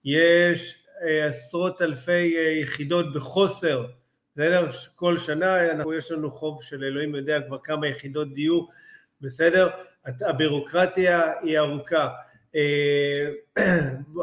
יש 0.04 0.74
אה, 1.02 1.26
עשרות 1.26 1.82
אלפי 1.82 2.36
אה, 2.36 2.50
יחידות 2.62 3.14
בחוסר, 3.14 3.84
בסדר? 4.36 4.70
כל 4.94 5.18
שנה 5.18 5.70
אנחנו, 5.70 5.94
יש 5.94 6.10
לנו 6.10 6.30
חוב 6.30 6.62
של 6.62 6.84
אלוהים 6.84 7.14
יודע 7.14 7.40
כבר 7.40 7.58
כמה 7.58 7.88
יחידות 7.88 8.34
דיור, 8.34 8.70
בסדר? 9.20 9.68
הבירוקרטיה 10.04 11.32
היא 11.42 11.58
ארוכה. 11.58 12.08
אה, 12.56 13.26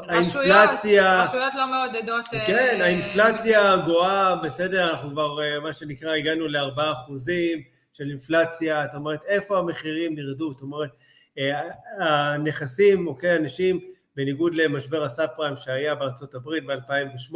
האינפלציה... 0.08 1.24
רשויות 1.24 1.54
לא 1.56 1.68
מעודדות... 1.68 2.26
כן, 2.48 2.78
אה, 2.82 2.86
האינפלציה 2.86 3.74
הגואה, 3.74 4.36
בסדר, 4.36 4.90
אנחנו 4.90 5.12
כבר, 5.12 5.44
אה, 5.44 5.60
מה 5.60 5.74
שנקרא, 5.74 6.16
הגענו 6.16 6.48
לארבעה 6.48 6.92
אחוזים 6.92 7.62
של 7.94 8.10
אינפלציה, 8.10 8.86
זאת 8.86 8.96
אומרת, 8.96 9.20
איפה 9.28 9.58
המחירים 9.58 10.18
ירדו? 10.18 10.52
זאת 10.52 10.62
אומרת, 10.62 10.90
הנכסים, 12.00 13.08
אוקיי, 13.08 13.38
אנשים, 13.38 13.80
בניגוד 14.16 14.56
למשבר 14.56 15.04
הסאב 15.04 15.30
פריים 15.36 15.58
שהיה 15.58 15.96
בארצות 15.96 16.36
הברית 16.36 16.64
ב-2008, 16.66 17.36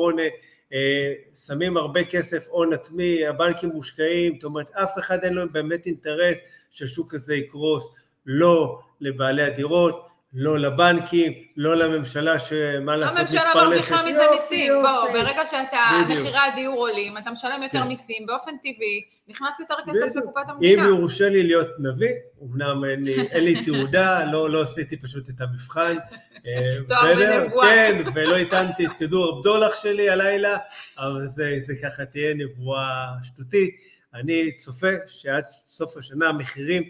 שמים 1.46 1.78
הרבה 1.78 2.04
כסף 2.04 2.48
הון 2.50 2.74
עצמי, 2.74 3.28
הבנקים 3.28 3.70
מושקעים, 3.70 4.34
זאת 4.34 4.44
אומרת, 4.44 4.70
אף 4.72 5.00
אחד 5.00 5.24
אין 5.24 5.34
לו 5.34 5.52
באמת 5.52 5.86
אינטרס 5.86 6.38
שהשוק 6.72 7.14
הזה 7.14 7.36
יקרוס, 7.36 7.96
לא 8.26 8.80
לבעלי 9.02 9.44
הדירות, 9.44 10.11
לא 10.34 10.60
לבנקים, 10.60 11.34
לא 11.58 11.76
לממשלה 11.76 12.40
שמה 12.40 12.98
לעשות 12.98 13.18
מתפרנסת. 13.18 13.34
הממשלה 13.34 13.64
מרוויחה 13.64 14.04
מזה 14.06 14.24
מיסים, 14.32 14.74
בוא, 14.82 15.12
ברגע 15.12 15.46
שאתה, 15.46 15.80
מחירי 16.10 16.38
הדיור 16.38 16.76
עולים, 16.76 17.18
אתה 17.18 17.32
משלם 17.32 17.64
יותר 17.64 17.80
כן. 17.80 17.88
מיסים, 17.88 18.26
באופן 18.26 18.52
טבעי, 18.58 19.04
נכנס 19.28 19.60
יותר 19.60 19.76
כסף 19.88 20.16
לקופת 20.16 20.42
המדינה. 20.48 20.84
אם 20.84 20.88
יורשה 20.88 21.30
לי 21.30 21.44
להיות 21.44 21.68
נביא, 21.80 22.10
אמנם 22.44 22.84
אין 23.32 23.44
לי, 23.44 23.64
תעודה, 23.64 24.26
לא, 24.32 24.50
לא 24.50 24.62
עשיתי 24.62 24.98
פשוט 24.98 25.30
את 25.30 25.42
המבחן. 25.42 25.96
אה, 26.48 26.78
תואר 26.88 27.16
בנבואה. 27.16 27.68
כן, 27.68 28.04
ולא 28.16 28.38
הטענתי 28.38 28.86
את 28.86 28.92
כדור 29.00 29.38
הבדולח 29.38 29.76
שלי 29.82 30.10
הלילה, 30.10 30.58
אבל 30.98 31.28
זה, 31.28 31.60
זה 31.66 31.74
ככה 31.84 32.06
תהיה 32.06 32.34
נבואה 32.34 33.08
שטותית. 33.24 33.76
אני 34.14 34.58
צופה 34.58 34.92
שעד 35.08 35.44
סוף 35.68 35.98
השנה 35.98 36.30
המחירים 36.30 36.84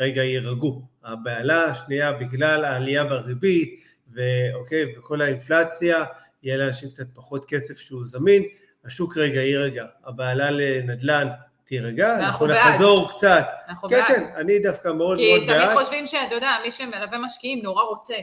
רגע 0.00 0.22
יירגעו. 0.22 0.82
הבהלה 1.04 1.64
השנייה 1.64 2.12
בגלל 2.12 2.64
העלייה 2.64 3.04
בריבית, 3.04 3.84
ואוקיי, 4.12 4.98
וכל 4.98 5.20
האינפלציה, 5.20 6.04
יהיה 6.42 6.56
לאנשים 6.56 6.90
קצת 6.90 7.06
פחות 7.14 7.44
כסף 7.44 7.78
שהוא 7.78 8.04
זמין, 8.04 8.42
השוק 8.84 9.16
רגע 9.16 9.40
יירגע. 9.40 9.84
הבהלה 10.04 10.50
לנדל"ן 10.50 11.28
תירגע, 11.64 12.18
אנחנו 12.18 12.46
נחזור 12.46 13.08
קצת. 13.08 13.44
אנחנו 13.68 13.88
כן, 13.88 13.96
בעד. 13.96 14.06
כן, 14.06 14.24
אני 14.36 14.58
דווקא 14.58 14.88
מאוד 14.88 15.18
כי 15.18 15.30
מאוד 15.30 15.46
תמיד 15.46 15.60
בעד. 15.60 15.78
חושבים 15.78 16.06
שאתה 16.06 16.34
יודע, 16.34 16.50
מי 16.64 16.70
שמלווה 16.70 17.18
משקיעים 17.18 17.62
נורא 17.62 17.82
רוצה 17.82 18.14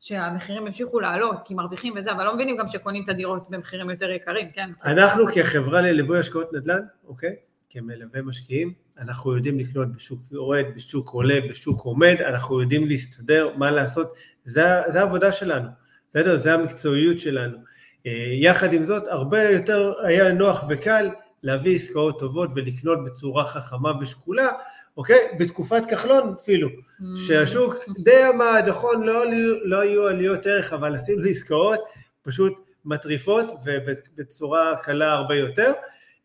שהמחירים 0.00 0.66
ימשיכו 0.66 1.00
לעלות, 1.00 1.36
כי 1.44 1.54
מרוויחים 1.54 1.94
וזה, 1.96 2.12
אבל 2.12 2.24
לא 2.24 2.34
מבינים 2.34 2.56
גם 2.56 2.68
שקונים 2.68 3.04
את 3.04 3.08
הדירות 3.08 3.50
במחירים 3.50 3.90
יותר 3.90 4.10
יקרים, 4.10 4.50
כן? 4.50 4.70
אנחנו 4.84 5.24
כחברה 5.34 5.80
לליווי 5.80 6.18
השקעות 6.18 6.52
נדל"ן, 6.52 6.80
אוקיי? 7.06 7.36
כמלווה 7.70 8.22
משקיעים, 8.22 8.72
אנחנו 8.98 9.36
יודעים 9.36 9.58
לקנות 9.58 9.92
בשוק 9.92 10.20
יורד, 10.32 10.64
בשוק 10.76 11.08
עולה, 11.08 11.38
בשוק 11.50 11.80
עומד, 11.80 12.16
אנחנו 12.28 12.60
יודעים 12.60 12.88
להסתדר, 12.88 13.50
מה 13.56 13.70
לעשות, 13.70 14.12
זה, 14.44 14.62
זה 14.92 15.00
העבודה 15.00 15.32
שלנו, 15.32 15.68
בסדר? 16.10 16.38
זה 16.38 16.54
המקצועיות 16.54 17.20
שלנו. 17.20 17.58
אה, 18.06 18.28
יחד 18.32 18.72
עם 18.72 18.86
זאת, 18.86 19.02
הרבה 19.08 19.42
יותר 19.42 19.92
היה 20.04 20.32
נוח 20.32 20.64
וקל 20.68 21.10
להביא 21.42 21.74
עסקאות 21.74 22.18
טובות 22.18 22.50
ולקנות 22.56 23.04
בצורה 23.04 23.44
חכמה 23.44 23.92
ושקולה, 24.00 24.48
אוקיי? 24.96 25.18
בתקופת 25.38 25.82
כחלון 25.88 26.34
אפילו, 26.40 26.68
Mm. 26.68 27.04
שהשוק 27.16 27.74
די 27.98 28.22
עמד, 28.24 28.62
נכון, 28.68 29.02
לא, 29.02 29.24
לא 29.64 29.80
היו 29.80 30.06
עליות 30.06 30.46
ערך, 30.46 30.72
אבל 30.72 30.94
עשינו 30.94 31.22
עסקאות 31.30 31.80
פשוט 32.22 32.52
מטריפות 32.84 33.46
ובצורה 33.64 34.76
קלה 34.82 35.12
הרבה 35.12 35.34
יותר. 35.34 35.72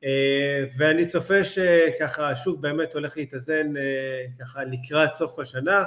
אה, 0.03 0.63
ואני 0.77 1.07
צופה 1.07 1.43
שככה 1.43 2.29
השוק 2.29 2.59
באמת 2.59 2.93
הולך 2.93 3.17
להתאזן 3.17 3.77
אה, 3.77 4.25
ככה 4.39 4.63
לקראת 4.63 5.13
סוף 5.13 5.39
השנה, 5.39 5.83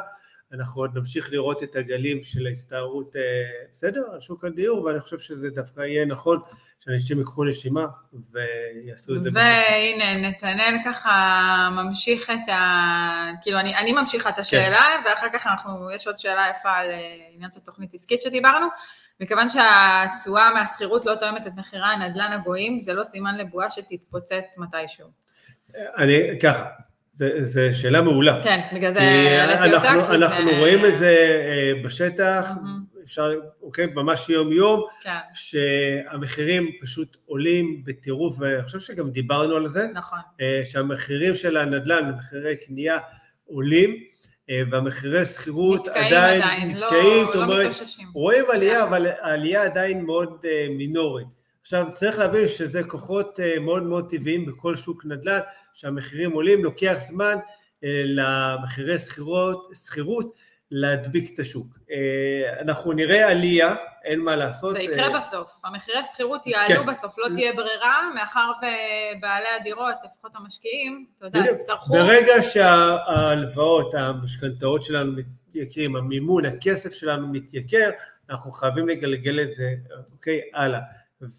אנחנו 0.52 0.80
עוד 0.80 0.98
נמשיך 0.98 1.32
לראות 1.32 1.62
את 1.62 1.76
הגלים 1.76 2.22
של 2.22 2.46
ההסתערות, 2.46 3.16
אה, 3.16 3.22
בסדר, 3.72 4.02
על 4.12 4.20
שוק 4.20 4.44
הדיור, 4.44 4.84
ואני 4.84 5.00
חושב 5.00 5.18
שזה 5.18 5.50
דווקא 5.50 5.80
יהיה 5.80 6.04
נכון 6.04 6.40
שאנשים 6.84 7.18
ייקחו 7.18 7.44
נשימה 7.44 7.86
ויעשו 8.32 9.14
את 9.14 9.22
זה. 9.22 9.30
והנה, 9.34 10.28
נתנאל 10.28 10.76
ככה 10.84 11.68
ממשיך 11.72 12.30
את 12.30 12.48
ה... 12.48 13.30
כאילו, 13.42 13.58
אני, 13.58 13.76
אני 13.76 13.92
ממשיכה 13.92 14.28
את 14.28 14.38
השאלה, 14.38 14.86
ואחר 15.04 15.26
כך 15.32 15.46
אנחנו, 15.46 15.90
יש 15.90 16.06
עוד 16.06 16.18
שאלה 16.18 16.46
יפה 16.50 16.70
על 16.70 16.90
עניין 17.34 17.50
של 17.50 17.60
תוכנית 17.60 17.94
עסקית 17.94 18.22
שדיברנו. 18.22 18.66
מכיוון 19.20 19.48
שהתשואה 19.48 20.54
מהשכירות 20.54 21.06
לא 21.06 21.14
תואמת 21.14 21.46
את 21.46 21.52
מחירי 21.56 21.86
הנדל"ן 21.86 22.32
הגויים, 22.32 22.80
זה 22.80 22.92
לא 22.92 23.04
סימן 23.04 23.36
לבועה 23.36 23.70
שתתפוצץ 23.70 24.58
מתישהו. 24.58 25.08
אני, 25.98 26.38
ככה, 26.42 26.64
זו 27.42 27.60
שאלה 27.72 28.02
מעולה. 28.02 28.40
כן, 28.44 28.60
בגלל 28.74 28.92
זה 28.92 29.00
העליתי 29.00 29.76
אותה, 29.76 29.90
אנחנו, 29.90 30.14
אנחנו 30.14 30.50
זה... 30.50 30.58
רואים 30.58 30.86
את 30.86 30.98
זה 30.98 31.42
אה, 31.48 31.82
בשטח, 31.84 32.50
מהמם. 32.56 32.80
אפשר, 33.04 33.30
אוקיי, 33.62 33.86
ממש 33.86 34.28
יום 34.28 34.52
יום, 34.52 34.86
כן, 35.02 35.18
שהמחירים 35.34 36.70
פשוט 36.82 37.16
עולים 37.26 37.82
בטירוף, 37.84 38.36
ואני 38.40 38.62
חושב 38.62 38.80
שגם 38.80 39.10
דיברנו 39.10 39.56
על 39.56 39.68
זה, 39.68 39.88
נכון. 39.94 40.18
אה, 40.40 40.62
שהמחירים 40.64 41.34
של 41.34 41.56
הנדל"ן, 41.56 42.12
מחירי 42.18 42.56
קנייה 42.56 42.98
עולים, 43.46 43.94
והמחירי 44.70 45.24
שכירות 45.24 45.88
עדיין 45.88 46.40
לא, 46.40 46.86
נתקעים, 46.86 47.26
זאת 47.26 47.34
לא 47.34 47.44
אומרת, 47.44 47.66
מתאוששים. 47.66 48.08
רואים 48.14 48.44
עלייה, 48.50 48.82
אבל 48.82 49.06
העלייה 49.06 49.62
עדיין 49.62 50.04
מאוד 50.04 50.38
אה, 50.44 50.66
מינורית. 50.70 51.26
עכשיו, 51.62 51.86
צריך 51.94 52.18
להבין 52.18 52.48
שזה 52.48 52.82
כוחות 52.82 53.40
אה, 53.40 53.58
מאוד 53.58 53.82
מאוד 53.82 54.10
טבעיים 54.10 54.46
בכל 54.46 54.76
שוק 54.76 55.04
נדל"ן, 55.04 55.40
שהמחירים 55.74 56.32
עולים, 56.32 56.64
לוקח 56.64 56.96
זמן 57.08 57.34
אה, 57.84 58.02
למחירי 58.04 58.98
שכירות, 58.98 59.70
שכירות 59.86 60.34
להדביק 60.70 61.34
את 61.34 61.38
השוק. 61.38 61.78
אה, 61.90 62.60
אנחנו 62.60 62.92
נראה 62.92 63.30
עלייה, 63.30 63.74
אין 64.04 64.20
מה 64.20 64.36
לעשות. 64.36 64.72
זה 64.72 64.78
אה, 64.78 64.82
יקרה 64.82 65.18
בסוף, 65.18 65.52
המחירי 65.64 65.98
שכירות 66.12 66.46
יעלו 66.46 66.80
כן. 66.80 66.86
בסוף, 66.86 67.18
לא 67.18 67.28
תהיה 67.34 67.52
ברירה, 67.52 68.10
מאחר 68.14 68.52
ובעלי 68.58 69.48
הדירות, 69.60 69.94
לפחות 70.04 70.32
המשקיעים, 70.34 71.06
אתה 71.18 71.26
יודע. 71.26 71.50
יצטרכו... 71.50 71.92
ברגע 71.92 72.42
שההלוואות, 72.42 73.94
המשכנתאות 73.94 74.82
שלנו 74.82 75.12
מתייקרים, 75.12 75.96
המימון, 75.96 76.44
הכסף 76.44 76.92
שלנו 76.92 77.28
מתייקר, 77.28 77.90
אנחנו 78.30 78.52
חייבים 78.52 78.88
לגלגל 78.88 79.40
את 79.40 79.54
זה, 79.54 79.74
אוקיי, 80.12 80.40
הלאה. 80.54 80.80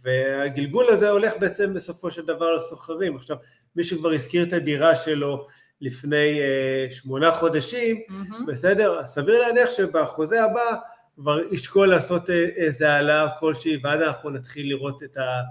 והגלגול 0.04 0.90
הזה 0.90 1.10
הולך 1.10 1.34
בעצם 1.40 1.74
בסופו 1.74 2.12
של 2.12 2.26
דבר 2.26 2.54
לסוחרים. 2.54 3.16
עכשיו, 3.16 3.38
מי 3.76 3.84
שכבר 3.84 4.12
הזכיר 4.12 4.44
את 4.44 4.54
הדירה 4.54 4.96
שלו 4.96 5.48
לפני 5.82 6.40
אה, 6.42 6.92
שמונה 6.92 7.32
חודשים, 7.32 8.02
מהמם. 8.08 8.46
בסדר? 8.46 9.06
סביר 9.06 9.42
להניח 9.42 9.70
שבחוזה 9.70 10.44
הבא 10.44 10.76
כבר 11.16 11.40
ישקול 11.52 11.90
לעשות 11.90 12.30
אה, 12.30 12.46
איזה 12.56 12.94
העלאה 12.94 13.28
כלשהי, 13.40 13.78
ואז 13.84 14.02
אנחנו 14.02 14.30
נתחיל 14.30 14.70
לראות 14.70 15.04
את 15.04 15.18
ה... 15.18 15.42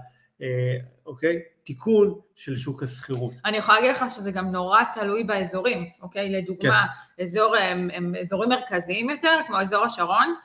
אה, 0.41 0.77
אוקיי? 1.05 1.39
תיקון 1.63 2.19
של 2.35 2.55
שוק 2.55 2.83
השכירות. 2.83 3.33
אני 3.45 3.57
יכולה 3.57 3.79
להגיד 3.79 3.95
לך 3.95 4.05
שזה 4.09 4.31
גם 4.31 4.51
נורא 4.51 4.81
תלוי 4.93 5.23
באזורים, 5.23 5.89
אוקיי? 6.01 6.29
לדוגמה, 6.29 6.85
כן. 7.17 7.23
אזור, 7.23 7.55
הם, 7.55 7.89
הם 7.93 8.13
אזורים 8.21 8.49
מרכזיים 8.49 9.09
יותר, 9.09 9.35
כמו 9.47 9.59
אזור 9.59 9.85
השרון, 9.85 10.35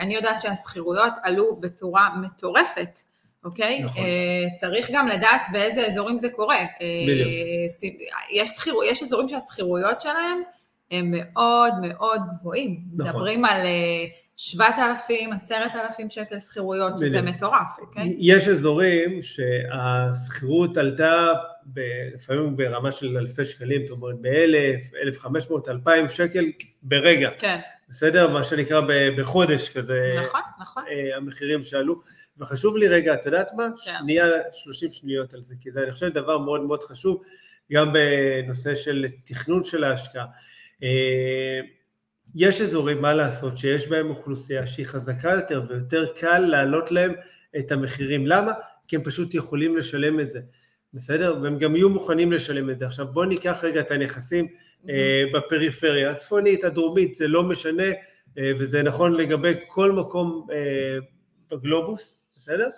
אני 0.00 0.14
יודעת 0.14 0.40
שהשכירויות 0.40 1.12
עלו 1.22 1.60
בצורה 1.60 2.16
מטורפת, 2.20 2.98
אוקיי? 3.44 3.80
נכון. 3.84 4.04
אה, 4.04 4.10
צריך 4.60 4.90
גם 4.92 5.06
לדעת 5.08 5.46
באיזה 5.52 5.86
אזורים 5.86 6.18
זה 6.18 6.28
קורה. 6.28 6.58
בדיוק. 7.08 7.28
ס- 7.68 7.82
יש, 8.32 8.50
יש 8.90 9.02
אזורים 9.02 9.28
שהשכירויות 9.28 10.00
שלהם 10.00 10.42
הם 10.90 11.10
מאוד 11.10 11.72
מאוד 11.82 12.20
גבוהים. 12.40 12.80
נכון. 12.96 13.10
מדברים 13.10 13.44
על 13.44 13.60
אה, 13.60 14.04
7,000, 14.36 15.32
10,000 15.32 16.10
שקל 16.10 16.40
שכירויות, 16.40 16.98
שזה 16.98 17.08
בדיוק. 17.20 17.34
מטורף, 17.36 17.78
אוקיי? 17.80 18.16
יש 18.18 18.48
אזורים 18.48 19.18
שהשכירות 19.22 20.76
עלתה 20.76 21.32
ב, 21.74 21.80
לפעמים 22.14 22.56
ברמה 22.56 22.92
של 22.92 23.16
אלפי 23.18 23.44
שקלים, 23.44 23.86
זאת 23.86 23.90
אומרת 23.90 24.14
באלף, 24.20 24.80
אלף 25.02 25.18
חמש 25.18 25.50
מאות, 25.50 25.68
אלפיים 25.68 26.08
שקל 26.08 26.44
ברגע, 26.82 27.30
כן, 27.38 27.58
בסדר? 27.88 28.28
מה 28.32 28.44
שנקרא 28.44 28.80
בחודש 29.18 29.68
כזה, 29.76 30.10
נכון, 30.22 30.40
נכון. 30.60 30.82
אה, 30.90 31.16
המחירים 31.16 31.64
שעלו. 31.64 31.94
וחשוב 32.38 32.76
לי 32.76 32.88
רגע, 32.88 33.14
את 33.14 33.26
יודעת 33.26 33.48
מה? 33.56 33.68
כן. 33.84 33.92
שנייה, 33.98 34.26
30 34.52 34.92
שניות 34.92 35.34
על 35.34 35.42
זה, 35.42 35.54
כי 35.60 35.70
זה 35.70 35.82
אני 35.82 35.92
חושב 35.92 36.08
דבר 36.08 36.38
מאוד 36.38 36.60
מאוד 36.60 36.82
חשוב, 36.82 37.22
גם 37.72 37.92
בנושא 37.92 38.74
של 38.74 39.06
תכנון 39.24 39.62
של 39.62 39.84
ההשקעה. 39.84 40.26
אה, 40.82 41.60
יש 42.34 42.60
אזורים, 42.60 43.02
מה 43.02 43.14
לעשות, 43.14 43.56
שיש 43.56 43.88
בהם 43.88 44.10
אוכלוסייה 44.10 44.66
שהיא 44.66 44.86
חזקה 44.86 45.30
יותר 45.30 45.62
ויותר 45.68 46.06
קל 46.20 46.38
להעלות 46.38 46.90
להם 46.90 47.12
את 47.58 47.72
המחירים. 47.72 48.26
למה? 48.26 48.52
כי 48.88 48.96
הם 48.96 49.02
פשוט 49.02 49.34
יכולים 49.34 49.76
לשלם 49.76 50.20
את 50.20 50.30
זה, 50.30 50.40
בסדר? 50.94 51.38
והם 51.42 51.58
גם 51.58 51.76
יהיו 51.76 51.88
מוכנים 51.88 52.32
לשלם 52.32 52.70
את 52.70 52.78
זה. 52.78 52.86
עכשיו 52.86 53.06
בואו 53.06 53.24
ניקח 53.24 53.60
רגע 53.62 53.80
את 53.80 53.90
הנכסים 53.90 54.46
אה, 54.88 55.24
בפריפריה, 55.34 56.10
הצפונית, 56.10 56.64
הדרומית, 56.64 57.14
זה 57.14 57.28
לא 57.28 57.42
משנה, 57.42 57.86
אה, 58.38 58.52
וזה 58.58 58.82
נכון 58.82 59.16
לגבי 59.16 59.52
כל 59.66 59.92
מקום 59.92 60.46
בגלובוס, 61.50 62.21
בסדר? 62.42 62.68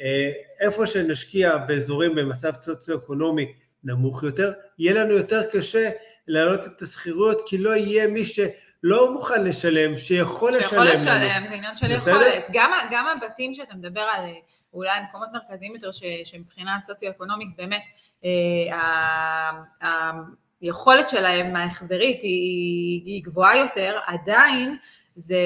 אה, 0.00 0.30
איפה 0.60 0.86
שנשקיע 0.86 1.56
באזורים 1.56 2.14
במצב 2.14 2.52
סוציו-אקונומי 2.62 3.52
נמוך 3.84 4.22
יותר, 4.22 4.52
יהיה 4.78 4.94
לנו 4.94 5.12
יותר 5.12 5.42
קשה 5.52 5.90
להעלות 6.26 6.66
את 6.66 6.82
השכירויות, 6.82 7.42
כי 7.46 7.58
לא 7.58 7.76
יהיה 7.76 8.06
מי 8.06 8.24
שלא 8.24 9.12
מוכן 9.12 9.44
לשלם, 9.44 9.98
שיכול 9.98 10.50
לשלם 10.50 10.62
שיכול 10.62 10.78
לנו. 10.78 10.94
לשלם, 10.94 11.46
זה 11.48 11.54
עניין 11.54 11.76
של? 11.76 11.90
יכולת. 11.90 12.44
גם, 12.52 12.70
גם 12.90 13.06
הבתים 13.06 13.54
שאתה 13.54 13.74
מדבר 13.74 14.00
על 14.00 14.24
אה, 14.24 14.34
אולי 14.74 15.00
מקומות 15.08 15.28
מרכזיים 15.32 15.74
יותר, 15.74 15.92
ש, 15.92 16.02
שמבחינה 16.24 16.78
סוציו-אקונומית 16.80 17.48
באמת, 17.56 17.82
אה, 18.24 19.50
היכולת 20.60 21.08
שלהם 21.08 21.56
ההחזרית 21.56 22.22
היא, 22.22 23.02
היא 23.04 23.24
גבוהה 23.24 23.56
יותר, 23.56 23.98
עדיין 24.06 24.76
זה, 25.16 25.36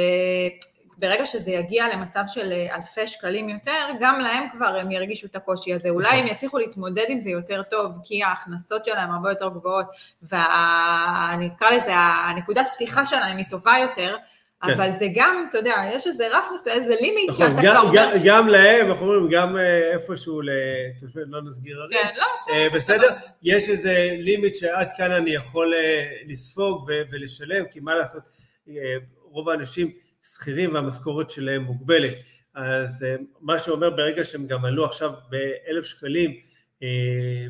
ברגע 0.99 1.27
שזה 1.27 1.51
יגיע 1.51 1.85
למצב 1.93 2.23
של 2.29 2.53
אה, 2.53 2.77
אלפי 2.77 3.07
שקלים 3.07 3.49
יותר, 3.49 3.87
גם 4.01 4.21
להם 4.21 4.45
כבר 4.53 4.77
הם 4.81 4.91
ירגישו 4.91 5.27
את 5.27 5.37
הקושי 5.37 5.75
הזה. 5.75 5.89
אולי 5.89 6.09
נכון. 6.09 6.19
הם 6.19 6.27
יצליחו 6.27 6.59
להתמודד 6.59 7.05
עם 7.09 7.21
זה 7.21 7.31
יותר 7.31 7.63
טוב, 7.63 7.99
כי 8.05 8.23
ההכנסות 8.23 8.85
שלהם 8.85 9.11
הרבה 9.11 9.31
יותר 9.31 9.49
גבוהות, 9.49 9.87
ואני 10.23 11.49
אקרא 11.57 11.71
לזה, 11.71 11.93
הנקודת 11.95 12.69
פתיחה 12.75 13.07
שלהם 13.07 13.37
היא 13.37 13.47
טובה 13.51 13.73
יותר, 13.83 14.17
כן. 14.65 14.73
אבל 14.73 14.93
זה 14.93 15.07
גם, 15.15 15.47
אתה 15.51 15.59
יודע, 15.59 15.75
יש 15.93 16.07
איזה 16.07 16.29
רף 16.29 16.49
מסוים, 16.55 16.77
איזה 16.77 16.95
לימיט 17.01 17.31
נכון, 17.31 17.47
שאתה 17.47 17.63
גם, 17.63 17.87
כבר 17.91 17.95
גם, 17.95 18.11
גם 18.25 18.49
להם, 18.49 18.91
אנחנו 18.91 19.07
אומרים, 19.07 19.29
גם 19.31 19.57
אה, 19.57 19.93
איפשהו 19.93 20.41
לתושבי, 20.41 21.21
לא 21.27 21.43
נסגיר 21.43 21.83
ערים, 21.83 21.99
כן, 22.03 22.15
לא, 22.17 22.55
אה, 22.55 22.67
בסדר, 22.75 22.97
בסדר? 22.97 23.17
יש 23.43 23.69
איזה 23.69 24.11
לימיט 24.19 24.57
שעד 24.57 24.89
כאן 24.97 25.13
אני 25.13 25.31
יכול 25.31 25.75
לספוג 26.27 26.91
ולשלם, 27.13 27.65
כי 27.71 27.81
מה 27.81 27.95
לעשות, 27.95 28.23
רוב 29.31 29.49
האנשים 29.49 29.91
שכירים 30.37 30.75
והמשכורת 30.75 31.31
שלהם 31.31 31.63
מוגבלת. 31.63 32.15
אז 32.55 33.03
אה, 33.03 33.17
מה 33.41 33.59
שאומר 33.59 33.91
ברגע 33.91 34.25
שהם 34.25 34.47
גם 34.47 34.65
עלו 34.65 34.85
עכשיו 34.85 35.13
באלף 35.31 35.85
שקלים 35.85 36.37
אה, 36.83 36.89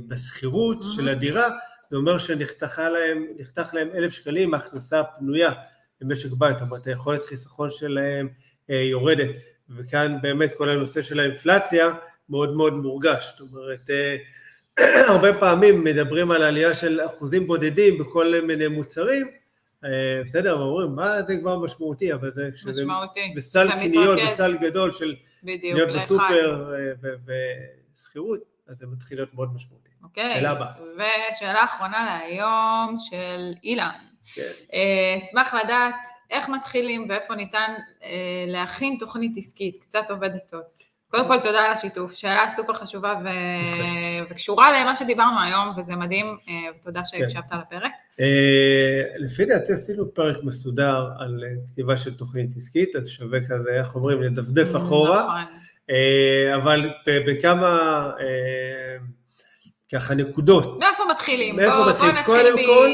בשכירות 0.07 0.82
Mhm. 0.82 0.97
של 0.97 1.09
הדירה, 1.09 1.49
זה 1.91 1.97
אומר 1.97 2.18
שנחתך 2.18 2.78
להם, 2.93 3.26
להם 3.72 3.89
אלף 3.95 4.12
שקלים 4.12 4.51
מהכנסה 4.51 5.03
פנויה 5.18 5.53
למשק 6.01 6.30
בית, 6.32 6.59
זאת 6.59 6.68
אומרת 6.68 6.87
היכולת 6.87 7.22
חיסכון 7.22 7.70
שלהם 7.70 8.28
אה, 8.70 8.76
יורדת, 8.76 9.30
וכאן 9.76 10.16
באמת 10.22 10.53
כל 10.57 10.70
הנושא 10.70 11.03
של 11.03 11.20
האינפלציה 11.20 11.95
מאוד 12.28 12.57
מאוד 12.57 12.74
מורגש, 12.74 13.34
זאת 13.39 13.53
אומרת 13.53 13.91
הרבה 15.09 15.39
פעמים 15.41 15.84
מדברים 15.84 16.30
על 16.30 16.43
עלייה 16.43 16.74
של 16.74 17.01
אחוזים 17.07 17.47
בודדים 17.47 17.99
בכל 17.99 18.34
מיני 18.47 18.68
מוצרים, 18.68 19.26
אה, 19.87 20.24
בסדר, 20.24 20.53
אומרים, 20.53 20.95
מה 20.95 21.22
זה 21.22 21.37
כבר 21.37 21.59
משמעותי, 21.59 22.12
אבל 22.14 22.32
זה 22.34 22.49
משמעותי. 22.66 23.32
בסל 23.37 23.70
קניות, 23.70 24.18
בסל 24.32 24.57
גדול 24.57 24.93
של 24.93 25.14
קניות 25.41 25.89
בסופר 25.97 26.74
אה, 26.74 27.11
ושכירות, 27.97 28.41
אז 28.68 28.78
זה 28.78 28.87
מתחיל 28.87 29.18
להיות 29.18 29.34
מאוד 29.34 29.55
משמעותי. 29.55 29.89
אוקיי, 30.03 30.34
שאלה 30.34 30.51
הבאה. 30.51 30.72
ושאלה 31.32 31.64
אחרונה 31.64 32.05
להיום 32.05 32.97
של 32.99 33.53
אילן. 33.64 33.91
כן. 34.34 34.43
אה, 34.72 35.18
אשמח 35.18 35.55
לדעת 35.55 35.95
איך 36.30 36.49
מתחילים 36.49 37.07
ואיפה 37.09 37.34
ניתן 37.34 37.74
להכין 38.47 38.97
תוכנית 39.01 39.32
עסקית, 39.37 39.80
קצת 39.80 40.11
עובד 40.11 40.30
עצות. 40.34 40.86
קודם 41.11 41.29
כל 41.29 41.37
תודה 41.41 41.61
על 41.61 41.73
השיתוף, 41.73 42.13
שאלה 42.15 42.51
סופר 42.57 42.73
חשובה 42.73 43.15
ו... 43.25 43.29
וקשורה 44.31 44.81
למה 44.81 44.95
שדיברנו 44.95 45.41
היום, 45.41 45.69
וזה 45.79 45.97
מדהים, 45.97 46.37
אה, 46.49 46.55
ותודה 46.81 47.05
שהקשבת 47.05 47.45
כן. 47.51 47.57
לפרק. 47.59 47.93
אה, 48.21 49.03
לפי 49.19 49.45
דעתי 49.45 49.73
עשינו 49.73 50.15
פרק 50.15 50.37
מסודר 50.43 51.09
על 51.19 51.45
אה, 51.45 51.49
כתיבה 51.73 51.97
של 51.97 52.15
תוכנית 52.15 52.57
עסקית, 52.57 52.97
אז 52.97 53.09
שווה 53.09 53.39
כזה, 53.49 53.71
איך 53.79 53.95
אומרים, 53.95 54.23
לדפדף 54.23 54.75
mm, 54.75 54.79
אחורה. 54.79 55.23
נכון. 55.23 55.61
אבל 56.55 56.91
בכמה 57.07 58.11
ככה 59.93 60.15
נקודות. 60.15 60.79
מאיפה 60.79 61.03
מתחילים? 61.11 61.57
מאיפה 61.57 61.87
מתחילים? 61.89 62.25
קודם 62.25 62.57
כל, 62.67 62.89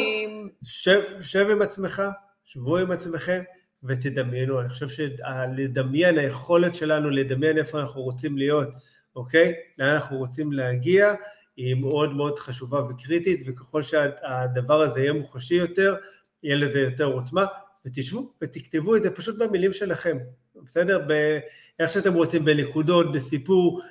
שב 1.23 1.51
עם 1.51 1.63
עצמך, 1.63 2.03
שבו 2.45 2.77
עם 2.77 2.91
עצמכם. 2.91 3.43
ותדמיינו, 3.85 4.61
אני 4.61 4.69
חושב 4.69 4.89
שלדמיין, 4.89 6.19
היכולת 6.19 6.75
שלנו 6.75 7.11
לדמיין 7.11 7.59
איפה 7.59 7.81
אנחנו 7.81 8.03
רוצים 8.03 8.39
להיות, 8.39 8.69
אוקיי? 9.17 9.55
לאן 9.79 9.89
אנחנו 9.89 10.19
רוצים 10.19 10.53
להגיע, 10.53 11.15
היא 11.57 11.75
מאוד 11.75 12.13
מאוד 12.13 12.39
חשובה 12.39 12.81
וקריטית, 12.91 13.43
וככל 13.47 13.83
שהדבר 13.83 14.83
הזה 14.83 15.01
יהיה 15.01 15.13
מוחשי 15.13 15.55
יותר, 15.55 15.95
יהיה 16.43 16.57
לזה 16.57 16.81
יותר 16.81 17.05
עוצמה, 17.05 17.45
ותשבו 17.87 18.33
ותכתבו 18.43 18.97
את 18.97 19.03
זה 19.03 19.11
פשוט 19.11 19.39
במילים 19.39 19.73
שלכם, 19.73 20.19
בסדר? 20.65 21.07
באיך 21.07 21.91
שאתם 21.91 22.15
רוצים, 22.15 22.45
בנקודות, 22.45 23.13
בסיפור, 23.13 23.83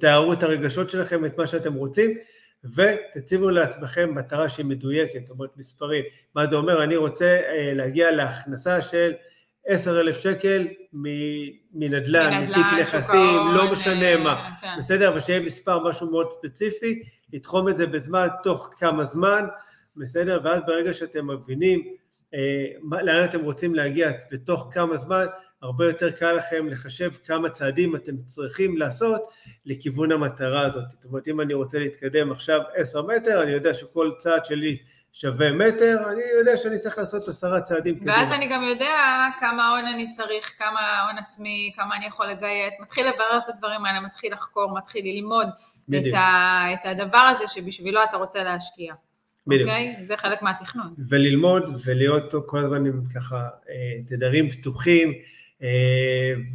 תארו 0.00 0.32
את 0.32 0.42
הרגשות 0.42 0.90
שלכם, 0.90 1.24
את 1.24 1.38
מה 1.38 1.46
שאתם 1.46 1.74
רוצים, 1.74 2.18
ותציבו 2.74 3.50
לעצמכם 3.50 4.14
מטרה 4.14 4.48
שהיא 4.48 4.66
מדויקת, 4.66 5.20
זאת 5.26 5.30
אומרת 5.30 5.56
מספרים. 5.56 6.04
מה 6.34 6.46
זה 6.46 6.56
אומר? 6.56 6.82
אני 6.84 6.96
רוצה 6.96 7.40
אה, 7.48 7.72
להגיע 7.74 8.10
להכנסה 8.10 8.82
של 8.82 9.12
עשר 9.66 10.00
אלף 10.00 10.20
שקל 10.20 10.68
מנדל"ן, 11.72 12.44
מתיק 12.44 12.66
נכסים, 12.80 13.38
לא 13.54 13.72
משנה 13.72 14.04
אה, 14.04 14.16
מה, 14.16 14.50
כן. 14.60 14.68
בסדר? 14.78 15.08
אבל 15.08 15.20
שיהיה 15.20 15.40
מספר 15.40 15.88
משהו 15.88 16.10
מאוד 16.10 16.26
ספציפי, 16.38 17.02
לתחום 17.32 17.68
את 17.68 17.76
זה 17.76 17.86
בזמן, 17.86 18.28
תוך 18.42 18.70
כמה 18.78 19.04
זמן, 19.04 19.44
בסדר? 19.96 20.40
ואז 20.44 20.62
ברגע 20.66 20.94
שאתם 20.94 21.30
מבינים 21.30 21.94
אה, 22.34 23.00
לאן 23.02 23.24
אתם 23.24 23.40
רוצים 23.40 23.74
להגיע 23.74 24.10
בתוך 24.30 24.68
כמה 24.72 24.96
זמן, 24.96 25.26
הרבה 25.64 25.86
יותר 25.86 26.10
קל 26.10 26.32
לכם 26.32 26.68
לחשב 26.68 27.10
כמה 27.26 27.48
צעדים 27.48 27.96
אתם 27.96 28.12
צריכים 28.26 28.76
לעשות 28.76 29.22
לכיוון 29.66 30.12
המטרה 30.12 30.66
הזאת. 30.66 30.90
זאת 30.90 31.04
אומרת, 31.04 31.28
אם 31.28 31.40
אני 31.40 31.54
רוצה 31.54 31.78
להתקדם 31.78 32.32
עכשיו 32.32 32.60
עשר 32.74 33.02
מטר, 33.02 33.42
אני 33.42 33.50
יודע 33.50 33.74
שכל 33.74 34.10
צעד 34.18 34.44
שלי 34.44 34.78
שווה 35.12 35.52
מטר, 35.52 35.96
אני 36.12 36.22
יודע 36.38 36.56
שאני 36.56 36.78
צריך 36.78 36.98
לעשות 36.98 37.28
עשרה 37.28 37.60
צעדים 37.60 37.96
קדימה. 37.96 38.12
ואז 38.12 38.32
אני 38.32 38.48
גם 38.48 38.62
יודע 38.62 38.96
כמה 39.40 39.68
הון 39.68 39.86
אני 39.86 40.10
צריך, 40.10 40.54
כמה 40.58 41.02
הון 41.02 41.18
עצמי, 41.18 41.72
כמה 41.76 41.96
אני 41.96 42.06
יכול 42.06 42.26
לגייס, 42.26 42.74
מתחיל 42.80 43.06
לברר 43.06 43.38
את 43.38 43.48
הדברים 43.48 43.84
האלה, 43.84 44.00
מתחיל 44.00 44.32
לחקור, 44.32 44.74
מתחיל 44.78 45.04
ללמוד 45.04 45.48
את, 45.90 46.14
ה, 46.14 46.64
את 46.72 46.86
הדבר 46.86 47.18
הזה 47.36 47.44
שבשבילו 47.48 48.00
אתה 48.04 48.16
רוצה 48.16 48.42
להשקיע. 48.42 48.94
בדיוק. 49.46 49.68
אוקיי? 49.68 49.96
זה 50.00 50.16
חלק 50.16 50.42
מהתכנון. 50.42 50.94
וללמוד 51.08 51.80
ולהיות 51.84 52.34
כל 52.46 52.64
הזמן 52.64 52.86
עם 52.86 53.02
ככה 53.14 53.36
אה, 53.68 54.02
תדרים 54.06 54.50
פתוחים, 54.50 55.12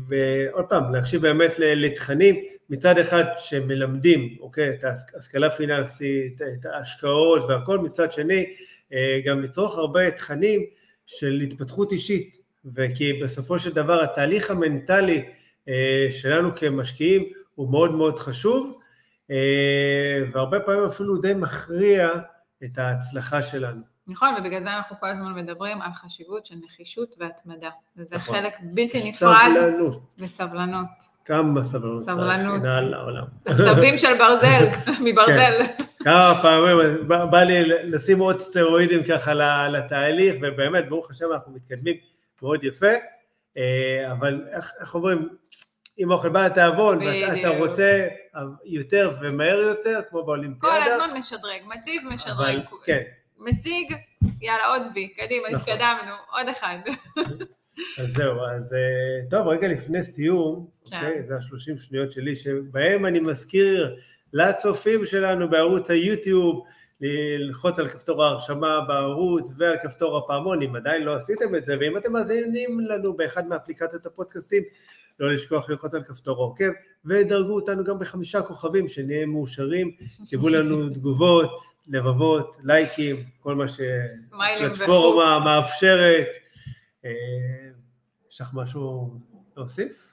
ועוד 0.08 0.66
פעם, 0.66 0.96
להקשיב 0.96 1.22
באמת 1.22 1.54
לתכנים, 1.60 2.36
מצד 2.70 2.98
אחד 2.98 3.24
שמלמדים, 3.38 4.38
אוקיי, 4.40 4.70
את 4.70 4.84
ההשכלה 4.84 5.48
הפיננסית, 5.48 6.42
את 6.42 6.66
ההשקעות 6.66 7.44
והכל, 7.50 7.80
מצד 7.80 8.12
שני 8.12 8.54
אה, 8.94 9.20
גם 9.26 9.42
לצרוך 9.42 9.78
הרבה 9.78 10.12
תכנים 10.12 10.66
של 11.06 11.42
התפתחות 11.44 11.92
אישית, 11.92 12.38
וכי 12.76 13.14
בסופו 13.14 13.60
של 13.60 13.74
דבר 13.74 14.04
התהליך 14.04 14.52
המנטלי 14.52 15.26
אה, 15.70 16.08
שלנו 16.12 16.56
כמשקיעים 16.56 17.24
הוא 17.56 17.72
מאוד 17.72 17.92
מאוד 17.92 18.20
חשוב, 18.20 18.80
והרבה 20.32 20.60
פעמים 20.60 20.86
אפילו 20.86 21.18
די 21.18 21.34
מכריע 21.34 22.10
את 22.64 22.78
ההצלחה 22.78 23.42
שלנו. 23.42 23.82
נכון, 24.10 24.30
ובגלל 24.40 24.62
זה 24.62 24.74
אנחנו 24.74 24.96
כל 25.00 25.08
הזמן 25.08 25.34
מדברים 25.34 25.82
על 25.82 25.94
חשיבות 25.94 26.46
של 26.46 26.56
נחישות 26.66 27.16
והתמדה, 27.20 27.70
וזה 27.98 28.16
נכון. 28.16 28.36
חלק 28.36 28.54
בלתי 28.62 29.10
נפרד. 29.10 29.52
סבלנות. 29.56 30.02
וסבלנות. 30.20 30.88
כמה 31.26 31.64
סבלנות. 31.64 32.04
סבלנות. 32.04 32.62
עצבים 33.46 33.98
של 33.98 34.18
ברזל, 34.18 34.66
מברזל. 35.06 35.64
כן. 35.64 35.84
כמה 36.04 36.40
פעמים 36.42 37.08
בא 37.08 37.44
לי 37.44 37.64
לשים 37.66 38.20
עוד 38.20 38.40
סטרואידים 38.40 39.04
ככה 39.04 39.34
לתהליך, 39.68 40.36
ובאמת, 40.42 40.90
ברוך 40.90 41.12
השם, 41.12 41.26
אנחנו 41.34 41.52
מתקדמים 41.54 41.96
מאוד 42.42 42.64
יפה, 42.64 42.94
אה, 43.58 44.12
אבל 44.12 44.48
איך, 44.52 44.72
איך 44.82 44.96
אומרים, 44.96 45.30
אם 46.00 46.12
אוכל 46.12 46.30
בא 46.30 46.46
התיאבון, 46.46 46.98
ואתה 46.98 47.50
רוצה 47.50 48.08
יותר 48.66 49.16
ומהר 49.22 49.58
יותר, 49.60 50.02
כמו 50.10 50.26
באולימפיאדה. 50.26 50.86
כל 50.86 50.92
הזמן 50.92 51.18
משדרג, 51.18 51.62
מציב, 51.66 52.02
משדרג. 52.10 52.38
אבל, 52.38 52.62
כן. 52.86 53.02
משיג, 53.40 53.96
יאללה, 54.42 54.68
עוד 54.68 54.82
וי, 54.96 55.08
קדימה, 55.08 55.50
נכון. 55.52 55.74
התקדמנו, 55.74 56.14
עוד 56.32 56.48
אחד. 56.48 56.78
אז 58.00 58.14
זהו, 58.14 58.42
אז 58.56 58.74
אה, 58.74 59.30
טוב, 59.30 59.48
רגע 59.48 59.68
לפני 59.68 60.02
סיום, 60.02 60.68
כן. 60.90 60.98
אוקיי, 60.98 61.24
זה 61.28 61.38
השלושים 61.38 61.78
שניות 61.78 62.12
שלי, 62.12 62.36
שבהם 62.36 63.06
אני 63.06 63.20
מזכיר 63.20 63.96
לצופים 64.34 65.06
שלנו 65.06 65.50
בערוץ 65.50 65.90
היוטיוב, 65.92 66.66
ללחוץ 67.02 67.80
על 67.80 67.90
כפתור 67.90 68.24
ההרשמה 68.24 68.82
בערוץ 68.88 69.52
ועל 69.58 69.78
כפתור 69.84 70.18
הפעמון, 70.18 70.62
אם 70.62 70.76
עדיין 70.76 71.02
לא 71.02 71.16
עשיתם 71.16 71.56
את 71.56 71.66
זה, 71.66 71.76
ואם 71.80 71.98
אתם 71.98 72.14
מאזינים 72.14 72.80
לנו 72.80 73.14
באחד 73.14 73.48
מאפליקציות 73.48 74.06
הפודקאסטים, 74.06 74.64
לא 75.20 75.34
לשכוח 75.34 75.70
ללחוץ 75.70 75.94
על 75.94 76.04
כפתור 76.04 76.38
העוקב, 76.38 76.70
ודרגו 77.06 77.56
אותנו 77.56 77.84
גם 77.84 78.00
בחמישה 78.00 78.42
כוכבים, 78.42 78.88
שנהיה 78.88 79.26
מאושרים, 79.26 79.92
תיבו 80.30 80.50
לנו 80.50 80.90
תגובות, 80.90 81.50
לבבות, 81.90 82.58
לייקים, 82.64 83.16
כל 83.40 83.56
מה 83.56 83.66
שפלטפורמה 83.70 85.40
מאפשרת. 85.40 86.28
אה, 87.06 87.12
יש 88.32 88.42
לך 88.42 88.50
משהו 88.54 89.14
להוסיף? 89.58 90.10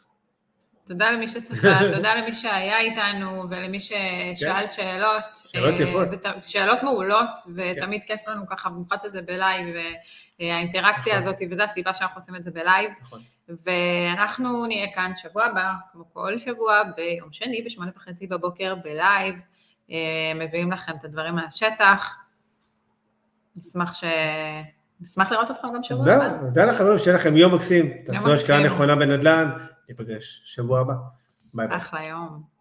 תודה 0.87 1.11
למי 1.11 1.29
שצפה, 1.29 1.79
תודה 1.95 2.15
למי 2.15 2.35
שהיה 2.35 2.79
איתנו 2.79 3.45
ולמי 3.51 3.81
ששאל 3.81 4.61
כן. 4.61 4.69
שאלות. 4.69 5.25
שאלות 5.47 5.81
יפות. 5.81 6.09
שאלות 6.45 6.83
מעולות, 6.83 7.31
ותמיד 7.57 8.01
כן. 8.07 8.17
כיף 8.17 8.29
לנו 8.29 8.47
ככה, 8.47 8.71
במיוחד 8.71 9.01
שזה 9.01 9.23
בלייב, 9.23 9.67
והאינטראקציה 10.41 11.19
נכון. 11.19 11.29
הזאת, 11.29 11.43
וזו 11.51 11.63
הסיבה 11.63 11.95
שאנחנו 11.95 12.21
עושים 12.21 12.37
את 12.37 12.43
זה 12.43 12.51
בלייב. 12.51 12.91
נכון. 13.01 13.21
ואנחנו 13.49 14.67
נהיה 14.67 14.95
כאן 14.95 15.13
שבוע 15.17 15.45
הבא, 15.45 15.73
כמו 15.93 16.05
כל 16.13 16.39
שבוע, 16.39 16.83
ביום 16.97 17.33
שני, 17.33 17.63
בשמונה 17.63 17.91
וחצי 17.97 18.27
בבוקר, 18.27 18.75
בלייב. 18.75 19.35
אה, 19.91 20.33
מביאים 20.35 20.73
לכם 20.73 20.93
את 20.99 21.05
הדברים 21.05 21.35
מהשטח. 21.35 22.17
נשמח 23.57 23.95
ש... 23.95 24.05
נשמח 25.01 25.33
לראות 25.33 25.51
אתכם 25.51 25.69
גם 25.75 25.83
שבוע 25.83 26.13
הבא. 26.13 26.51
זהו, 26.51 26.65
יאללה 26.65 26.79
חברים, 26.79 26.99
שיהיה 26.99 27.17
לכם 27.17 27.37
יום 27.37 27.55
מקסים. 27.55 27.93
תעשו 28.07 28.33
השקעה 28.35 28.65
נכונה 28.65 28.97
בנדל"ן, 28.97 29.51
ניפגש 29.89 30.43
שבוע 30.45 30.81
הבא. 30.81 30.95
ביי 31.55 31.69
ביי. 31.69 31.77
אחלה 31.77 32.03
יום. 32.03 32.56